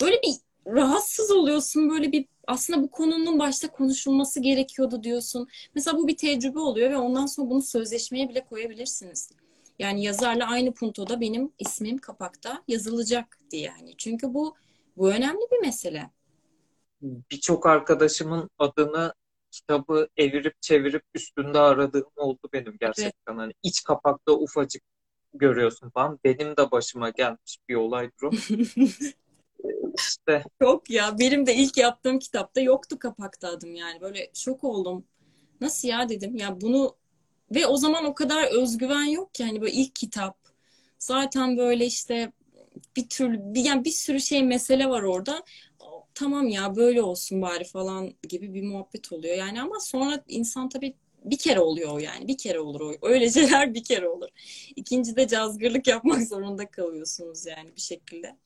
Böyle 0.00 0.16
bir 0.22 0.34
rahatsız 0.66 1.30
oluyorsun 1.30 1.90
böyle 1.90 2.12
bir 2.12 2.26
aslında 2.46 2.82
bu 2.82 2.90
konunun 2.90 3.38
başta 3.38 3.68
konuşulması 3.68 4.40
gerekiyordu 4.40 5.02
diyorsun. 5.02 5.48
Mesela 5.74 5.98
bu 5.98 6.08
bir 6.08 6.16
tecrübe 6.16 6.58
oluyor 6.58 6.90
ve 6.90 6.96
ondan 6.96 7.26
sonra 7.26 7.50
bunu 7.50 7.62
sözleşmeye 7.62 8.28
bile 8.28 8.44
koyabilirsiniz. 8.44 9.30
Yani 9.78 10.04
yazarla 10.04 10.46
aynı 10.46 10.74
puntoda 10.74 11.20
benim 11.20 11.52
ismim 11.58 11.98
kapakta 11.98 12.62
yazılacak 12.68 13.38
diye 13.50 13.62
yani. 13.62 13.94
Çünkü 13.98 14.34
bu 14.34 14.54
bu 14.96 15.10
önemli 15.10 15.42
bir 15.52 15.60
mesele 15.60 16.10
birçok 17.04 17.66
arkadaşımın 17.66 18.50
adını 18.58 19.14
kitabı 19.50 20.08
evirip 20.16 20.62
çevirip 20.62 21.02
üstünde 21.14 21.58
aradığım 21.58 22.10
oldu 22.16 22.48
benim 22.52 22.76
gerçekten. 22.80 23.32
Evet. 23.32 23.38
Hani 23.38 23.52
iç 23.62 23.82
kapakta 23.84 24.32
ufacık 24.32 24.82
görüyorsun 25.34 25.90
falan. 25.90 26.18
Benim 26.24 26.56
de 26.56 26.70
başıma 26.70 27.10
gelmiş 27.10 27.58
bir 27.68 27.74
olaydır 27.74 28.22
o. 28.22 28.30
İşte. 29.98 30.44
Yok 30.62 30.90
ya 30.90 31.18
benim 31.18 31.46
de 31.46 31.54
ilk 31.54 31.76
yaptığım 31.76 32.18
kitapta 32.18 32.60
yoktu 32.60 32.98
kapakta 32.98 33.48
adım 33.48 33.74
yani. 33.74 34.00
Böyle 34.00 34.30
şok 34.34 34.64
oldum. 34.64 35.04
Nasıl 35.60 35.88
ya 35.88 36.08
dedim. 36.08 36.36
Ya 36.36 36.60
bunu 36.60 36.96
ve 37.54 37.66
o 37.66 37.76
zaman 37.76 38.04
o 38.04 38.14
kadar 38.14 38.62
özgüven 38.62 39.04
yok 39.04 39.34
ki 39.34 39.44
hani 39.44 39.60
böyle 39.60 39.72
ilk 39.72 39.94
kitap. 39.94 40.36
Zaten 40.98 41.56
böyle 41.56 41.86
işte 41.86 42.32
bir 42.96 43.08
türlü 43.08 43.54
bir, 43.54 43.64
yani 43.64 43.84
bir 43.84 43.90
sürü 43.90 44.20
şey 44.20 44.42
mesele 44.42 44.88
var 44.88 45.02
orada 45.02 45.42
tamam 46.14 46.48
ya 46.48 46.76
böyle 46.76 47.02
olsun 47.02 47.42
bari 47.42 47.64
falan 47.64 48.12
gibi 48.28 48.54
bir 48.54 48.62
muhabbet 48.62 49.12
oluyor. 49.12 49.36
Yani 49.36 49.62
ama 49.62 49.80
sonra 49.80 50.24
insan 50.28 50.68
tabii 50.68 50.94
bir 51.24 51.38
kere 51.38 51.60
oluyor 51.60 52.00
yani. 52.00 52.28
Bir 52.28 52.38
kere 52.38 52.60
olur 52.60 52.80
o. 52.80 52.92
Öyle 53.02 53.30
şeyler 53.32 53.74
bir 53.74 53.84
kere 53.84 54.08
olur. 54.08 54.28
İkinci 54.76 55.16
de 55.16 55.28
cazgırlık 55.28 55.86
yapmak 55.86 56.22
zorunda 56.28 56.70
kalıyorsunuz 56.70 57.46
yani 57.46 57.76
bir 57.76 57.80
şekilde. 57.80 58.36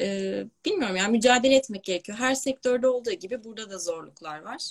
Ee, 0.00 0.44
bilmiyorum 0.64 0.96
yani 0.96 1.12
mücadele 1.12 1.54
etmek 1.54 1.84
gerekiyor. 1.84 2.18
Her 2.18 2.34
sektörde 2.34 2.88
olduğu 2.88 3.12
gibi 3.12 3.44
burada 3.44 3.70
da 3.70 3.78
zorluklar 3.78 4.42
var. 4.42 4.70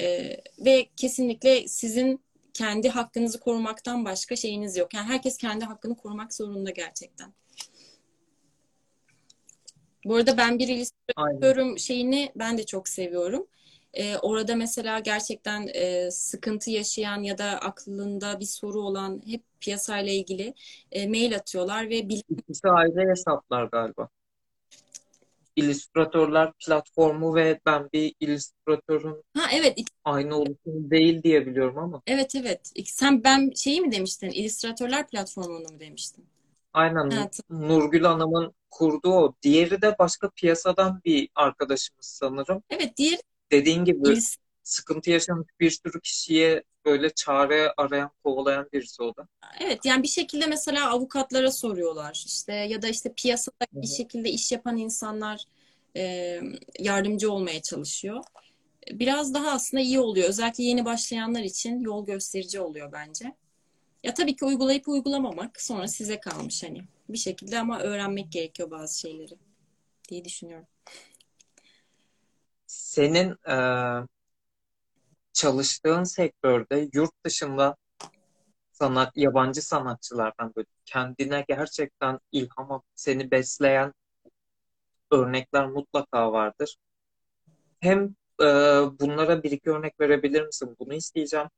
Ee, 0.00 0.36
ve 0.58 0.88
kesinlikle 0.96 1.68
sizin 1.68 2.20
kendi 2.54 2.88
hakkınızı 2.88 3.40
korumaktan 3.40 4.04
başka 4.04 4.36
şeyiniz 4.36 4.76
yok. 4.76 4.94
Yani 4.94 5.06
herkes 5.06 5.36
kendi 5.36 5.64
hakkını 5.64 5.96
korumak 5.96 6.34
zorunda 6.34 6.70
gerçekten. 6.70 7.32
Bu 10.08 10.14
arada 10.16 10.36
ben 10.36 10.58
bir 10.58 10.68
illüstratörüm 10.68 11.78
şeyini 11.78 12.32
ben 12.36 12.58
de 12.58 12.66
çok 12.66 12.88
seviyorum. 12.88 13.46
Ee, 13.94 14.16
orada 14.16 14.56
mesela 14.56 14.98
gerçekten 14.98 15.68
e, 15.74 16.10
sıkıntı 16.10 16.70
yaşayan 16.70 17.22
ya 17.22 17.38
da 17.38 17.44
aklında 17.44 18.40
bir 18.40 18.44
soru 18.44 18.80
olan 18.80 19.22
hep 19.26 19.42
piyasayla 19.60 20.12
ilgili 20.12 20.54
e, 20.92 21.08
mail 21.08 21.36
atıyorlar 21.36 21.90
ve 21.90 22.08
bil- 22.08 22.22
İkisi 22.38 22.68
ayrı 22.68 23.10
hesaplar 23.10 23.64
galiba. 23.64 24.08
İllüstratörler 25.56 26.52
platformu 26.52 27.34
ve 27.34 27.60
ben 27.66 27.88
bir 27.92 28.14
illüstratörün 28.20 29.22
ha, 29.34 29.42
evet. 29.52 29.78
aynı 30.04 30.36
oluşum 30.36 30.90
değil 30.90 31.22
diye 31.22 31.46
biliyorum 31.46 31.78
ama. 31.78 32.02
Evet 32.06 32.34
evet. 32.34 32.72
Sen 32.84 33.24
ben 33.24 33.50
şeyi 33.56 33.80
mi 33.80 33.92
demiştin? 33.92 34.30
İllüstratörler 34.30 35.06
platformunu 35.06 35.72
mu 35.72 35.80
demiştin? 35.80 36.24
Aynen. 36.72 37.10
Evet. 37.10 37.40
Nurgül 37.50 38.04
Hanım'ın 38.04 38.54
kurduğu 38.70 39.12
o. 39.12 39.34
Diğeri 39.42 39.82
de 39.82 39.96
başka 39.98 40.30
piyasadan 40.30 41.00
bir 41.04 41.28
arkadaşımız 41.34 42.06
sanırım. 42.06 42.62
Evet 42.70 42.96
diğer 42.96 43.18
dediğin 43.52 43.84
gibi 43.84 44.08
İlis... 44.08 44.36
sıkıntı 44.62 45.10
yaşamış 45.10 45.48
bir 45.60 45.70
sürü 45.70 46.00
kişiye 46.00 46.62
böyle 46.84 47.10
çare 47.10 47.72
arayan, 47.76 48.10
kovalayan 48.24 48.68
birisi 48.72 49.02
o 49.02 49.16
da. 49.16 49.28
Evet 49.60 49.84
yani 49.84 50.02
bir 50.02 50.08
şekilde 50.08 50.46
mesela 50.46 50.90
avukatlara 50.90 51.50
soruyorlar 51.50 52.22
işte 52.26 52.52
ya 52.52 52.82
da 52.82 52.88
işte 52.88 53.12
piyasada 53.16 53.66
Hı-hı. 53.72 53.82
bir 53.82 53.86
şekilde 53.86 54.30
iş 54.30 54.52
yapan 54.52 54.76
insanlar 54.76 55.44
e, 55.96 56.34
yardımcı 56.78 57.32
olmaya 57.32 57.62
çalışıyor. 57.62 58.24
Biraz 58.92 59.34
daha 59.34 59.50
aslında 59.50 59.82
iyi 59.82 60.00
oluyor. 60.00 60.28
Özellikle 60.28 60.64
yeni 60.64 60.84
başlayanlar 60.84 61.42
için 61.42 61.80
yol 61.80 62.06
gösterici 62.06 62.60
oluyor 62.60 62.92
bence. 62.92 63.34
Ya 64.02 64.14
tabii 64.14 64.36
ki 64.36 64.44
uygulayıp 64.44 64.88
uygulamamak 64.88 65.60
sonra 65.60 65.88
size 65.88 66.20
kalmış 66.20 66.62
hani. 66.62 66.84
Bir 67.08 67.18
şekilde 67.18 67.58
ama 67.58 67.80
öğrenmek 67.80 68.32
gerekiyor 68.32 68.70
bazı 68.70 69.00
şeyleri 69.00 69.34
diye 70.08 70.24
düşünüyorum. 70.24 70.66
Senin 72.66 73.36
e, 73.50 73.56
çalıştığın 75.32 76.04
sektörde 76.04 76.88
yurt 76.94 77.24
dışında 77.24 77.76
sanat, 78.72 79.16
yabancı 79.16 79.62
sanatçılardan 79.62 80.52
böyle 80.56 80.66
kendine 80.84 81.44
gerçekten 81.48 82.18
ilham 82.32 82.82
seni 82.94 83.30
besleyen 83.30 83.92
örnekler 85.10 85.66
mutlaka 85.66 86.32
vardır. 86.32 86.76
Hem 87.80 88.14
e, 88.40 88.44
bunlara 89.00 89.42
bir 89.42 89.50
iki 89.50 89.70
örnek 89.70 90.00
verebilir 90.00 90.42
misin? 90.46 90.76
Bunu 90.78 90.94
isteyeceğim. 90.94 91.48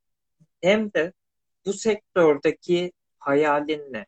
Hem 0.63 0.93
de 0.93 1.13
bu 1.67 1.73
sektördeki 1.73 2.93
hayalin 3.19 3.93
ne? 3.93 4.07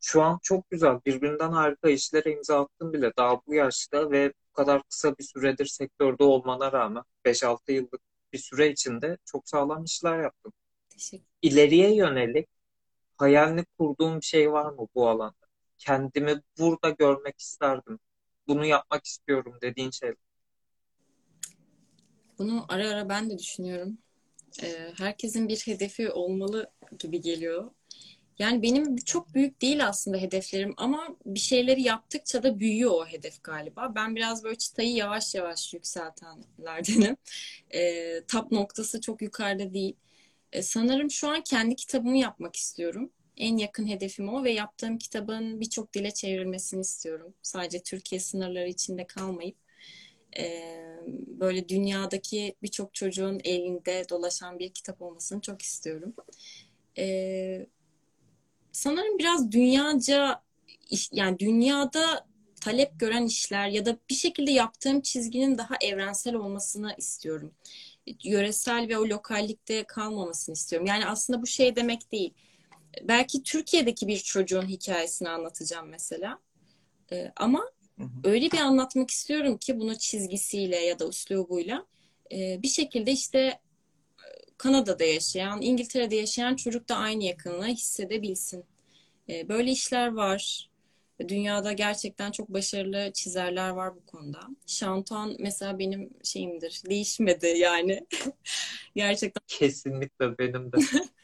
Şu 0.00 0.22
an 0.22 0.38
çok 0.42 0.70
güzel, 0.70 1.00
birbirinden 1.06 1.52
harika 1.52 1.88
işlere 1.88 2.32
imza 2.32 2.60
attın 2.60 2.92
bile 2.92 3.12
daha 3.16 3.40
bu 3.46 3.54
yaşta 3.54 4.10
ve 4.10 4.32
bu 4.48 4.52
kadar 4.52 4.82
kısa 4.82 5.18
bir 5.18 5.24
süredir 5.24 5.66
sektörde 5.66 6.24
olmana 6.24 6.72
rağmen 6.72 7.02
5-6 7.24 7.72
yıllık 7.72 8.00
bir 8.32 8.38
süre 8.38 8.70
içinde 8.70 9.18
çok 9.24 9.48
sağlam 9.48 9.84
işler 9.84 10.22
yaptın. 10.22 10.52
Teşekkür 10.90 11.24
İleriye 11.42 11.94
yönelik 11.94 12.48
hayalini 13.16 13.64
kurduğum 13.78 14.16
bir 14.20 14.24
şey 14.24 14.52
var 14.52 14.72
mı 14.72 14.88
bu 14.94 15.08
alanda? 15.08 15.46
Kendimi 15.78 16.42
burada 16.58 16.90
görmek 16.90 17.40
isterdim. 17.40 17.98
Bunu 18.48 18.66
yapmak 18.66 19.04
istiyorum 19.04 19.58
dediğin 19.62 19.90
şey. 19.90 20.14
Bunu 22.38 22.64
ara 22.68 22.88
ara 22.88 23.08
ben 23.08 23.30
de 23.30 23.38
düşünüyorum. 23.38 23.98
Ee, 24.62 24.92
herkesin 24.98 25.48
bir 25.48 25.56
hedefi 25.56 26.10
olmalı 26.10 26.70
gibi 26.98 27.20
geliyor. 27.20 27.70
Yani 28.38 28.62
benim 28.62 28.96
çok 28.96 29.34
büyük 29.34 29.62
değil 29.62 29.86
aslında 29.88 30.16
hedeflerim 30.16 30.74
ama 30.76 31.16
bir 31.26 31.40
şeyleri 31.40 31.82
yaptıkça 31.82 32.42
da 32.42 32.60
büyüyor 32.60 32.90
o 32.90 33.06
hedef 33.06 33.42
galiba. 33.42 33.92
Ben 33.94 34.16
biraz 34.16 34.44
böyle 34.44 34.58
çıtayı 34.58 34.94
yavaş 34.94 35.34
yavaş 35.34 35.74
yükseltenlerdenim. 35.74 37.16
E, 37.74 38.20
tap 38.28 38.52
noktası 38.52 39.00
çok 39.00 39.22
yukarıda 39.22 39.74
değil. 39.74 39.96
E, 40.52 40.62
sanırım 40.62 41.10
şu 41.10 41.28
an 41.28 41.40
kendi 41.42 41.76
kitabımı 41.76 42.18
yapmak 42.18 42.56
istiyorum. 42.56 43.10
En 43.36 43.56
yakın 43.56 43.88
hedefim 43.88 44.28
o 44.28 44.44
ve 44.44 44.52
yaptığım 44.52 44.98
kitabın 44.98 45.60
birçok 45.60 45.94
dile 45.94 46.10
çevrilmesini 46.10 46.80
istiyorum. 46.80 47.34
Sadece 47.42 47.82
Türkiye 47.82 48.20
sınırları 48.20 48.68
içinde 48.68 49.06
kalmayıp 49.06 49.56
e, 50.38 50.74
böyle 51.26 51.68
dünyadaki 51.68 52.54
birçok 52.62 52.94
çocuğun 52.94 53.40
elinde 53.44 54.04
dolaşan 54.10 54.58
bir 54.58 54.68
kitap 54.68 55.02
olmasını 55.02 55.40
çok 55.40 55.62
istiyorum. 55.62 56.14
E, 56.98 57.66
sanırım 58.72 59.18
biraz 59.18 59.52
dünyaca 59.52 60.42
yani 61.12 61.38
dünyada 61.38 62.26
talep 62.60 63.00
gören 63.00 63.26
işler 63.26 63.68
ya 63.68 63.86
da 63.86 63.98
bir 64.10 64.14
şekilde 64.14 64.50
yaptığım 64.50 65.00
çizginin 65.00 65.58
daha 65.58 65.74
evrensel 65.80 66.34
olmasını 66.34 66.94
istiyorum. 66.98 67.54
Yöresel 68.24 68.88
ve 68.88 68.98
o 68.98 69.08
lokallikte 69.08 69.84
kalmamasını 69.84 70.52
istiyorum. 70.52 70.86
Yani 70.86 71.06
aslında 71.06 71.42
bu 71.42 71.46
şey 71.46 71.76
demek 71.76 72.12
değil. 72.12 72.34
Belki 73.02 73.42
Türkiye'deki 73.42 74.08
bir 74.08 74.18
çocuğun 74.18 74.66
hikayesini 74.66 75.28
anlatacağım 75.28 75.88
mesela. 75.88 76.38
Ee, 77.12 77.32
ama 77.36 77.70
hı 77.98 78.04
hı. 78.04 78.08
öyle 78.24 78.50
bir 78.50 78.58
anlatmak 78.58 79.10
istiyorum 79.10 79.56
ki 79.58 79.80
bunu 79.80 79.98
çizgisiyle 79.98 80.76
ya 80.76 80.98
da 80.98 81.08
üslubuyla 81.08 81.86
e, 82.32 82.62
bir 82.62 82.68
şekilde 82.68 83.12
işte 83.12 83.60
Kanada'da 84.58 85.04
yaşayan, 85.04 85.62
İngiltere'de 85.62 86.16
yaşayan 86.16 86.56
çocuk 86.56 86.88
da 86.88 86.96
aynı 86.96 87.24
yakınlığı 87.24 87.66
hissedebilsin. 87.66 88.64
E, 89.28 89.48
böyle 89.48 89.70
işler 89.70 90.12
var. 90.12 90.70
Dünyada 91.28 91.72
gerçekten 91.72 92.30
çok 92.30 92.48
başarılı 92.48 93.10
çizerler 93.14 93.70
var 93.70 93.94
bu 93.96 94.06
konuda. 94.06 94.40
Şantan 94.66 95.36
mesela 95.38 95.78
benim 95.78 96.10
şeyimdir. 96.22 96.82
Değişmedi 96.88 97.46
yani. 97.46 98.06
gerçekten. 98.96 99.42
Kesinlikle 99.46 100.38
benim 100.38 100.72
de. 100.72 100.76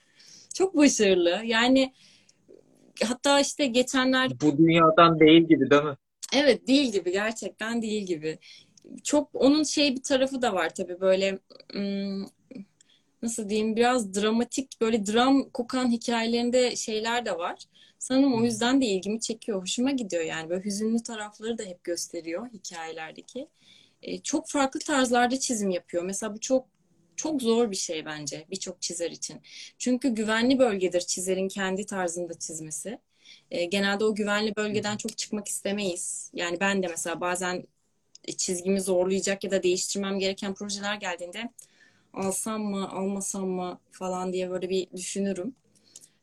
çok 0.55 0.77
başarılı. 0.77 1.41
Yani 1.45 1.95
hatta 3.05 3.41
işte 3.41 3.67
geçenler... 3.67 4.41
Bu 4.41 4.59
dünyadan 4.59 5.21
değil 5.21 5.43
gibi 5.43 5.71
değil 5.71 5.83
mi? 5.83 5.97
Evet 6.35 6.67
değil 6.67 6.93
gibi. 6.93 7.13
Gerçekten 7.13 7.83
değil 7.83 8.07
gibi. 8.07 8.39
Çok 9.05 9.31
onun 9.35 9.63
şey 9.65 9.97
bir 9.97 10.03
tarafı 10.03 10.43
da 10.43 10.55
var 10.55 10.75
tabii 10.75 11.01
böyle 11.01 11.39
nasıl 13.23 13.49
diyeyim 13.49 13.77
biraz 13.77 14.15
dramatik 14.15 14.81
böyle 14.81 15.07
dram 15.07 15.51
kokan 15.51 15.91
hikayelerinde 15.91 16.77
şeyler 16.77 17.27
de 17.27 17.39
var. 17.39 17.65
Sanırım 17.99 18.35
o 18.35 18.45
yüzden 18.45 18.81
de 18.81 18.87
ilgimi 18.87 19.21
çekiyor. 19.21 19.63
Hoşuma 19.63 19.91
gidiyor 19.91 20.23
yani. 20.25 20.51
Böyle 20.51 20.65
hüzünlü 20.65 21.03
tarafları 21.03 21.59
da 21.59 21.63
hep 21.63 21.85
gösteriyor 21.85 22.49
hikayelerdeki. 22.53 23.49
E, 24.03 24.19
çok 24.23 24.49
farklı 24.49 24.81
tarzlarda 24.81 25.41
çizim 25.41 25.71
yapıyor. 25.71 26.05
Mesela 26.05 26.35
bu 26.35 26.41
çok 26.41 26.67
çok 27.17 27.43
zor 27.43 27.71
bir 27.71 27.77
şey 27.77 28.05
bence 28.05 28.47
birçok 28.51 28.83
çizer 28.83 29.11
için. 29.11 29.41
Çünkü 29.79 30.09
güvenli 30.09 30.59
bölgedir 30.59 31.01
çizerin 31.01 31.49
kendi 31.49 31.87
tarzında 31.87 32.35
çizmesi. 32.39 32.99
E, 33.51 33.65
genelde 33.65 34.05
o 34.05 34.15
güvenli 34.15 34.57
bölgeden 34.57 34.97
çok 34.97 35.19
çıkmak 35.19 35.49
istemeyiz. 35.49 36.31
Yani 36.35 36.61
ben 36.61 36.83
de 36.83 36.87
mesela 36.89 37.21
bazen 37.21 37.65
çizgimi 38.37 38.81
zorlayacak 38.81 39.45
ya 39.45 39.51
da 39.51 39.63
değiştirmem 39.63 40.19
gereken 40.19 40.55
projeler 40.55 40.95
geldiğinde 40.95 41.51
alsam 42.13 42.63
mı 42.63 42.91
almasam 42.91 43.49
mı 43.49 43.79
falan 43.91 44.33
diye 44.33 44.51
böyle 44.51 44.69
bir 44.69 44.91
düşünürüm. 44.97 45.55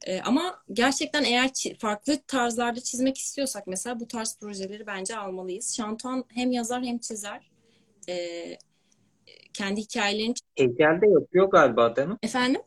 E, 0.06 0.22
ama 0.22 0.60
gerçekten 0.74 1.24
eğer 1.24 1.52
farklı 1.80 2.18
tarzlarda 2.28 2.80
çizmek 2.80 3.18
istiyorsak 3.18 3.68
mesela 3.68 4.00
bu 4.00 4.08
tarz 4.08 4.38
projeleri 4.40 4.88
bence 4.88 5.18
almalıyız. 5.18 5.76
Şantuan 5.76 6.26
hem 6.28 6.52
yazar 6.52 6.84
hem 6.84 6.98
çizer. 6.98 7.52
E, 8.10 8.58
kendi 9.54 9.82
hikayelerini... 9.82 10.34
Heykel 10.56 11.02
de 11.02 11.08
yapıyor 11.08 11.50
galiba 11.50 11.96
değil 11.96 12.08
mi? 12.08 12.18
Efendim? 12.24 12.62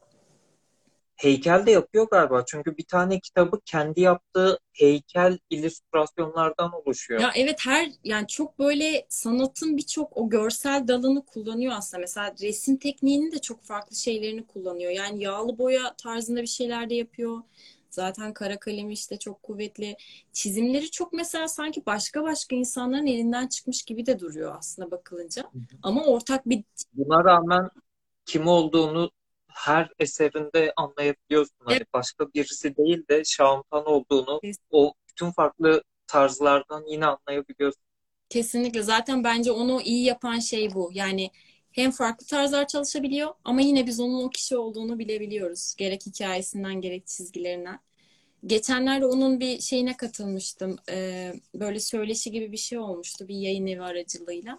Heykel 1.21 1.67
de 1.67 1.71
yapıyor 1.71 2.09
galiba. 2.11 2.45
Çünkü 2.47 2.77
bir 2.77 2.85
tane 2.85 3.21
kitabı 3.21 3.61
kendi 3.65 4.01
yaptığı 4.01 4.59
heykel 4.73 5.39
illüstrasyonlardan 5.51 6.73
oluşuyor. 6.73 7.21
Ya 7.21 7.31
evet 7.35 7.59
her 7.67 7.89
yani 8.05 8.27
çok 8.27 8.59
böyle 8.59 9.07
sanatın 9.09 9.77
birçok 9.77 10.17
o 10.17 10.29
görsel 10.29 10.89
dalını 10.89 11.27
kullanıyor 11.27 11.73
aslında. 11.77 12.01
Mesela 12.01 12.35
resim 12.43 12.77
tekniğinin 12.77 13.33
de 13.33 13.39
çok 13.39 13.63
farklı 13.63 13.97
şeylerini 13.97 14.47
kullanıyor. 14.47 14.91
Yani 14.91 15.23
yağlı 15.23 15.59
boya 15.59 15.95
tarzında 15.95 16.43
bir 16.43 16.47
şeyler 16.47 16.91
de 16.91 16.95
yapıyor. 16.95 17.43
Zaten 17.91 18.33
kara 18.33 18.59
kalemi 18.59 18.93
işte 18.93 19.19
çok 19.19 19.43
kuvvetli. 19.43 19.97
Çizimleri 20.33 20.91
çok 20.91 21.13
mesela 21.13 21.49
sanki 21.49 21.87
başka 21.87 22.23
başka 22.23 22.57
insanların 22.57 23.07
elinden 23.07 23.47
çıkmış 23.47 23.83
gibi 23.83 24.07
de 24.07 24.19
duruyor 24.19 24.55
aslında 24.59 24.91
bakılınca. 24.91 25.51
Ama 25.83 26.05
ortak 26.05 26.49
bir... 26.49 26.65
Buna 26.95 27.25
rağmen 27.25 27.71
kim 28.27 28.47
olduğunu 28.47 29.11
her 29.55 29.91
eserinde 29.99 30.73
anlayabiliyorsun. 30.77 31.57
Hani 31.65 31.77
evet. 31.77 31.87
Hani 31.93 32.01
başka 32.01 32.27
birisi 32.35 32.77
değil 32.77 33.09
de 33.11 33.25
Şahantan 33.25 33.87
olduğunu 33.87 34.43
Kesinlikle. 34.43 34.67
o 34.71 34.95
bütün 35.09 35.31
farklı 35.31 35.83
tarzlardan 36.07 36.85
yine 36.89 37.07
anlayabiliyorsun. 37.07 37.83
Kesinlikle. 38.29 38.83
Zaten 38.83 39.25
bence 39.25 39.53
onu 39.53 39.81
iyi 39.83 40.05
yapan 40.05 40.39
şey 40.39 40.75
bu. 40.75 40.91
Yani 40.95 41.31
hem 41.73 41.91
farklı 41.91 42.27
tarzlar 42.27 42.67
çalışabiliyor 42.67 43.35
ama 43.45 43.61
yine 43.61 43.87
biz 43.87 44.01
onun 44.01 44.25
o 44.25 44.31
kişi 44.31 44.57
olduğunu 44.57 44.99
bilebiliyoruz. 44.99 45.75
Gerek 45.79 46.07
hikayesinden 46.07 46.81
gerek 46.81 47.07
çizgilerinden. 47.07 47.81
Geçenlerde 48.47 49.07
onun 49.07 49.41
bir 49.41 49.61
şeyine 49.61 49.97
katılmıştım. 49.97 50.77
Ee, 50.91 51.33
böyle 51.55 51.81
söyleşi 51.81 52.31
gibi 52.31 52.53
bir 52.53 52.57
şey 52.57 52.79
olmuştu 52.79 53.29
bir 53.29 53.35
yayın 53.37 53.67
evi 53.67 53.83
aracılığıyla. 53.83 54.59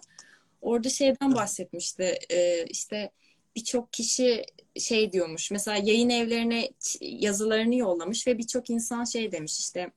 Orada 0.60 0.88
şeyden 0.88 1.34
bahsetmişti. 1.34 2.18
Ee, 2.30 2.64
işte 2.68 3.10
birçok 3.56 3.92
kişi 3.92 4.44
şey 4.78 5.12
diyormuş. 5.12 5.50
Mesela 5.50 5.76
yayın 5.76 6.10
evlerine 6.10 6.70
yazılarını 7.00 7.74
yollamış 7.74 8.26
ve 8.26 8.38
birçok 8.38 8.70
insan 8.70 9.04
şey 9.04 9.32
demiş 9.32 9.58
işte 9.58 9.90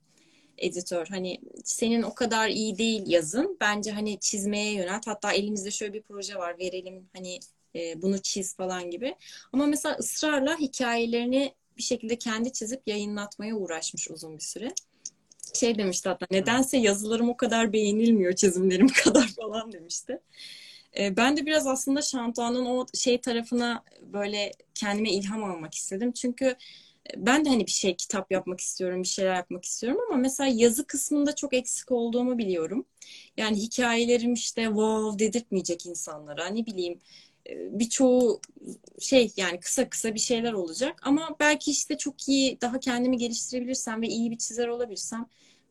editör 0.57 1.07
hani 1.07 1.39
senin 1.63 2.01
o 2.01 2.13
kadar 2.13 2.49
iyi 2.49 2.77
değil 2.77 3.03
yazın. 3.05 3.57
Bence 3.61 3.91
hani 3.91 4.19
çizmeye 4.19 4.73
yönelt. 4.73 5.07
Hatta 5.07 5.31
elimizde 5.31 5.71
şöyle 5.71 5.93
bir 5.93 6.01
proje 6.01 6.35
var 6.35 6.59
verelim 6.59 7.09
hani 7.15 7.39
e, 7.75 8.01
bunu 8.01 8.21
çiz 8.21 8.55
falan 8.55 8.91
gibi. 8.91 9.15
Ama 9.53 9.65
mesela 9.65 9.95
ısrarla 9.95 10.59
hikayelerini 10.59 11.53
bir 11.77 11.83
şekilde 11.83 12.17
kendi 12.17 12.53
çizip 12.53 12.81
yayınlatmaya 12.87 13.55
uğraşmış 13.55 14.11
uzun 14.11 14.37
bir 14.37 14.43
süre. 14.43 14.69
Şey 15.53 15.77
demişti 15.77 16.09
hatta 16.09 16.27
nedense 16.31 16.77
yazılarım 16.77 17.29
o 17.29 17.37
kadar 17.37 17.73
beğenilmiyor 17.73 18.33
çizimlerim 18.33 18.87
kadar 19.03 19.27
falan 19.27 19.71
demişti. 19.71 20.19
E, 20.99 21.17
ben 21.17 21.37
de 21.37 21.45
biraz 21.45 21.67
aslında 21.67 22.01
Şantuan'ın 22.01 22.65
o 22.65 22.85
şey 22.93 23.21
tarafına 23.21 23.83
böyle 24.01 24.51
kendime 24.75 25.11
ilham 25.11 25.43
almak 25.43 25.73
istedim. 25.75 26.11
Çünkü 26.11 26.45
e, 26.45 26.55
ben 27.17 27.45
de 27.45 27.49
hani 27.49 27.65
bir 27.65 27.71
şey 27.71 27.95
kitap 27.95 28.31
yapmak 28.31 28.59
istiyorum, 28.59 29.03
bir 29.03 29.07
şeyler 29.07 29.35
yapmak 29.35 29.65
istiyorum 29.65 30.01
ama 30.09 30.17
mesela 30.17 30.49
yazı 30.55 30.87
kısmında 30.87 31.35
çok 31.35 31.53
eksik 31.53 31.91
olduğumu 31.91 32.37
biliyorum. 32.37 32.85
Yani 33.37 33.57
hikayelerim 33.57 34.33
işte 34.33 34.63
wow 34.65 35.19
dedirtmeyecek 35.25 35.85
insanlara. 35.85 36.47
Ne 36.47 36.65
bileyim 36.65 36.99
e, 37.49 37.79
birçoğu 37.79 38.41
şey 38.99 39.31
yani 39.37 39.59
kısa 39.59 39.89
kısa 39.89 40.13
bir 40.15 40.19
şeyler 40.19 40.53
olacak 40.53 41.01
ama 41.03 41.35
belki 41.39 41.71
işte 41.71 41.97
çok 41.97 42.29
iyi 42.29 42.61
daha 42.61 42.79
kendimi 42.79 43.17
geliştirebilirsem 43.17 44.01
ve 44.01 44.07
iyi 44.07 44.31
bir 44.31 44.37
çizer 44.37 44.67
olabilirsem 44.67 45.25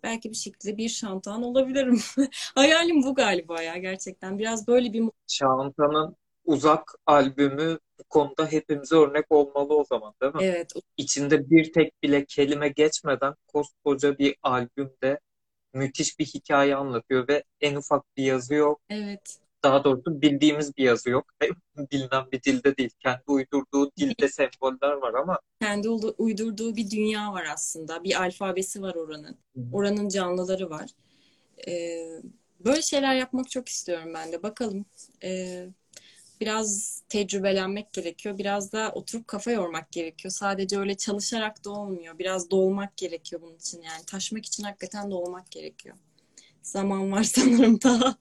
belki 0.05 0.31
bir 0.31 0.37
şekilde 0.37 0.77
bir 0.77 0.89
şantan 0.89 1.43
olabilirim. 1.43 2.01
Hayalim 2.55 3.03
bu 3.03 3.15
galiba 3.15 3.63
ya 3.63 3.77
gerçekten. 3.77 4.39
Biraz 4.39 4.69
böyle 4.69 4.93
bir... 4.93 5.05
Şantan'ın 5.27 6.17
uzak 6.45 6.95
albümü 7.07 7.79
bu 7.99 8.05
konuda 8.05 8.47
hepimize 8.47 8.97
örnek 8.97 9.27
olmalı 9.31 9.77
o 9.77 9.85
zaman 9.85 10.15
değil 10.23 10.35
mi? 10.35 10.45
Evet. 10.45 10.73
İçinde 10.97 11.51
bir 11.51 11.73
tek 11.73 12.03
bile 12.03 12.25
kelime 12.25 12.69
geçmeden 12.69 13.35
koskoca 13.47 14.19
bir 14.19 14.37
albümde 14.43 15.21
müthiş 15.73 16.19
bir 16.19 16.25
hikaye 16.27 16.77
anlatıyor 16.77 17.29
ve 17.29 17.45
en 17.61 17.77
ufak 17.77 18.05
bir 18.17 18.25
yazı 18.25 18.55
yok. 18.55 18.81
Evet 18.91 19.44
daha 19.65 19.85
doğrusu 19.85 20.23
bildiğimiz 20.23 20.77
bir 20.77 20.85
yazı 20.85 21.11
yok. 21.11 21.25
Bilinen 21.93 22.31
bir 22.33 22.43
dilde 22.43 22.77
değil. 22.77 22.91
Kendi 23.01 23.23
uydurduğu 23.27 23.91
dilde 23.97 24.29
semboller 24.29 24.93
var 24.93 25.15
ama. 25.15 25.39
Kendi 25.61 25.89
uydurduğu 26.19 26.77
bir 26.77 26.91
dünya 26.91 27.33
var 27.33 27.47
aslında. 27.53 28.05
Bir 28.05 28.23
alfabesi 28.23 28.83
var 28.83 28.95
oranın. 28.95 29.39
Oranın 29.73 30.09
canlıları 30.09 30.71
var. 30.71 30.91
Ee, 31.69 32.21
böyle 32.61 32.83
şeyler 32.83 33.15
yapmak 33.15 33.51
çok 33.51 33.69
istiyorum 33.69 34.15
ben 34.15 34.33
de. 34.33 34.43
Bakalım. 34.43 34.85
Ee, 35.25 35.69
biraz 36.41 37.03
tecrübelenmek 37.09 37.93
gerekiyor. 37.93 38.39
Biraz 38.39 38.73
da 38.73 38.93
oturup 38.95 39.29
kafa 39.29 39.51
yormak 39.51 39.93
gerekiyor. 39.93 40.33
Sadece 40.33 40.79
öyle 40.79 40.97
çalışarak 40.97 41.65
da 41.65 41.71
olmuyor. 41.71 42.19
Biraz 42.19 42.51
dolmak 42.51 42.97
gerekiyor 42.97 43.43
bunun 43.43 43.57
için. 43.57 43.83
Yani 43.83 44.05
taşmak 44.07 44.47
için 44.47 44.63
hakikaten 44.63 45.11
dolmak 45.11 45.51
gerekiyor. 45.51 45.97
Zaman 46.63 47.13
var 47.13 47.23
sanırım 47.35 47.83
daha 47.83 48.17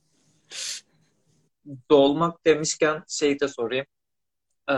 dolmak 1.91 2.45
demişken 2.45 3.03
şey 3.07 3.39
de 3.39 3.47
sorayım. 3.47 3.85
Ee, 4.71 4.75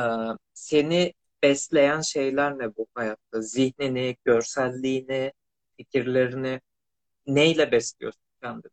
seni 0.53 1.13
besleyen 1.43 2.01
şeyler 2.01 2.59
ne 2.59 2.75
bu 2.75 2.87
hayatta? 2.95 3.41
Zihnini, 3.41 4.17
görselliğini, 4.25 5.33
fikirlerini 5.77 6.61
neyle 7.27 7.71
besliyorsun 7.71 8.21
kendini? 8.41 8.71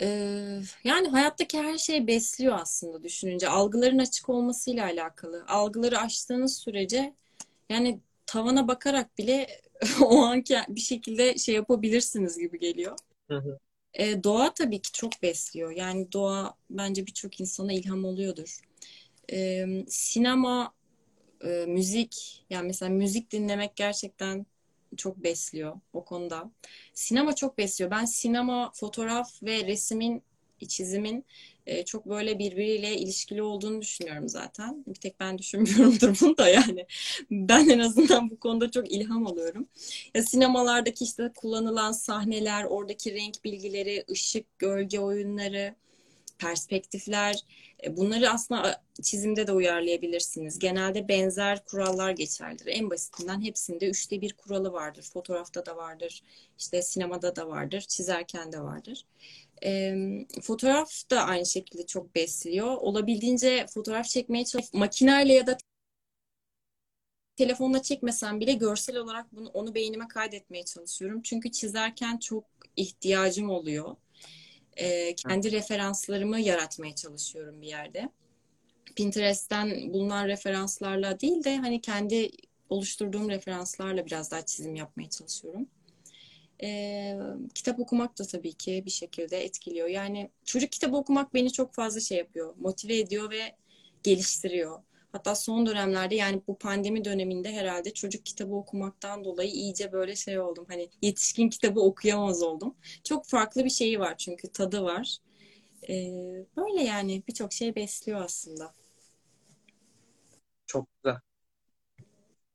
Ee, 0.00 0.60
yani 0.84 1.08
hayattaki 1.08 1.58
her 1.58 1.78
şey 1.78 2.06
besliyor 2.06 2.58
aslında 2.60 3.02
düşününce. 3.02 3.48
Algıların 3.48 3.98
açık 3.98 4.28
olmasıyla 4.28 4.84
alakalı. 4.84 5.44
Algıları 5.48 5.98
açtığınız 5.98 6.58
sürece 6.58 7.14
yani 7.68 8.00
tavana 8.26 8.68
bakarak 8.68 9.18
bile 9.18 9.46
o 10.04 10.22
anki 10.22 10.58
bir 10.68 10.80
şekilde 10.80 11.38
şey 11.38 11.54
yapabilirsiniz 11.54 12.38
gibi 12.38 12.58
geliyor. 12.58 12.96
Hı 13.28 13.36
hı. 13.38 13.58
Ee, 13.94 14.24
doğa 14.24 14.54
tabii 14.54 14.82
ki 14.82 14.92
çok 14.92 15.22
besliyor. 15.22 15.70
Yani 15.70 16.12
doğa 16.12 16.54
bence 16.70 17.06
birçok 17.06 17.40
insana 17.40 17.72
ilham 17.72 18.04
oluyordur. 18.04 18.60
Ee, 19.32 19.66
sinema, 19.88 20.74
e, 21.44 21.48
müzik, 21.68 22.44
yani 22.50 22.66
mesela 22.66 22.90
müzik 22.90 23.32
dinlemek 23.32 23.76
gerçekten 23.76 24.46
çok 24.96 25.16
besliyor 25.16 25.80
o 25.92 26.04
konuda. 26.04 26.50
Sinema 26.94 27.34
çok 27.34 27.58
besliyor. 27.58 27.90
Ben 27.90 28.04
sinema, 28.04 28.70
fotoğraf 28.74 29.42
ve 29.42 29.66
resimin, 29.66 30.22
çizimin 30.68 31.24
e, 31.66 31.84
çok 31.84 32.06
böyle 32.06 32.38
birbiriyle 32.38 32.96
ilişkili 32.96 33.42
olduğunu 33.42 33.80
düşünüyorum 33.80 34.28
zaten. 34.28 34.84
Bir 34.86 34.94
tek 34.94 35.20
ben 35.20 35.38
düşünmüyorumdur 35.38 36.20
bunu 36.20 36.36
da 36.36 36.48
yani. 36.48 36.86
Ben 37.30 37.68
en 37.68 37.78
azından 37.78 38.30
bu 38.30 38.40
konuda 38.40 38.70
çok 38.70 38.92
ilham 38.92 39.26
alıyorum. 39.26 39.68
Ya 40.14 40.22
sinemalardaki 40.22 41.04
işte 41.04 41.32
kullanılan 41.36 41.92
sahneler, 41.92 42.64
oradaki 42.64 43.14
renk 43.14 43.44
bilgileri, 43.44 44.04
ışık, 44.10 44.58
gölge 44.58 44.98
oyunları, 44.98 45.74
perspektifler 46.40 47.36
e, 47.84 47.96
bunları 47.96 48.30
aslında 48.30 48.82
çizimde 49.02 49.46
de 49.46 49.52
uyarlayabilirsiniz. 49.52 50.58
Genelde 50.58 51.08
benzer 51.08 51.64
kurallar 51.64 52.10
geçerlidir. 52.10 52.66
En 52.66 52.90
basitinden 52.90 53.42
hepsinde 53.42 53.90
üçte 53.90 54.20
bir 54.20 54.32
kuralı 54.32 54.72
vardır. 54.72 55.02
Fotoğrafta 55.12 55.66
da 55.66 55.76
vardır, 55.76 56.22
işte 56.58 56.82
sinemada 56.82 57.36
da 57.36 57.48
vardır, 57.48 57.80
çizerken 57.80 58.52
de 58.52 58.60
vardır. 58.60 59.06
E, 59.64 59.94
fotoğraf 60.42 61.10
da 61.10 61.24
aynı 61.24 61.46
şekilde 61.46 61.86
çok 61.86 62.14
besliyor. 62.14 62.66
Olabildiğince 62.76 63.66
fotoğraf 63.74 64.06
çekmeye 64.06 64.44
çalış. 64.44 64.66
Makineyle 64.72 65.32
ya 65.32 65.46
da 65.46 65.58
telefonla 67.36 67.82
çekmesem 67.82 68.40
bile 68.40 68.52
görsel 68.52 68.96
olarak 68.96 69.32
bunu 69.32 69.48
onu 69.48 69.74
beynime 69.74 70.08
kaydetmeye 70.08 70.64
çalışıyorum. 70.64 71.22
Çünkü 71.22 71.50
çizerken 71.52 72.18
çok 72.18 72.44
ihtiyacım 72.76 73.50
oluyor 73.50 73.96
e, 74.76 75.14
kendi 75.14 75.52
referanslarımı 75.52 76.40
yaratmaya 76.40 76.94
çalışıyorum 76.94 77.62
bir 77.62 77.66
yerde. 77.66 78.08
Pinterest'ten 78.96 79.92
bulunan 79.92 80.28
referanslarla 80.28 81.20
değil 81.20 81.44
de 81.44 81.56
hani 81.56 81.80
kendi 81.80 82.30
oluşturduğum 82.68 83.30
referanslarla 83.30 84.06
biraz 84.06 84.30
daha 84.30 84.46
çizim 84.46 84.74
yapmaya 84.74 85.10
çalışıyorum. 85.10 85.68
E, 86.62 87.18
kitap 87.54 87.80
okumak 87.80 88.18
da 88.18 88.24
tabii 88.24 88.52
ki 88.52 88.82
bir 88.86 88.90
şekilde 88.90 89.44
etkiliyor. 89.44 89.88
Yani 89.88 90.30
çocuk 90.44 90.72
kitabı 90.72 90.96
okumak 90.96 91.34
beni 91.34 91.52
çok 91.52 91.74
fazla 91.74 92.00
şey 92.00 92.18
yapıyor, 92.18 92.54
motive 92.58 92.98
ediyor 92.98 93.30
ve 93.30 93.56
geliştiriyor. 94.02 94.82
Hatta 95.12 95.34
son 95.34 95.66
dönemlerde 95.66 96.14
yani 96.14 96.42
bu 96.48 96.58
pandemi 96.58 97.04
döneminde 97.04 97.52
herhalde 97.52 97.94
çocuk 97.94 98.26
kitabı 98.26 98.54
okumaktan 98.54 99.24
dolayı 99.24 99.50
iyice 99.50 99.92
böyle 99.92 100.16
şey 100.16 100.40
oldum. 100.40 100.66
Hani 100.68 100.88
yetişkin 101.02 101.48
kitabı 101.48 101.80
okuyamaz 101.80 102.42
oldum. 102.42 102.74
Çok 103.04 103.26
farklı 103.26 103.64
bir 103.64 103.70
şeyi 103.70 104.00
var 104.00 104.16
çünkü 104.18 104.48
tadı 104.52 104.82
var. 104.82 105.18
Ee, 105.88 106.46
böyle 106.56 106.82
yani 106.82 107.22
birçok 107.28 107.52
şey 107.52 107.74
besliyor 107.74 108.20
aslında. 108.20 108.72
Çok 110.66 110.88
güzel. 110.94 111.18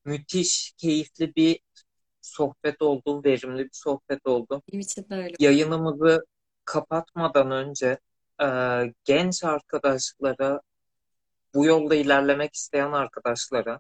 Müthiş, 0.06 0.74
keyifli 0.78 1.36
bir 1.36 1.60
sohbet 2.26 2.82
oldu, 2.82 3.22
verimli 3.26 3.64
bir 3.64 3.74
sohbet 3.74 4.28
oldu. 4.28 4.62
Benim 4.72 4.80
için 4.80 5.10
de 5.10 5.16
öyle. 5.16 5.36
Yayınımızı 5.40 6.26
kapatmadan 6.66 7.52
önce 7.52 8.00
e, 8.42 8.48
genç 9.04 9.44
arkadaşlara 9.44 10.62
bu 11.54 11.66
yolda 11.66 11.96
ilerlemek 11.96 12.56
isteyen 12.56 12.92
arkadaşlara 12.92 13.80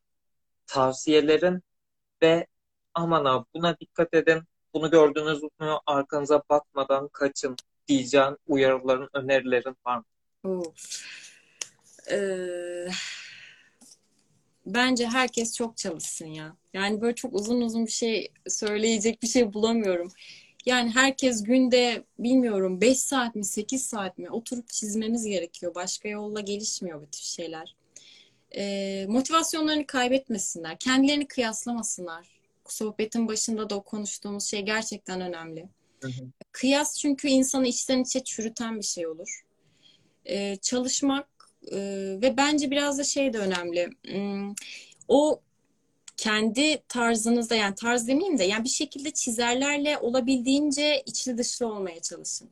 tavsiyelerin 0.67 1.61
ve 2.21 2.47
aman 2.93 3.25
abi 3.25 3.45
buna 3.55 3.79
dikkat 3.79 4.13
edin, 4.13 4.43
bunu 4.73 4.91
gördüğünüz 4.91 5.43
mü 5.43 5.69
arkanıza 5.85 6.43
bakmadan 6.49 7.07
kaçın 7.07 7.55
diyeceğin 7.87 8.37
uyarıların, 8.47 9.09
önerilerin 9.13 9.77
var 9.85 10.01
mı? 10.43 10.63
Ee, 12.11 12.87
bence 14.65 15.07
herkes 15.07 15.55
çok 15.55 15.77
çalışsın 15.77 16.25
ya. 16.25 16.55
Yani 16.73 17.01
böyle 17.01 17.15
çok 17.15 17.33
uzun 17.33 17.61
uzun 17.61 17.85
bir 17.85 17.91
şey 17.91 18.31
söyleyecek 18.47 19.23
bir 19.23 19.27
şey 19.27 19.53
bulamıyorum. 19.53 20.11
Yani 20.65 20.91
herkes 20.91 21.43
günde 21.43 22.03
bilmiyorum 22.19 22.81
5 22.81 22.99
saat 22.99 23.35
mi 23.35 23.45
8 23.45 23.85
saat 23.85 24.17
mi 24.17 24.29
oturup 24.29 24.69
çizmemiz 24.69 25.25
gerekiyor. 25.25 25.75
Başka 25.75 26.09
yolla 26.09 26.41
gelişmiyor 26.41 27.01
bu 27.01 27.05
tür 27.05 27.21
şeyler. 27.21 27.75
Ee, 28.55 29.05
motivasyonlarını 29.09 29.87
kaybetmesinler. 29.87 30.79
Kendilerini 30.79 31.27
kıyaslamasınlar. 31.27 32.27
Sohbetin 32.67 33.27
başında 33.27 33.69
da 33.69 33.75
o 33.75 33.83
konuştuğumuz 33.83 34.45
şey 34.45 34.61
gerçekten 34.61 35.21
önemli. 35.21 35.69
Hı 36.01 36.07
hı. 36.07 36.31
Kıyas 36.51 36.99
çünkü 36.99 37.27
insanı 37.27 37.67
içten 37.67 37.99
içe 37.99 38.23
çürüten 38.23 38.77
bir 38.77 38.85
şey 38.85 39.07
olur. 39.07 39.45
Ee, 40.25 40.55
çalışmak 40.55 41.34
e, 41.71 41.77
ve 42.21 42.37
bence 42.37 42.71
biraz 42.71 42.99
da 42.99 43.03
şey 43.03 43.33
de 43.33 43.37
önemli. 43.37 43.89
Hmm, 44.07 44.53
o 45.07 45.39
kendi 46.17 46.81
tarzınızda 46.89 47.55
yani 47.55 47.75
tarz 47.75 48.07
demeyeyim 48.07 48.37
de 48.37 48.43
yani 48.43 48.63
bir 48.63 48.69
şekilde 48.69 49.11
çizerlerle 49.11 49.97
olabildiğince 49.97 51.03
içli 51.05 51.37
dışlı 51.37 51.67
olmaya 51.67 51.99
çalışın. 52.01 52.49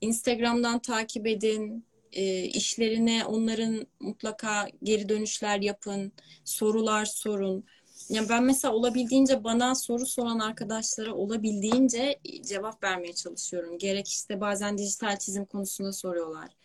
Instagram'dan 0.00 0.78
takip 0.78 1.26
edin, 1.26 1.84
e, 2.12 2.44
işlerine 2.44 3.24
onların 3.24 3.86
mutlaka 4.00 4.68
geri 4.82 5.08
dönüşler 5.08 5.60
yapın, 5.60 6.12
sorular 6.44 7.04
sorun. 7.04 7.64
Yani 8.08 8.28
ben 8.28 8.44
mesela 8.44 8.74
olabildiğince 8.74 9.44
bana 9.44 9.74
soru 9.74 10.06
soran 10.06 10.38
arkadaşlara 10.38 11.14
olabildiğince 11.14 12.20
cevap 12.48 12.84
vermeye 12.84 13.12
çalışıyorum. 13.12 13.78
Gerek 13.78 14.08
işte 14.08 14.40
bazen 14.40 14.78
dijital 14.78 15.18
çizim 15.18 15.44
konusunda 15.44 15.92
soruyorlar. 15.92 16.59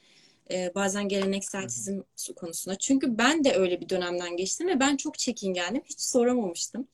Ee, 0.52 0.72
bazen 0.76 1.08
geleneksel 1.08 1.68
çizim 1.68 2.04
konusunda. 2.36 2.78
Çünkü 2.78 3.18
ben 3.18 3.44
de 3.44 3.54
öyle 3.54 3.82
bir 3.82 3.90
dönemden 3.90 4.38
geçtim 4.38 4.68
ve 4.68 4.80
ben 4.80 4.98
çok 4.98 5.20
çekingendim. 5.20 5.82
Hiç 5.86 6.02
soramamıştım. 6.02 6.88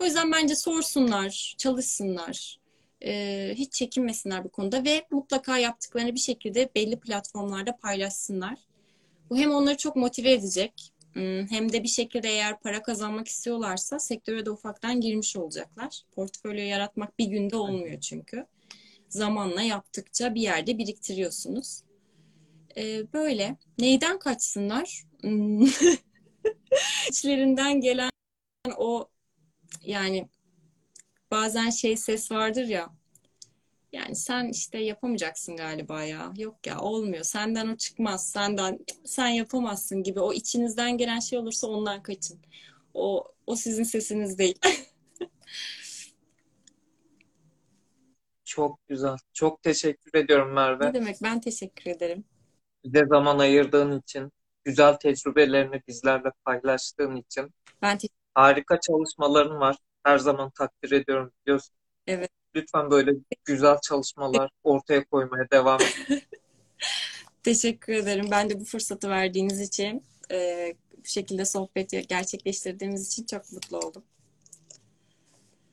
O 0.00 0.04
yüzden 0.04 0.32
bence 0.32 0.56
sorsunlar, 0.56 1.54
çalışsınlar. 1.58 2.58
Ee, 3.04 3.52
hiç 3.54 3.72
çekinmesinler 3.72 4.44
bu 4.44 4.48
konuda 4.48 4.84
ve 4.84 5.06
mutlaka 5.10 5.58
yaptıklarını 5.58 6.14
bir 6.14 6.20
şekilde 6.20 6.68
belli 6.74 7.00
platformlarda 7.00 7.76
paylaşsınlar. 7.76 8.58
Bu 9.30 9.36
hem 9.36 9.50
onları 9.50 9.76
çok 9.76 9.96
motive 9.96 10.32
edecek 10.32 10.92
hmm, 11.12 11.46
hem 11.46 11.72
de 11.72 11.82
bir 11.82 11.88
şekilde 11.88 12.28
eğer 12.28 12.60
para 12.60 12.82
kazanmak 12.82 13.28
istiyorlarsa 13.28 13.98
sektöre 13.98 14.46
de 14.46 14.50
ufaktan 14.50 15.00
girmiş 15.00 15.36
olacaklar. 15.36 16.02
Portfolyo 16.12 16.62
yaratmak 16.62 17.18
bir 17.18 17.26
günde 17.26 17.56
olmuyor 17.56 18.00
çünkü. 18.00 18.46
Zamanla 19.08 19.62
yaptıkça 19.62 20.34
bir 20.34 20.40
yerde 20.40 20.78
biriktiriyorsunuz. 20.78 21.82
Ee, 22.78 23.12
böyle. 23.12 23.56
Neyden 23.78 24.18
kaçsınlar? 24.18 25.04
Hmm. 25.20 25.66
İçlerinden 27.10 27.80
gelen 27.80 28.10
o 28.76 29.08
yani 29.82 30.28
bazen 31.30 31.70
şey 31.70 31.96
ses 31.96 32.32
vardır 32.32 32.64
ya 32.64 32.98
yani 33.92 34.16
sen 34.16 34.48
işte 34.48 34.78
yapamayacaksın 34.78 35.56
galiba 35.56 36.02
ya. 36.02 36.32
Yok 36.36 36.66
ya 36.66 36.80
olmuyor. 36.80 37.24
Senden 37.24 37.68
o 37.68 37.76
çıkmaz. 37.76 38.30
Senden 38.30 38.78
sen 39.04 39.28
yapamazsın 39.28 40.02
gibi. 40.02 40.20
O 40.20 40.32
içinizden 40.32 40.98
gelen 40.98 41.20
şey 41.20 41.38
olursa 41.38 41.66
ondan 41.66 42.02
kaçın. 42.02 42.40
O 42.94 43.24
o 43.46 43.56
sizin 43.56 43.84
sesiniz 43.84 44.38
değil. 44.38 44.58
Çok 48.44 48.88
güzel. 48.88 49.16
Çok 49.32 49.62
teşekkür 49.62 50.18
ediyorum 50.18 50.52
Merve. 50.52 50.88
Ne 50.88 50.94
demek? 50.94 51.16
Ben 51.22 51.40
teşekkür 51.40 51.90
ederim. 51.90 52.24
Bize 52.84 53.06
zaman 53.06 53.38
ayırdığın 53.38 53.98
için, 54.00 54.32
güzel 54.64 54.94
tecrübelerini 54.94 55.82
bizlerle 55.88 56.30
paylaştığın 56.44 57.16
için. 57.16 57.54
Ben 57.82 57.98
te- 57.98 58.08
Harika 58.34 58.80
çalışmaların 58.80 59.60
var. 59.60 59.76
Her 60.04 60.18
zaman 60.18 60.50
takdir 60.50 60.90
ediyorum 60.92 61.32
biliyorsun. 61.42 61.76
Evet. 62.06 62.30
Lütfen 62.54 62.90
böyle 62.90 63.12
güzel 63.44 63.78
çalışmalar 63.82 64.50
ortaya 64.62 65.04
koymaya 65.04 65.50
devam 65.50 65.80
edin. 65.80 66.22
Teşekkür 67.42 67.92
ederim. 67.92 68.26
Ben 68.30 68.50
de 68.50 68.60
bu 68.60 68.64
fırsatı 68.64 69.08
verdiğiniz 69.08 69.60
için, 69.60 70.04
e, 70.30 70.74
bu 70.98 71.08
şekilde 71.08 71.44
sohbet 71.44 72.08
gerçekleştirdiğimiz 72.08 73.06
için 73.08 73.26
çok 73.26 73.52
mutlu 73.52 73.78
oldum. 73.78 74.04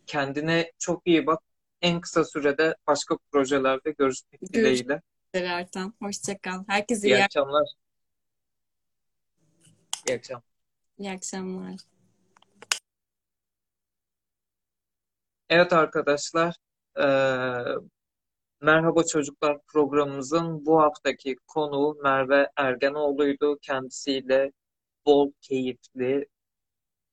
Kendine 0.08 0.72
çok 0.80 1.02
iyi 1.06 1.28
bak. 1.28 1.40
En 1.82 2.02
kısa 2.02 2.24
sürede 2.26 2.76
başka 2.88 3.18
projelerde 3.32 3.92
görüşmek 3.98 4.54
dileğiyle. 4.54 5.02
Görüşmek 5.36 5.60
Ertan. 5.60 5.94
Hoşçakal. 6.02 6.64
Herkese 6.68 7.08
iyi, 7.08 7.16
iyi 7.16 7.24
akşamlar. 7.24 7.68
İyi 10.08 10.16
akşamlar. 10.16 10.44
İyi 10.98 11.12
akşamlar. 11.12 11.76
Evet 15.50 15.74
arkadaşlar, 15.74 16.56
eee, 16.98 17.76
Merhaba 18.62 19.04
Çocuklar 19.04 19.58
programımızın 19.68 20.66
bu 20.66 20.82
haftaki 20.82 21.36
konuğu 21.48 21.98
Merve 22.04 22.50
Ergenoğlu'ydu. 22.58 23.60
Kendisiyle 23.62 24.52
bol 25.06 25.32
keyifli 25.42 26.28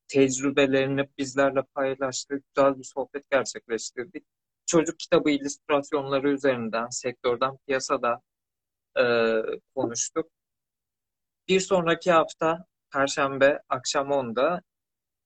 tecrübelerini 0.09 1.09
bizlerle 1.19 1.63
paylaştı. 1.63 2.43
Güzel 2.55 2.79
bir 2.79 2.85
sohbet 2.85 3.31
gerçekleştirdik. 3.31 4.25
Çocuk 4.73 4.99
kitabı 4.99 5.31
illüstrasyonları 5.31 6.31
üzerinden, 6.33 6.87
sektörden, 6.91 7.57
piyasada 7.67 8.21
eee, 8.99 9.43
konuştuk. 9.75 10.31
Bir 11.49 11.61
sonraki 11.61 12.13
hafta 12.13 12.65
Perşembe 12.93 13.61
akşam 13.69 14.09
10'da 14.13 14.63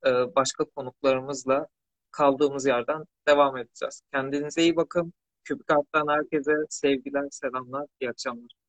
eee, 0.06 0.26
başka 0.36 0.64
konuklarımızla 0.64 1.66
kaldığımız 2.10 2.66
yerden 2.66 3.04
devam 3.28 3.56
edeceğiz. 3.56 4.02
Kendinize 4.12 4.62
iyi 4.62 4.76
bakın. 4.76 5.12
Kübik 5.44 5.70
Art'tan 5.70 6.08
herkese 6.08 6.52
sevgiler, 6.70 7.28
selamlar, 7.30 7.86
iyi 8.00 8.10
akşamlar. 8.10 8.65